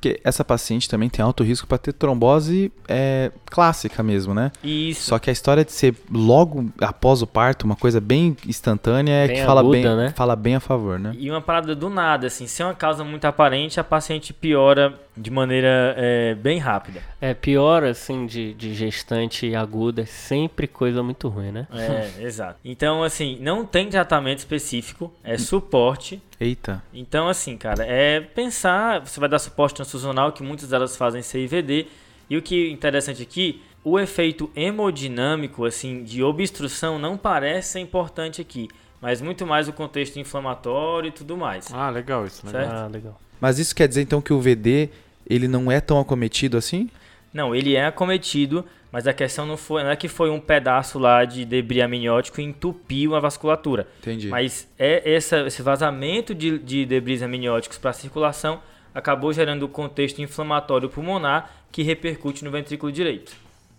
Porque 0.05 0.21
essa 0.23 0.45
paciente 0.45 0.87
também 0.87 1.09
tem 1.09 1.25
alto 1.25 1.43
risco 1.43 1.67
para 1.67 1.79
ter 1.79 1.95
trombose 1.95 2.71
é, 2.87 3.33
clássica 3.47 4.03
mesmo, 4.03 4.35
né? 4.35 4.53
Isso. 4.63 5.05
Só 5.05 5.19
que 5.19 5.31
a 5.31 5.33
história 5.33 5.65
de 5.65 5.73
ser 5.73 5.95
logo 6.13 6.71
após 6.79 7.23
o 7.23 7.27
parto, 7.27 7.65
uma 7.65 7.75
coisa 7.75 8.03
bem 8.03 8.37
instantânea, 8.47 9.13
é 9.15 9.27
Bem 9.27 9.37
que 9.37 9.47
fala, 9.47 9.63
aguda, 9.63 9.73
bem, 9.79 9.97
né? 9.97 10.13
fala 10.15 10.37
bem 10.37 10.57
a 10.57 10.61
favor, 10.61 10.99
né? 10.99 11.15
E 11.19 11.31
uma 11.31 11.41
parada 11.41 11.75
do 11.75 11.89
nada, 11.89 12.27
assim, 12.27 12.47
sem 12.47 12.67
uma 12.67 12.75
causa 12.75 13.03
muito 13.03 13.25
aparente, 13.25 13.81
a 13.81 13.85
paciente 13.85 14.35
piora 14.35 14.93
de 15.17 15.31
maneira 15.31 15.95
é, 15.97 16.35
bem 16.35 16.59
rápida. 16.59 17.01
É 17.19 17.33
pior, 17.33 17.85
assim, 17.85 18.27
de, 18.27 18.53
de 18.53 18.75
gestante 18.75 19.55
aguda, 19.55 20.03
é 20.03 20.07
sempre 20.07 20.67
coisa 20.67 21.03
muito 21.03 21.29
ruim, 21.29 21.51
né? 21.51 21.67
É, 21.73 22.21
exato. 22.23 22.59
Então, 22.63 23.03
assim, 23.03 23.39
não 23.41 23.65
tem 23.65 23.89
tratamento 23.89 24.41
específico, 24.41 25.11
é 25.23 25.39
suporte. 25.39 26.21
Eita. 26.45 26.83
Então, 26.93 27.29
assim, 27.29 27.57
cara, 27.57 27.85
é 27.87 28.21
pensar, 28.21 29.01
você 29.01 29.19
vai 29.19 29.29
dar 29.29 29.39
suporte 29.39 29.77
transfusional, 29.77 30.33
que 30.33 30.43
muitas 30.43 30.69
delas 30.69 30.97
fazem 30.97 31.23
CIVD, 31.23 31.87
e 32.29 32.37
o 32.37 32.43
que 32.43 32.69
é 32.69 32.71
interessante 32.71 33.23
aqui, 33.23 33.63
o 33.83 33.99
efeito 33.99 34.51
hemodinâmico, 34.55 35.65
assim, 35.65 36.05
de 36.05 36.23
obstrução 36.23 36.99
não 36.99 37.17
parece 37.17 37.73
ser 37.73 37.81
importante 37.81 38.41
aqui, 38.41 38.69
mas 39.01 39.21
muito 39.21 39.47
mais 39.47 39.69
o 39.69 39.73
contexto 39.73 40.19
inflamatório 40.19 41.09
e 41.09 41.13
tudo 41.13 41.37
mais. 41.37 41.73
Ah, 41.73 41.91
legal 41.91 42.27
isso, 42.27 42.45
né? 42.47 42.53
Certo. 42.53 42.71
Ah, 42.71 42.87
legal. 42.87 43.21
Mas 43.41 43.59
isso 43.59 43.75
quer 43.75 43.89
dizer 43.89 44.03
então 44.03 44.21
que 44.23 44.33
o 44.33 44.41
VD 44.41 44.89
ele 45.29 45.49
não 45.49 45.71
é 45.71 45.81
tão 45.81 45.99
acometido 45.99 46.57
assim? 46.57 46.91
Não, 47.35 47.53
ele 47.53 47.75
é 47.75 47.85
acometido, 47.85 48.65
mas 48.93 49.09
a 49.09 49.13
questão 49.13 49.45
não, 49.45 49.57
foi, 49.57 49.83
não 49.83 49.91
é 49.91 49.97
que 49.97 50.07
foi 50.07 50.31
um 50.31 50.39
pedaço 50.39 51.01
lá 51.01 51.25
de 51.25 51.45
debris 51.45 51.83
amniótico 51.83 52.41
e 52.41 52.45
entupiu 52.45 53.17
a 53.17 53.21
vasculatura. 53.21 53.89
Entendi. 53.99 54.29
Mas 54.29 54.73
é 54.79 55.13
essa, 55.15 55.45
esse 55.45 55.61
vazamento 55.61 56.33
de, 56.33 56.61
de 56.61 56.87
debris 56.87 57.21
amnióticos 57.23 57.77
para 57.77 57.91
a 57.91 57.93
circulação 57.93 58.63
acabou 58.95 59.33
gerando 59.33 59.65
o 59.65 59.69
contexto 59.69 60.23
inflamatório 60.23 60.89
pulmonar 60.89 61.51
que 61.73 61.83
repercute 61.83 62.45
no 62.45 62.53
ventrículo 62.53 62.93
direito. 62.93 63.33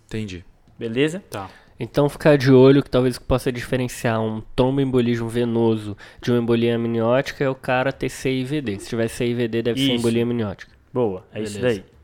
Entendi. 0.06 0.44
Beleza? 0.78 1.24
Tá. 1.30 1.48
Então 1.80 2.10
ficar 2.10 2.36
de 2.36 2.52
olho 2.52 2.82
que 2.82 2.90
talvez 2.90 3.16
o 3.16 3.20
que 3.20 3.26
possa 3.26 3.50
diferenciar 3.50 4.20
um 4.20 4.42
tromboembolismo 4.54 5.28
venoso 5.30 5.96
de 6.22 6.30
uma 6.30 6.40
embolia 6.40 6.76
amniótica 6.76 7.42
é 7.42 7.48
o 7.48 7.54
cara 7.54 7.90
ter 7.90 8.10
CIVD. 8.10 8.80
Se 8.80 8.90
tiver 8.90 9.08
CIVD 9.08 9.62
deve 9.62 9.80
ser 9.80 9.86
Isso. 9.86 9.94
embolia 9.94 10.22
amniótica. 10.24 10.72
Boa, 10.92 11.24
é 11.32 11.40
isso 11.40 11.58
Beleza. 11.58 11.80
daí. 11.80 11.95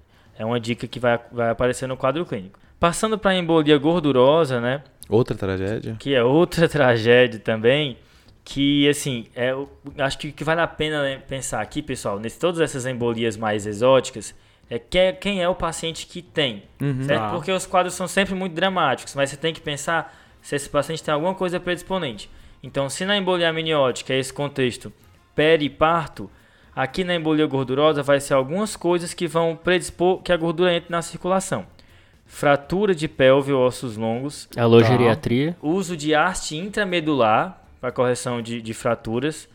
É 0.42 0.44
uma 0.44 0.58
dica 0.58 0.88
que 0.88 0.98
vai, 0.98 1.20
vai 1.30 1.50
aparecer 1.50 1.86
no 1.86 1.96
quadro 1.96 2.26
clínico. 2.26 2.58
Passando 2.80 3.16
para 3.16 3.30
a 3.30 3.36
embolia 3.36 3.78
gordurosa, 3.78 4.60
né? 4.60 4.82
Outra 5.08 5.36
tragédia? 5.36 5.94
que 6.00 6.12
é 6.14 6.22
outra 6.24 6.66
tragédia 6.68 7.38
também, 7.38 7.96
que 8.44 8.88
assim, 8.88 9.26
é, 9.36 9.54
acho 9.98 10.18
que 10.18 10.32
que 10.32 10.42
vale 10.42 10.60
a 10.60 10.66
pena 10.66 11.00
né, 11.02 11.16
pensar 11.18 11.60
aqui, 11.60 11.80
pessoal, 11.80 12.18
nesse 12.18 12.40
todas 12.40 12.60
essas 12.60 12.86
embolias 12.86 13.36
mais 13.36 13.66
exóticas, 13.66 14.34
é 14.68 14.80
que 14.80 14.98
é- 14.98 15.12
quem 15.12 15.40
é 15.40 15.48
o 15.48 15.54
paciente 15.54 16.06
que 16.08 16.20
tem, 16.20 16.64
Uhum. 16.80 17.02
certo? 17.04 17.20
Tá. 17.20 17.30
Porque 17.30 17.52
os 17.52 17.64
quadros 17.64 17.94
são 17.94 18.08
sempre 18.08 18.34
muito 18.34 18.52
dramáticos, 18.54 19.14
mas 19.14 19.30
você 19.30 19.36
tem 19.36 19.54
que 19.54 19.60
pensar 19.60 20.12
se 20.40 20.56
esse 20.56 20.68
paciente 20.68 21.04
tem 21.04 21.14
alguma 21.14 21.36
coisa 21.36 21.60
predisponente. 21.60 22.28
Então, 22.64 22.88
se 22.88 23.04
na 23.04 23.16
embolia 23.16 23.48
amniótica 23.50 24.12
é 24.12 24.18
esse 24.18 24.32
contexto 24.32 24.92
periparto, 25.36 26.28
aqui 26.74 27.04
na 27.04 27.14
embolia 27.14 27.46
gordurosa 27.46 28.02
vai 28.02 28.20
ser 28.20 28.34
algumas 28.34 28.76
coisas 28.76 29.12
que 29.14 29.26
vão 29.26 29.56
predispor 29.56 30.22
que 30.22 30.32
a 30.32 30.36
gordura 30.36 30.74
entre 30.74 30.90
na 30.90 31.02
circulação. 31.02 31.66
Fratura 32.26 32.94
de 32.94 33.06
pelve 33.08 33.52
ou 33.52 33.62
ossos 33.66 33.96
longos, 33.96 34.48
Alogeriatria. 34.56 35.56
uso 35.60 35.96
de 35.96 36.14
haste 36.14 36.56
intramedular 36.56 37.60
para 37.80 37.92
correção 37.92 38.40
de, 38.40 38.62
de 38.62 38.72
fraturas, 38.72 39.48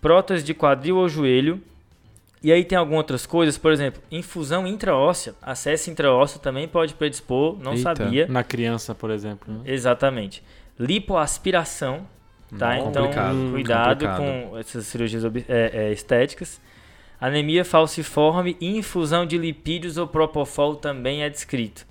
prótese 0.00 0.42
de 0.42 0.52
quadril 0.54 0.96
ou 0.96 1.08
joelho. 1.08 1.60
E 2.42 2.50
aí 2.50 2.64
tem 2.64 2.76
algumas 2.76 2.98
outras 3.00 3.26
coisas, 3.26 3.58
por 3.58 3.70
exemplo, 3.70 4.02
infusão 4.10 4.66
intraóssea. 4.66 5.34
Acesso 5.42 5.90
intraósseo 5.90 6.40
também 6.40 6.66
pode 6.66 6.94
predispor, 6.94 7.56
não 7.62 7.74
Eita. 7.74 7.94
sabia. 7.94 8.26
Na 8.28 8.42
criança, 8.42 8.94
por 8.94 9.10
exemplo. 9.10 9.52
né? 9.52 9.60
Exatamente. 9.66 10.42
Lipoaspiração, 10.78 12.06
tá? 12.58 12.74
Hum, 12.74 12.88
então, 12.88 13.04
complicado, 13.04 13.50
cuidado 13.50 14.06
complicado. 14.06 14.50
com 14.50 14.58
essas 14.58 14.86
cirurgias 14.86 15.24
é, 15.24 15.70
é, 15.88 15.92
estéticas. 15.92 16.60
Anemia 17.20 17.64
falciforme 17.64 18.56
e 18.60 18.78
infusão 18.78 19.26
de 19.26 19.36
lipídios 19.36 19.98
ou 19.98 20.06
propofol 20.06 20.76
também 20.76 21.22
é 21.22 21.28
descrito. 21.28 21.86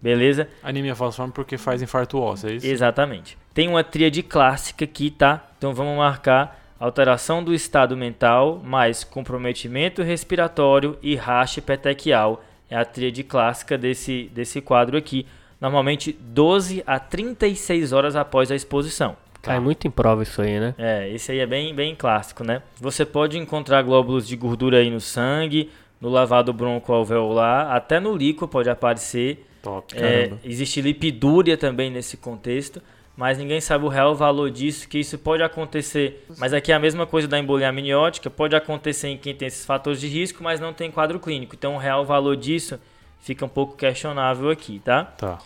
Beleza? 0.00 0.48
Anemia 0.62 0.96
falciforme 0.96 1.32
porque 1.32 1.56
faz 1.56 1.80
infarto 1.80 2.18
ósseo, 2.18 2.50
é 2.50 2.54
isso? 2.54 2.66
Exatamente. 2.66 3.38
Tem 3.54 3.68
uma 3.68 3.84
tríade 3.84 4.22
clássica 4.22 4.84
aqui, 4.84 5.10
tá? 5.10 5.48
Então 5.56 5.72
vamos 5.72 5.96
marcar 5.96 6.60
alteração 6.80 7.44
do 7.44 7.54
estado 7.54 7.96
mental, 7.96 8.60
mais 8.64 9.04
comprometimento 9.04 10.02
respiratório 10.02 10.98
e 11.00 11.14
rache 11.14 11.60
petequial. 11.60 12.42
É 12.68 12.76
a 12.76 12.84
tríade 12.84 13.22
clássica 13.22 13.78
desse, 13.78 14.28
desse 14.34 14.60
quadro 14.60 14.96
aqui. 14.96 15.24
Normalmente 15.60 16.12
12 16.12 16.82
a 16.84 16.98
36 16.98 17.92
horas 17.92 18.16
após 18.16 18.50
a 18.50 18.56
exposição. 18.56 19.16
Cai 19.42 19.58
muito 19.58 19.88
em 19.88 19.90
prova 19.90 20.22
isso 20.22 20.40
aí, 20.40 20.60
né? 20.60 20.72
É, 20.78 21.10
esse 21.10 21.32
aí 21.32 21.40
é 21.40 21.46
bem, 21.46 21.74
bem 21.74 21.96
clássico, 21.96 22.44
né? 22.44 22.62
Você 22.80 23.04
pode 23.04 23.36
encontrar 23.36 23.82
glóbulos 23.82 24.26
de 24.26 24.36
gordura 24.36 24.78
aí 24.78 24.88
no 24.88 25.00
sangue, 25.00 25.68
no 26.00 26.08
lavado 26.08 26.52
broncoalveolar, 26.52 27.72
até 27.72 27.98
no 27.98 28.16
líquido 28.16 28.46
pode 28.46 28.70
aparecer. 28.70 29.44
Top. 29.60 29.96
É, 29.96 30.32
existe 30.44 30.80
lipidúria 30.80 31.56
também 31.56 31.90
nesse 31.90 32.16
contexto, 32.16 32.80
mas 33.16 33.36
ninguém 33.36 33.60
sabe 33.60 33.84
o 33.84 33.88
real 33.88 34.14
valor 34.14 34.50
disso, 34.50 34.88
que 34.88 34.98
isso 34.98 35.18
pode 35.18 35.42
acontecer. 35.42 36.24
Mas 36.38 36.52
aqui 36.52 36.70
é 36.70 36.74
a 36.74 36.80
mesma 36.80 37.06
coisa 37.06 37.26
da 37.26 37.38
embolia 37.38 37.68
amniótica, 37.68 38.30
pode 38.30 38.54
acontecer 38.54 39.08
em 39.08 39.16
quem 39.16 39.34
tem 39.34 39.48
esses 39.48 39.64
fatores 39.64 40.00
de 40.00 40.06
risco, 40.06 40.42
mas 40.42 40.60
não 40.60 40.72
tem 40.72 40.90
quadro 40.90 41.18
clínico. 41.18 41.54
Então 41.56 41.74
o 41.74 41.78
real 41.78 42.04
valor 42.04 42.36
disso 42.36 42.80
fica 43.20 43.44
um 43.44 43.48
pouco 43.48 43.76
questionável 43.76 44.50
aqui, 44.50 44.80
tá? 44.84 45.04
Tá. 45.04 45.38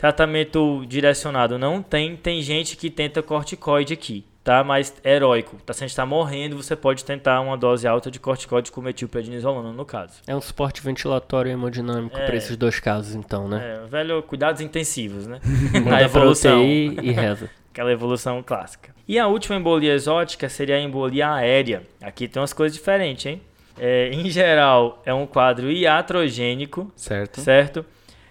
Tratamento 0.00 0.82
direcionado 0.86 1.58
não 1.58 1.82
tem, 1.82 2.16
tem 2.16 2.40
gente 2.40 2.74
que 2.74 2.88
tenta 2.88 3.22
corticoide 3.22 3.92
aqui, 3.92 4.24
tá? 4.42 4.64
Mas 4.64 4.94
é 5.04 5.14
heróico. 5.16 5.56
Tá, 5.66 5.74
se 5.74 5.84
a 5.84 5.86
gente 5.86 5.94
tá 5.94 6.06
morrendo, 6.06 6.56
você 6.56 6.74
pode 6.74 7.04
tentar 7.04 7.38
uma 7.42 7.54
dose 7.54 7.86
alta 7.86 8.10
de 8.10 8.18
corticoide 8.18 8.72
com 8.72 8.80
metilprednisolona, 8.80 9.72
no 9.72 9.84
caso. 9.84 10.14
É 10.26 10.34
um 10.34 10.40
suporte 10.40 10.80
ventilatório 10.80 11.50
e 11.50 11.52
hemodinâmico 11.52 12.16
É. 12.16 12.24
para 12.24 12.34
esses 12.34 12.56
dois 12.56 12.80
casos, 12.80 13.14
então, 13.14 13.46
né? 13.46 13.82
É, 13.84 13.86
velho, 13.88 14.22
cuidados 14.22 14.62
intensivos, 14.62 15.26
né? 15.26 15.38
Manda 15.84 16.00
evolução. 16.02 16.64
E 16.64 17.12
reza. 17.12 17.50
Aquela 17.70 17.92
evolução 17.92 18.42
clássica. 18.42 18.94
E 19.06 19.18
a 19.18 19.26
última 19.26 19.56
embolia 19.56 19.92
exótica 19.92 20.48
seria 20.48 20.76
a 20.76 20.80
embolia 20.80 21.30
aérea. 21.34 21.82
Aqui 22.00 22.26
tem 22.26 22.40
umas 22.40 22.54
coisas 22.54 22.74
diferentes, 22.76 23.26
hein? 23.26 23.42
É, 23.78 24.08
em 24.12 24.28
geral, 24.30 25.00
é 25.04 25.12
um 25.12 25.26
quadro 25.26 25.70
iatrogênico, 25.70 26.90
Certo. 26.96 27.40
certo? 27.42 27.84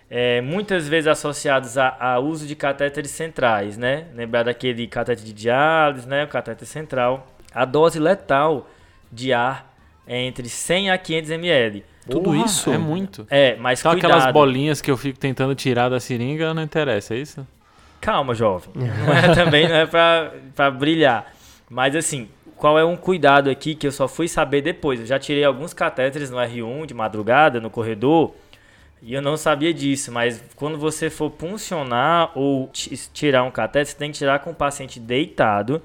É, 0.09 0.41
muitas 0.41 0.87
vezes 0.87 1.07
associados 1.07 1.77
a, 1.77 1.95
a 1.99 2.19
uso 2.19 2.47
de 2.47 2.55
catéteres 2.55 3.11
centrais, 3.11 3.77
né? 3.77 4.07
Lembrar 4.15 4.43
daquele 4.43 4.87
catéter 4.87 5.23
de 5.23 5.33
diálise, 5.33 6.07
né? 6.07 6.23
O 6.23 6.27
catéter 6.27 6.67
central. 6.67 7.27
A 7.53 7.63
dose 7.63 7.99
letal 7.99 8.67
de 9.11 9.31
ar 9.31 9.71
é 10.07 10.19
entre 10.23 10.49
100 10.49 10.89
a 10.89 10.97
500 10.97 11.29
ml. 11.31 11.85
Tudo 12.09 12.23
Porra, 12.23 12.45
isso? 12.45 12.71
É 12.71 12.77
muito. 12.77 13.27
É, 13.29 13.55
mas 13.57 13.79
Só 13.79 13.91
cuidado. 13.91 14.11
aquelas 14.11 14.33
bolinhas 14.33 14.81
que 14.81 14.89
eu 14.89 14.97
fico 14.97 15.19
tentando 15.19 15.53
tirar 15.53 15.89
da 15.89 15.99
seringa, 15.99 16.53
não 16.53 16.63
interessa, 16.63 17.13
é 17.13 17.17
isso? 17.17 17.47
Calma, 18.01 18.33
jovem. 18.33 18.69
Não 18.73 19.13
é 19.13 19.33
também, 19.35 19.67
não 19.67 19.75
é 19.75 19.85
pra, 19.85 20.33
pra 20.55 20.71
brilhar. 20.71 21.31
Mas 21.69 21.95
assim, 21.95 22.27
qual 22.55 22.79
é 22.79 22.83
um 22.83 22.95
cuidado 22.95 23.49
aqui 23.49 23.75
que 23.75 23.85
eu 23.85 23.91
só 23.91 24.07
fui 24.07 24.27
saber 24.27 24.61
depois? 24.61 24.99
Eu 24.99 25.05
já 25.05 25.19
tirei 25.19 25.43
alguns 25.43 25.73
catéteres 25.73 26.31
no 26.31 26.37
R1 26.37 26.87
de 26.87 26.93
madrugada, 26.95 27.61
no 27.61 27.69
corredor, 27.69 28.33
e 29.01 29.13
eu 29.13 29.21
não 29.21 29.37
sabia 29.37 29.73
disso. 29.73 30.11
Mas 30.11 30.41
quando 30.55 30.77
você 30.77 31.09
for 31.09 31.29
puncionar 31.29 32.31
ou 32.35 32.67
ti- 32.67 32.95
tirar 33.13 33.43
um 33.43 33.51
catéter, 33.51 33.87
você 33.91 33.97
tem 33.97 34.11
que 34.11 34.17
tirar 34.17 34.39
com 34.39 34.51
o 34.51 34.55
paciente 34.55 34.99
deitado 34.99 35.81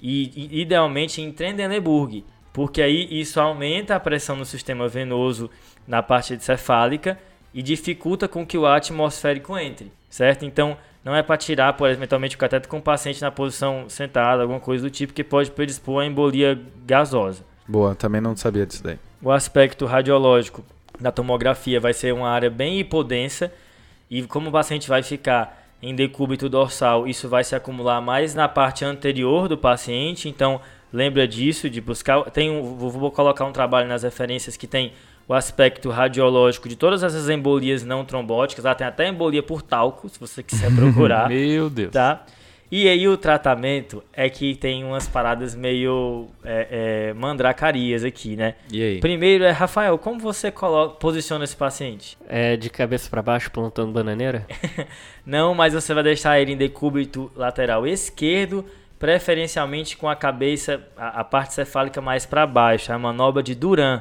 e, 0.00 0.30
e, 0.34 0.60
idealmente 0.62 1.20
em 1.20 1.30
Trendelenburg. 1.32 2.24
Porque 2.52 2.80
aí 2.80 3.08
isso 3.10 3.40
aumenta 3.40 3.96
a 3.96 4.00
pressão 4.00 4.36
no 4.36 4.44
sistema 4.44 4.86
venoso 4.86 5.50
na 5.86 6.02
parte 6.02 6.38
cefálica 6.42 7.18
e 7.52 7.62
dificulta 7.62 8.28
com 8.28 8.46
que 8.46 8.56
o 8.56 8.66
atmosférico 8.66 9.58
entre, 9.58 9.90
certo? 10.08 10.44
Então, 10.44 10.76
não 11.04 11.14
é 11.14 11.22
para 11.22 11.36
tirar, 11.36 11.72
por 11.74 11.90
eventualmente, 11.90 12.36
o 12.36 12.38
cateter 12.38 12.68
com 12.68 12.78
o 12.78 12.82
paciente 12.82 13.20
na 13.20 13.30
posição 13.30 13.84
sentada, 13.88 14.42
alguma 14.42 14.60
coisa 14.60 14.82
do 14.84 14.90
tipo, 14.90 15.12
que 15.12 15.22
pode 15.22 15.50
predispor 15.50 16.02
a 16.02 16.06
embolia 16.06 16.58
gasosa. 16.86 17.44
Boa, 17.68 17.94
também 17.94 18.20
não 18.20 18.36
sabia 18.36 18.64
disso 18.64 18.82
daí. 18.82 18.98
O 19.20 19.30
aspecto 19.30 19.84
radiológico 19.84 20.64
da 21.00 21.10
tomografia 21.10 21.80
vai 21.80 21.92
ser 21.92 22.12
uma 22.12 22.28
área 22.28 22.50
bem 22.50 22.80
hipodensa 22.80 23.52
e 24.10 24.22
como 24.22 24.48
o 24.48 24.52
paciente 24.52 24.88
vai 24.88 25.02
ficar 25.02 25.62
em 25.82 25.94
decúbito 25.94 26.48
dorsal, 26.48 27.06
isso 27.06 27.28
vai 27.28 27.44
se 27.44 27.54
acumular 27.54 28.00
mais 28.00 28.34
na 28.34 28.48
parte 28.48 28.84
anterior 28.84 29.48
do 29.48 29.58
paciente, 29.58 30.28
então 30.28 30.60
lembra 30.92 31.28
disso, 31.28 31.68
de 31.68 31.80
buscar, 31.80 32.22
tem 32.30 32.50
um, 32.50 32.74
vou 32.76 33.10
colocar 33.10 33.44
um 33.44 33.52
trabalho 33.52 33.88
nas 33.88 34.02
referências 34.02 34.56
que 34.56 34.66
tem 34.66 34.92
o 35.26 35.34
aspecto 35.34 35.90
radiológico 35.90 36.68
de 36.68 36.76
todas 36.76 37.02
essas 37.02 37.28
embolias 37.28 37.82
não 37.82 38.04
trombóticas. 38.04 38.64
Lá 38.64 38.74
tem 38.74 38.86
até 38.86 39.08
embolia 39.08 39.42
por 39.42 39.62
talco, 39.62 40.08
se 40.08 40.18
você 40.20 40.42
quiser 40.42 40.72
procurar. 40.76 41.28
Meu 41.28 41.68
Deus. 41.68 41.90
tá? 41.90 42.24
E 42.70 42.88
aí 42.88 43.06
o 43.06 43.16
tratamento 43.16 44.02
é 44.12 44.28
que 44.28 44.54
tem 44.54 44.84
umas 44.84 45.06
paradas 45.06 45.54
meio 45.54 46.28
é, 46.44 47.10
é, 47.10 47.14
mandracarias 47.14 48.04
aqui, 48.04 48.36
né? 48.36 48.54
E 48.72 48.82
aí? 48.82 49.00
Primeiro 49.00 49.44
é, 49.44 49.50
Rafael, 49.50 49.96
como 49.98 50.18
você 50.18 50.50
coloca, 50.50 50.96
posiciona 50.96 51.44
esse 51.44 51.56
paciente? 51.56 52.18
É 52.28 52.56
de 52.56 52.70
cabeça 52.70 53.08
pra 53.08 53.22
baixo, 53.22 53.50
plantando 53.50 53.92
bananeira? 53.92 54.46
Não, 55.24 55.54
mas 55.54 55.74
você 55.74 55.94
vai 55.94 56.02
deixar 56.02 56.40
ele 56.40 56.52
em 56.52 56.56
decúbito 56.56 57.30
lateral 57.36 57.86
esquerdo, 57.86 58.64
preferencialmente 58.98 59.96
com 59.96 60.08
a 60.08 60.16
cabeça, 60.16 60.82
a, 60.96 61.20
a 61.20 61.24
parte 61.24 61.54
cefálica 61.54 62.00
mais 62.00 62.26
para 62.26 62.46
baixo, 62.46 62.92
a 62.92 62.98
manobra 62.98 63.42
de 63.42 63.54
Duran. 63.54 64.00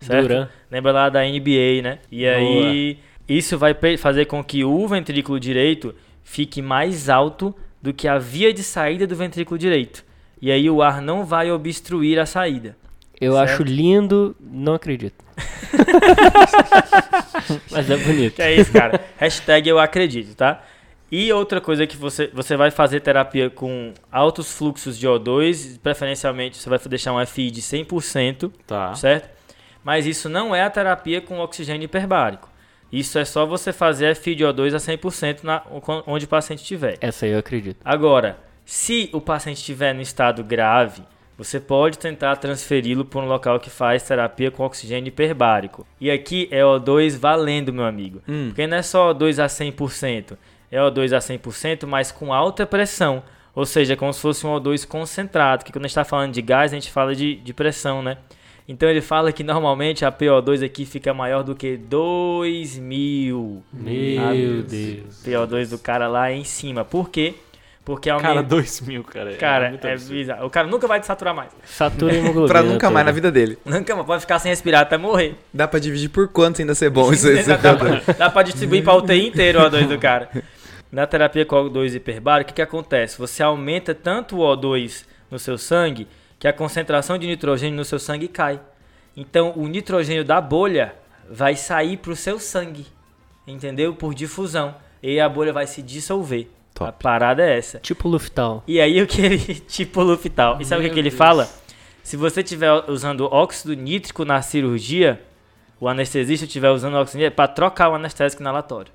Certo? 0.00 0.28
Duran. 0.28 0.48
Lembra 0.70 0.92
lá 0.92 1.08
da 1.08 1.22
NBA, 1.22 1.82
né? 1.82 1.98
E 2.10 2.26
aí, 2.26 2.98
isso 3.28 3.58
vai 3.58 3.74
fazer 3.98 4.26
com 4.26 4.42
que 4.42 4.64
o 4.64 4.86
ventrículo 4.86 5.40
direito 5.40 5.94
fique 6.22 6.62
mais 6.62 7.08
alto 7.08 7.54
do 7.86 7.94
que 7.94 8.08
a 8.08 8.18
via 8.18 8.52
de 8.52 8.64
saída 8.64 9.06
do 9.06 9.14
ventrículo 9.14 9.56
direito. 9.56 10.04
E 10.42 10.50
aí 10.50 10.68
o 10.68 10.82
ar 10.82 11.00
não 11.00 11.24
vai 11.24 11.52
obstruir 11.52 12.18
a 12.18 12.26
saída. 12.26 12.76
Eu 13.20 13.34
Certo. 13.34 13.48
acho 13.52 13.62
lindo, 13.62 14.34
não 14.40 14.74
acredito. 14.74 15.24
Mas 17.70 17.88
é 17.88 17.96
bonito. 17.96 18.40
É 18.40 18.52
isso, 18.54 18.72
cara. 18.72 19.00
Hashtag 19.18 19.68
eu 19.68 19.78
acredito, 19.78 20.34
tá? 20.34 20.64
E 21.10 21.32
outra 21.32 21.60
coisa 21.60 21.86
que 21.86 21.96
você, 21.96 22.28
você 22.34 22.56
vai 22.56 22.72
fazer 22.72 22.98
terapia 23.00 23.48
com 23.48 23.94
altos 24.10 24.50
fluxos 24.52 24.98
de 24.98 25.06
O2, 25.06 25.78
preferencialmente 25.80 26.56
você 26.56 26.68
vai 26.68 26.80
deixar 26.88 27.12
um 27.12 27.24
FI 27.24 27.52
de 27.52 27.62
100%, 27.62 28.50
Tá. 28.66 28.92
certo? 28.96 29.30
Mas 29.84 30.06
isso 30.06 30.28
não 30.28 30.52
é 30.52 30.64
a 30.64 30.70
terapia 30.70 31.20
com 31.20 31.38
oxigênio 31.38 31.84
hiperbárico. 31.84 32.50
Isso 32.92 33.18
é 33.18 33.24
só 33.24 33.44
você 33.44 33.72
fazer 33.72 34.14
FI 34.14 34.34
de 34.34 34.44
O2 34.44 34.74
a 34.74 34.78
100% 34.78 35.42
na, 35.42 35.62
onde 36.06 36.24
o 36.24 36.28
paciente 36.28 36.60
estiver. 36.60 36.96
Essa 37.00 37.26
aí 37.26 37.32
eu 37.32 37.38
acredito. 37.38 37.78
Agora, 37.84 38.38
se 38.64 39.10
o 39.12 39.20
paciente 39.20 39.58
estiver 39.58 39.94
no 39.94 40.00
estado 40.00 40.42
grave, 40.44 41.02
você 41.36 41.60
pode 41.60 41.98
tentar 41.98 42.36
transferi-lo 42.36 43.04
para 43.04 43.20
um 43.20 43.26
local 43.26 43.60
que 43.60 43.68
faz 43.68 44.02
terapia 44.02 44.50
com 44.50 44.64
oxigênio 44.64 45.08
hiperbárico. 45.08 45.86
E 46.00 46.10
aqui 46.10 46.48
é 46.50 46.62
O2 46.62 47.18
valendo, 47.18 47.72
meu 47.72 47.84
amigo. 47.84 48.22
Hum. 48.26 48.46
Porque 48.48 48.66
não 48.66 48.78
é 48.78 48.82
só 48.82 49.12
O2 49.12 49.42
a 49.42 49.46
100%, 49.46 50.36
é 50.70 50.78
O2 50.78 51.12
a 51.12 51.18
100%, 51.18 51.86
mas 51.86 52.10
com 52.10 52.32
alta 52.32 52.66
pressão. 52.66 53.22
Ou 53.54 53.66
seja, 53.66 53.96
como 53.96 54.12
se 54.12 54.20
fosse 54.20 54.46
um 54.46 54.50
O2 54.50 54.86
concentrado, 54.86 55.64
que 55.64 55.72
quando 55.72 55.84
a 55.84 55.88
gente 55.88 55.92
está 55.92 56.04
falando 56.04 56.32
de 56.32 56.42
gás, 56.42 56.72
a 56.72 56.74
gente 56.74 56.90
fala 56.90 57.14
de, 57.14 57.36
de 57.36 57.54
pressão, 57.54 58.02
né? 58.02 58.18
Então 58.68 58.88
ele 58.88 59.00
fala 59.00 59.30
que 59.30 59.44
normalmente 59.44 60.04
a 60.04 60.10
PO2 60.10 60.64
aqui 60.64 60.84
fica 60.84 61.14
maior 61.14 61.42
do 61.44 61.54
que 61.54 61.76
2000. 61.76 63.62
Meu 63.72 64.22
Ah, 64.22 64.32
Deus. 64.68 65.22
PO2 65.24 65.70
do 65.70 65.78
cara 65.78 66.08
lá 66.08 66.32
em 66.32 66.44
cima. 66.44 66.84
Por 66.84 67.08
quê? 67.10 67.34
Porque 67.84 68.08
Cara, 68.10 68.28
aumenta. 68.30 68.42
2 68.48 68.80
mil, 68.80 69.04
cara. 69.04 69.36
Cara, 69.36 69.68
muito 69.70 69.86
é 69.86 69.92
absurdo. 69.92 70.14
bizarro. 70.14 70.46
O 70.46 70.50
cara 70.50 70.66
nunca 70.66 70.88
vai 70.88 70.98
desaturar 70.98 71.32
mais. 71.32 71.50
Satura 71.64 72.12
hemoglobina. 72.16 72.48
Pra 72.48 72.62
nunca 72.64 72.90
mais 72.90 73.06
na 73.06 73.12
vida 73.12 73.30
dele. 73.30 73.56
Nunca 73.64 73.94
mais. 73.94 74.04
Pode 74.06 74.20
ficar 74.22 74.40
sem 74.40 74.50
respirar 74.50 74.82
até 74.82 74.96
morrer. 74.98 75.36
Dá 75.54 75.68
pra 75.68 75.78
dividir 75.78 76.08
por 76.08 76.26
quantos 76.26 76.60
ainda 76.60 76.74
ser 76.74 76.90
bom 76.90 77.12
isso, 77.14 77.30
isso 77.30 77.48
dá, 77.48 77.76
pra, 77.76 78.02
dá 78.18 78.28
pra 78.30 78.42
distribuir 78.42 78.82
pra 78.82 78.96
UTI 78.96 79.28
inteiro 79.28 79.60
o 79.60 79.70
O2 79.70 79.86
do 79.86 79.98
cara. 79.98 80.28
Na 80.90 81.06
terapia 81.06 81.46
com 81.46 81.54
O2 81.70 81.94
hiperbárico, 81.94 82.48
o 82.50 82.52
que, 82.52 82.56
que 82.56 82.62
acontece? 82.62 83.16
Você 83.18 83.40
aumenta 83.44 83.94
tanto 83.94 84.38
o 84.38 84.40
O2 84.40 85.04
no 85.30 85.38
seu 85.38 85.56
sangue 85.56 86.08
que 86.46 86.50
a 86.50 86.52
concentração 86.52 87.18
de 87.18 87.26
nitrogênio 87.26 87.76
no 87.76 87.84
seu 87.84 87.98
sangue 87.98 88.28
cai. 88.28 88.60
Então 89.16 89.52
o 89.56 89.66
nitrogênio 89.66 90.24
da 90.24 90.40
bolha 90.40 90.94
vai 91.28 91.56
sair 91.56 91.96
pro 91.96 92.14
seu 92.14 92.38
sangue. 92.38 92.86
Entendeu? 93.44 93.96
Por 93.96 94.14
difusão. 94.14 94.76
E 95.02 95.18
a 95.18 95.28
bolha 95.28 95.52
vai 95.52 95.66
se 95.66 95.82
dissolver. 95.82 96.48
Top. 96.72 96.88
A 96.88 96.92
parada 96.92 97.44
é 97.44 97.58
essa. 97.58 97.80
Tipo 97.80 98.08
Luftal. 98.08 98.62
E 98.64 98.80
aí 98.80 99.02
o 99.02 99.08
que 99.08 99.22
ele, 99.22 99.38
tipo 99.66 100.00
Luftal. 100.02 100.58
E 100.60 100.64
sabe 100.64 100.86
o 100.86 100.92
que, 100.92 100.98
ele 101.00 101.10
fala? 101.10 101.50
Se 102.04 102.16
você 102.16 102.42
estiver 102.42 102.70
usando 102.88 103.26
óxido 103.32 103.74
nítrico 103.74 104.24
na 104.24 104.40
cirurgia, 104.40 105.20
o 105.80 105.88
anestesista 105.88 106.46
estiver 106.46 106.70
usando 106.70 106.94
óxido 106.94 107.18
nítrico, 107.18 107.34
é 107.34 107.36
para 107.36 107.52
trocar 107.52 107.88
o 107.88 107.94
anestésico 107.96 108.40
inalatório. 108.40 108.92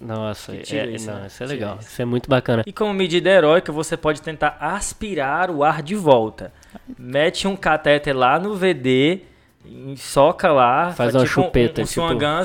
Nossa, 0.00 0.52
Que 0.52 0.62
tira 0.62 0.86
é, 0.86 0.94
isso, 0.94 1.10
não, 1.10 1.20
né? 1.20 1.26
isso 1.26 1.42
é 1.42 1.46
legal. 1.46 1.78
isso. 1.80 1.88
Isso 1.88 2.02
é 2.02 2.04
muito 2.04 2.28
bacana. 2.30 2.62
E 2.66 2.72
como 2.72 2.92
medida 2.94 3.28
heróica, 3.30 3.72
você 3.72 3.96
pode 3.96 4.22
tentar 4.22 4.56
aspirar 4.60 5.50
o 5.50 5.64
ar 5.64 5.82
de 5.82 5.94
volta. 5.94 6.52
Mete 6.98 7.48
um 7.48 7.56
catéter 7.56 8.16
lá 8.16 8.38
no 8.38 8.54
VD, 8.54 9.22
em- 9.66 9.96
soca 9.96 10.52
lá, 10.52 10.92
Faz 10.92 11.14
uma 11.14 11.24
um- 11.24 11.26
chupeta, 11.26 11.80
um, 11.80 11.84
um 11.84 11.86
tipo- 11.86 12.00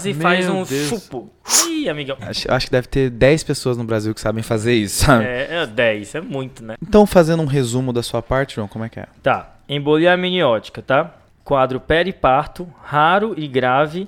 e 0.10 0.14
Meu 0.14 0.22
faz 0.22 0.50
um 0.50 0.64
Deus. 0.64 0.90
chupo. 0.90 1.30
Ih, 1.70 1.88
amigão. 1.90 2.18
Acho, 2.22 2.52
acho 2.52 2.66
que 2.66 2.72
deve 2.72 2.88
ter 2.88 3.10
10 3.10 3.44
pessoas 3.44 3.78
no 3.78 3.84
Brasil 3.84 4.14
que 4.16 4.20
sabem 4.22 4.42
fazer 4.44 4.74
isso, 4.74 5.06
sabe? 5.06 5.26
É, 5.26 5.62
é 5.64 5.66
10, 5.68 6.16
é 6.16 6.22
muito, 6.22 6.64
né? 6.64 6.76
Então, 6.82 7.06
fazendo 7.06 7.44
um 7.44 7.46
resumo 7.46 7.94
da 7.94 8.02
sua 8.02 8.22
parte, 8.22 8.56
João, 8.56 8.68
como 8.68 8.84
é 8.84 8.90
que 8.90 9.00
é? 9.00 9.08
Tá. 9.22 9.56
Embolia 9.70 10.14
amniótica, 10.14 10.82
tá? 10.82 11.14
Quadro 11.44 11.80
periparto, 11.80 12.68
raro 12.84 13.34
e 13.38 13.48
grave. 13.48 14.08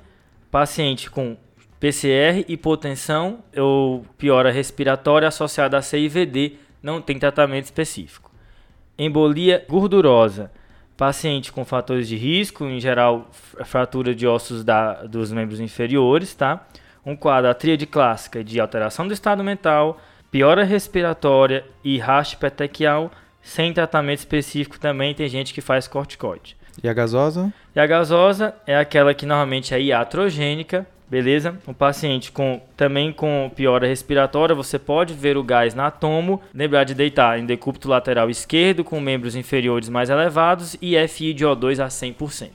Paciente 0.50 1.10
com 1.12 1.36
PCR, 1.80 2.45
hipotensão 2.47 3.39
ou 3.55 4.05
piora 4.17 4.51
respiratória 4.51 5.28
associada 5.28 5.78
a 5.78 5.82
CIVD. 5.82 6.53
Não 6.82 7.01
tem 7.01 7.17
tratamento 7.19 7.65
específico. 7.65 8.32
Embolia 8.97 9.63
gordurosa. 9.67 10.51
Paciente 10.95 11.51
com 11.51 11.65
fatores 11.65 12.07
de 12.07 12.15
risco, 12.15 12.63
em 12.65 12.80
geral, 12.80 13.30
fratura 13.65 14.15
de 14.15 14.26
ossos 14.26 14.63
da- 14.63 15.03
dos 15.03 15.32
membros 15.32 15.59
inferiores, 15.59 16.34
tá? 16.34 16.65
Um 17.05 17.15
quadro, 17.15 17.49
a 17.51 17.53
tríade 17.53 17.86
clássica 17.86 18.41
de 18.43 18.59
alteração 18.59 19.05
do 19.05 19.13
estado 19.13 19.43
mental, 19.43 19.99
piora 20.32 20.63
respiratória 20.63 21.65
e 21.84 21.97
raste 21.97 22.38
petequial, 22.38 23.11
sem 23.41 23.73
tratamento 23.73 24.19
específico 24.19 24.80
também 24.80 25.13
tem 25.13 25.28
gente 25.28 25.53
que 25.53 25.59
faz 25.61 25.88
corticoide. 25.88 26.55
E 26.82 26.88
a 26.88 26.93
gasosa? 26.93 27.53
E 27.76 27.80
a 27.80 27.86
gasosa 27.86 28.55
é 28.65 28.76
aquela 28.78 29.13
que 29.13 29.26
normalmente 29.26 29.73
é 29.73 29.82
iatrogênica, 29.82 30.88
beleza? 31.10 31.58
Um 31.68 31.74
paciente 31.74 32.32
com 32.32 32.62
também 32.76 33.12
com 33.12 33.51
piora 33.56 33.88
respiratória, 33.88 34.56
você 34.56 34.78
pode 34.80 35.14
ver 35.14 35.38
o 35.38 35.43
gás 35.43 35.74
na 35.74 35.91
tomo, 35.91 36.41
lembrar 36.53 36.84
de 36.84 36.93
deitar 36.93 37.39
em 37.39 37.45
decúbito 37.45 37.88
lateral 37.88 38.30
esquerdo 38.30 38.84
com 38.84 38.99
membros 38.99 39.36
inferiores 39.36 39.89
mais 39.89 40.10
elevados 40.10 40.76
e 40.82 40.95
FI 41.08 41.34
de 41.34 41.45
O2 41.45 41.80
a 41.84 41.88
100%. 41.88 42.49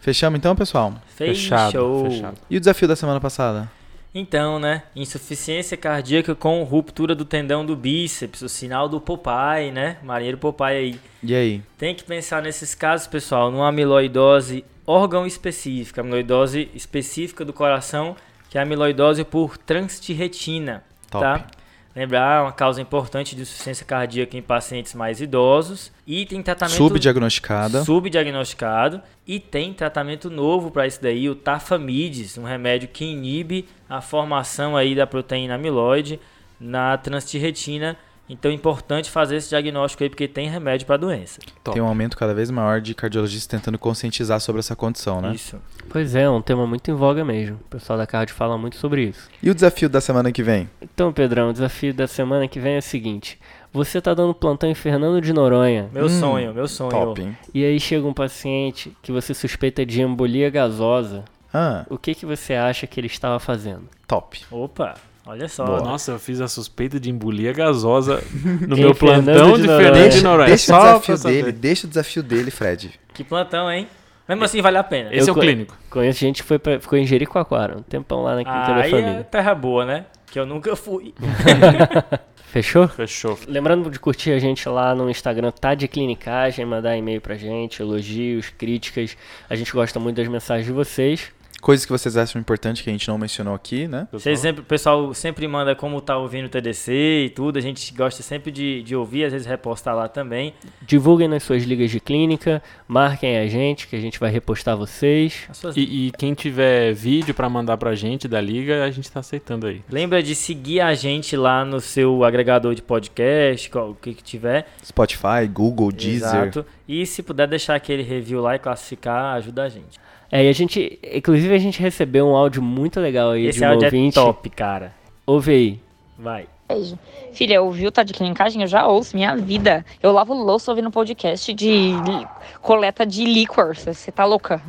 Fechamos 0.00 0.38
então, 0.38 0.54
pessoal? 0.54 0.94
Fechado, 1.16 1.72
Fechou. 1.72 2.10
fechado. 2.10 2.38
E 2.48 2.56
o 2.56 2.60
desafio 2.60 2.88
da 2.88 2.96
semana 2.96 3.20
passada? 3.20 3.68
Então, 4.14 4.58
né? 4.58 4.84
Insuficiência 4.96 5.76
cardíaca 5.76 6.34
com 6.34 6.62
ruptura 6.62 7.14
do 7.14 7.24
tendão 7.24 7.64
do 7.64 7.76
bíceps, 7.76 8.40
o 8.42 8.48
sinal 8.48 8.88
do 8.88 9.00
Popeye, 9.00 9.70
né? 9.70 9.98
Marinheiro 10.02 10.38
Popeye 10.38 10.76
aí. 10.76 11.00
E 11.22 11.34
aí? 11.34 11.62
Tem 11.76 11.94
que 11.94 12.04
pensar 12.04 12.42
nesses 12.42 12.74
casos, 12.74 13.06
pessoal, 13.06 13.50
numa 13.50 13.68
amiloidose 13.68 14.64
órgão 14.88 15.26
específica, 15.26 16.00
amiloidose 16.00 16.70
específica 16.74 17.44
do 17.44 17.52
coração, 17.52 18.16
que 18.48 18.56
é 18.56 18.60
a 18.60 18.64
amiloidose 18.64 19.22
por 19.22 19.58
transtirretina, 19.58 20.82
Top. 21.10 21.22
tá? 21.22 21.46
Lembrar, 21.94 22.44
uma 22.44 22.52
causa 22.52 22.80
importante 22.80 23.34
de 23.34 23.42
insuficiência 23.42 23.84
cardíaca 23.84 24.36
em 24.36 24.42
pacientes 24.42 24.94
mais 24.94 25.20
idosos 25.20 25.92
e 26.06 26.24
tem 26.24 26.42
tratamento 26.42 26.76
Subdiagnosticada. 26.76 27.84
subdiagnosticado 27.84 29.02
e 29.26 29.40
tem 29.40 29.74
tratamento 29.74 30.30
novo 30.30 30.70
para 30.70 30.86
isso 30.86 31.02
daí, 31.02 31.28
o 31.28 31.34
tafamides, 31.34 32.38
um 32.38 32.44
remédio 32.44 32.88
que 32.88 33.04
inibe 33.04 33.68
a 33.88 34.00
formação 34.00 34.76
aí 34.76 34.94
da 34.94 35.06
proteína 35.06 35.56
amiloide 35.56 36.20
na 36.58 36.96
transtirretina. 36.96 37.96
Então 38.28 38.50
é 38.50 38.54
importante 38.54 39.10
fazer 39.10 39.36
esse 39.36 39.48
diagnóstico 39.48 40.02
aí 40.02 40.08
porque 40.10 40.28
tem 40.28 40.48
remédio 40.48 40.86
para 40.86 40.96
a 40.96 40.98
doença. 40.98 41.40
Top. 41.64 41.74
Tem 41.74 41.82
um 41.82 41.86
aumento 41.86 42.16
cada 42.16 42.34
vez 42.34 42.50
maior 42.50 42.80
de 42.80 42.94
cardiologistas 42.94 43.46
tentando 43.46 43.78
conscientizar 43.78 44.40
sobre 44.40 44.58
essa 44.60 44.76
condição, 44.76 45.20
né? 45.20 45.32
Isso. 45.34 45.56
Pois 45.88 46.14
é, 46.14 46.22
é 46.22 46.30
um 46.30 46.42
tema 46.42 46.66
muito 46.66 46.90
em 46.90 46.94
voga 46.94 47.24
mesmo. 47.24 47.56
O 47.56 47.68
pessoal 47.70 47.98
da 47.98 48.06
Card 48.06 48.32
fala 48.32 48.58
muito 48.58 48.76
sobre 48.76 49.04
isso. 49.04 49.28
E 49.42 49.48
o 49.50 49.54
desafio 49.54 49.88
da 49.88 50.00
semana 50.00 50.30
que 50.30 50.42
vem? 50.42 50.68
Então, 50.82 51.12
Pedrão, 51.12 51.48
o 51.50 51.52
desafio 51.52 51.94
da 51.94 52.06
semana 52.06 52.46
que 52.46 52.60
vem 52.60 52.74
é 52.74 52.78
o 52.78 52.82
seguinte. 52.82 53.38
Você 53.72 54.00
tá 54.00 54.12
dando 54.14 54.34
plantão 54.34 54.68
em 54.68 54.74
Fernando 54.74 55.20
de 55.20 55.32
Noronha. 55.32 55.88
Meu 55.92 56.06
Hum, 56.06 56.08
sonho, 56.20 56.54
meu 56.54 56.66
sonho. 56.68 56.90
Top, 56.90 57.20
hein? 57.20 57.36
E 57.54 57.64
aí 57.64 57.78
chega 57.80 58.06
um 58.06 58.14
paciente 58.14 58.96
que 59.02 59.12
você 59.12 59.32
suspeita 59.34 59.84
de 59.86 60.00
embolia 60.02 60.50
gasosa. 60.50 61.24
Ah, 61.52 61.86
O 61.88 61.96
que, 61.96 62.14
que 62.14 62.26
você 62.26 62.52
acha 62.54 62.86
que 62.86 63.00
ele 63.00 63.06
estava 63.06 63.38
fazendo? 63.38 63.84
top. 64.06 64.40
Opa, 64.50 64.94
olha 65.28 65.48
só. 65.48 65.64
Boa. 65.64 65.80
Nossa, 65.80 66.12
eu 66.12 66.18
fiz 66.18 66.40
a 66.40 66.48
suspeita 66.48 66.98
de 66.98 67.10
embolia 67.10 67.52
gasosa 67.52 68.22
no 68.66 68.76
meu 68.76 68.94
Fernando 68.94 69.24
plantão 69.26 69.52
de 69.56 69.62
de 69.62 69.66
Noronha. 69.68 69.82
Fernando 69.84 69.94
de 69.94 70.10
Deixa, 70.10 70.28
Noronha. 70.28 70.48
deixa 70.48 70.64
o 70.64 70.80
Só 70.80 70.98
desafio 70.98 71.18
dele, 71.32 71.52
deixa 71.52 71.86
o 71.86 71.88
desafio 71.90 72.22
dele, 72.22 72.50
Fred. 72.50 72.98
Que 73.14 73.22
plantão, 73.24 73.70
hein? 73.70 73.86
Mesmo 74.28 74.44
assim 74.44 74.60
vale 74.60 74.76
a 74.76 74.84
pena. 74.84 75.08
Esse 75.14 75.28
é 75.28 75.30
Eu 75.30 75.32
o 75.32 75.34
co- 75.36 75.40
clínico. 75.40 75.74
Conheço 75.88 76.18
gente 76.20 76.42
que 76.42 76.48
foi 76.48 76.58
pra, 76.58 76.78
ficou 76.78 76.98
em 76.98 77.06
Jericoacoara, 77.06 77.78
um 77.78 77.82
tempão 77.82 78.22
lá 78.22 78.34
na 78.36 78.44
Quinta 78.44 78.56
da 78.74 78.74
Aí 78.76 78.88
é 78.88 78.90
Família. 78.90 79.24
terra 79.24 79.54
boa, 79.54 79.86
né? 79.86 80.04
que 80.30 80.38
eu 80.38 80.44
nunca 80.44 80.76
fui. 80.76 81.14
Fechou? 82.48 82.88
Fechou. 82.88 83.38
Lembrando 83.46 83.90
de 83.90 83.98
curtir 83.98 84.32
a 84.32 84.38
gente 84.38 84.68
lá 84.68 84.94
no 84.94 85.08
Instagram, 85.10 85.50
tá 85.50 85.74
de 85.74 85.86
clinicagem, 85.86 86.64
mandar 86.64 86.96
e-mail 86.96 87.20
pra 87.20 87.34
gente, 87.36 87.80
elogios, 87.82 88.48
críticas. 88.50 89.16
A 89.48 89.54
gente 89.54 89.72
gosta 89.72 89.98
muito 90.00 90.16
das 90.16 90.28
mensagens 90.28 90.66
de 90.66 90.72
vocês. 90.72 91.30
Coisas 91.60 91.84
que 91.84 91.90
vocês 91.90 92.16
acham 92.16 92.40
importante 92.40 92.84
que 92.84 92.88
a 92.88 92.92
gente 92.92 93.08
não 93.08 93.18
mencionou 93.18 93.52
aqui, 93.52 93.88
né? 93.88 94.06
Vocês 94.12 94.38
sempre, 94.38 94.60
o 94.60 94.64
pessoal 94.64 95.12
sempre 95.12 95.46
manda 95.48 95.74
como 95.74 96.00
tá 96.00 96.16
ouvindo 96.16 96.46
o 96.46 96.48
TDC 96.48 97.24
e 97.26 97.30
tudo. 97.30 97.58
A 97.58 97.60
gente 97.60 97.92
gosta 97.92 98.22
sempre 98.22 98.52
de, 98.52 98.82
de 98.84 98.94
ouvir, 98.94 99.24
às 99.24 99.32
vezes 99.32 99.46
repostar 99.46 99.94
lá 99.96 100.08
também. 100.08 100.54
Divulguem 100.82 101.26
nas 101.26 101.42
suas 101.42 101.64
ligas 101.64 101.90
de 101.90 101.98
clínica, 101.98 102.62
marquem 102.86 103.38
a 103.38 103.46
gente, 103.48 103.88
que 103.88 103.96
a 103.96 104.00
gente 104.00 104.20
vai 104.20 104.30
repostar 104.30 104.76
vocês. 104.76 105.46
As 105.48 105.56
suas- 105.56 105.76
E, 105.76 105.80
e 106.06 106.10
quem 106.12 106.32
tiver 106.32 106.92
vídeo 106.94 107.34
pra 107.34 107.48
mandar 107.48 107.76
pra 107.76 107.94
gente 107.94 108.28
da 108.28 108.40
liga, 108.40 108.84
a 108.84 108.90
gente 108.92 109.10
tá 109.10 109.18
aceitando 109.20 109.66
aí. 109.66 109.82
Lembra 109.90 110.22
de 110.22 110.34
seguir 110.36 110.80
a 110.80 110.94
gente 110.94 111.36
lá 111.36 111.64
no 111.64 111.80
seu 111.80 112.22
agregador 112.22 112.72
de 112.74 112.82
podcast, 112.82 113.68
qual- 113.68 113.90
o 113.90 113.94
que, 113.96 114.14
que 114.14 114.22
tiver. 114.22 114.68
Spotify, 114.84 115.46
Google, 115.52 115.90
Deezer. 115.90 116.28
Exato. 116.28 116.66
E 116.86 117.04
se 117.04 117.22
puder 117.22 117.48
deixar 117.48 117.74
aquele 117.74 118.02
review 118.02 118.40
lá 118.40 118.54
e 118.54 118.58
classificar, 118.60 119.34
ajuda 119.34 119.64
a 119.64 119.68
gente. 119.68 119.98
É, 120.30 120.44
e 120.44 120.48
a 120.48 120.52
gente, 120.52 120.98
inclusive 121.14 121.54
a 121.54 121.58
gente 121.58 121.80
recebeu 121.80 122.26
um 122.26 122.36
áudio 122.36 122.62
muito 122.62 123.00
legal 123.00 123.30
aí 123.30 123.46
Esse 123.46 123.60
de 123.60 123.64
um 123.64 123.68
áudio 123.68 123.86
ouvinte. 123.86 124.18
é 124.18 124.22
top, 124.22 124.50
cara. 124.50 124.92
Ouve 125.26 125.52
aí. 125.52 125.80
Vai. 126.18 126.46
Beijo. 126.68 126.98
Filha, 127.32 127.62
ouviu 127.62 127.90
Tá 127.90 128.02
de 128.02 128.12
Clinicagem? 128.12 128.60
Eu 128.60 128.68
já 128.68 128.86
ouço, 128.86 129.16
minha 129.16 129.34
vida. 129.36 129.86
Eu 130.02 130.12
lavo 130.12 130.34
louça 130.34 130.70
ouvindo 130.70 130.90
podcast 130.90 131.54
de 131.54 131.70
li- 131.70 132.26
coleta 132.60 133.06
de 133.06 133.24
licor. 133.24 133.74
Você 133.74 134.12
tá 134.12 134.26
louca? 134.26 134.60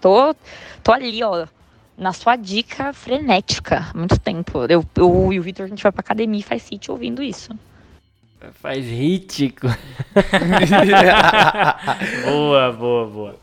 Tô, 0.00 0.34
tô 0.82 0.92
ali, 0.92 1.22
ó. 1.24 1.46
Na 1.96 2.12
sua 2.12 2.36
dica 2.36 2.92
frenética. 2.92 3.86
há 3.94 3.96
Muito 3.96 4.18
tempo. 4.18 4.66
Eu, 4.68 4.84
eu 4.96 5.32
e 5.32 5.38
o 5.38 5.42
Vitor, 5.42 5.64
a 5.64 5.68
gente 5.68 5.82
vai 5.82 5.92
pra 5.92 6.00
academia 6.00 6.40
e 6.40 6.42
faz 6.42 6.62
sítio 6.62 6.92
ouvindo 6.92 7.22
isso. 7.22 7.50
Faz 8.60 8.84
rítico. 8.86 9.66
boa, 12.24 12.72
boa, 12.72 13.06
boa. 13.06 13.36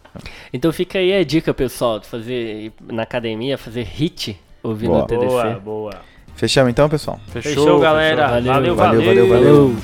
Então 0.52 0.72
fica 0.72 1.00
aí 1.00 1.14
a 1.14 1.24
dica, 1.24 1.54
pessoal, 1.54 2.00
de 2.00 2.08
fazer 2.08 2.72
na 2.92 3.04
academia, 3.04 3.58
fazer 3.58 3.84
hit 3.84 4.40
ouvindo 4.64 4.92
Boa. 4.92 5.04
o 5.04 5.08
TDC. 5.08 5.28
Boa, 5.28 5.60
boa. 5.60 6.02
Fechamos 6.36 6.70
então, 6.70 6.88
pessoal? 6.88 7.20
Fechou, 7.28 7.80
galera. 7.80 8.28
Valeu, 8.28 8.54
valeu. 8.54 8.76
valeu, 8.76 9.06
valeu. 9.06 9.28
valeu, 9.28 9.30
valeu. 9.30 9.76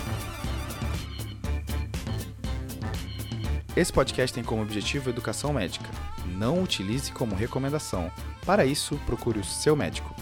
Esse 3.76 3.92
podcast 3.92 4.32
tem 4.32 4.44
como 4.44 4.62
objetivo 4.62 5.10
educação 5.10 5.52
médica. 5.52 5.90
Não 6.38 6.62
utilize 6.62 7.12
como 7.12 7.34
recomendação. 7.34 8.12
Para 8.46 8.66
isso, 8.66 9.00
procure 9.06 9.40
o 9.40 9.44
seu 9.44 9.76
médico. 9.76 10.14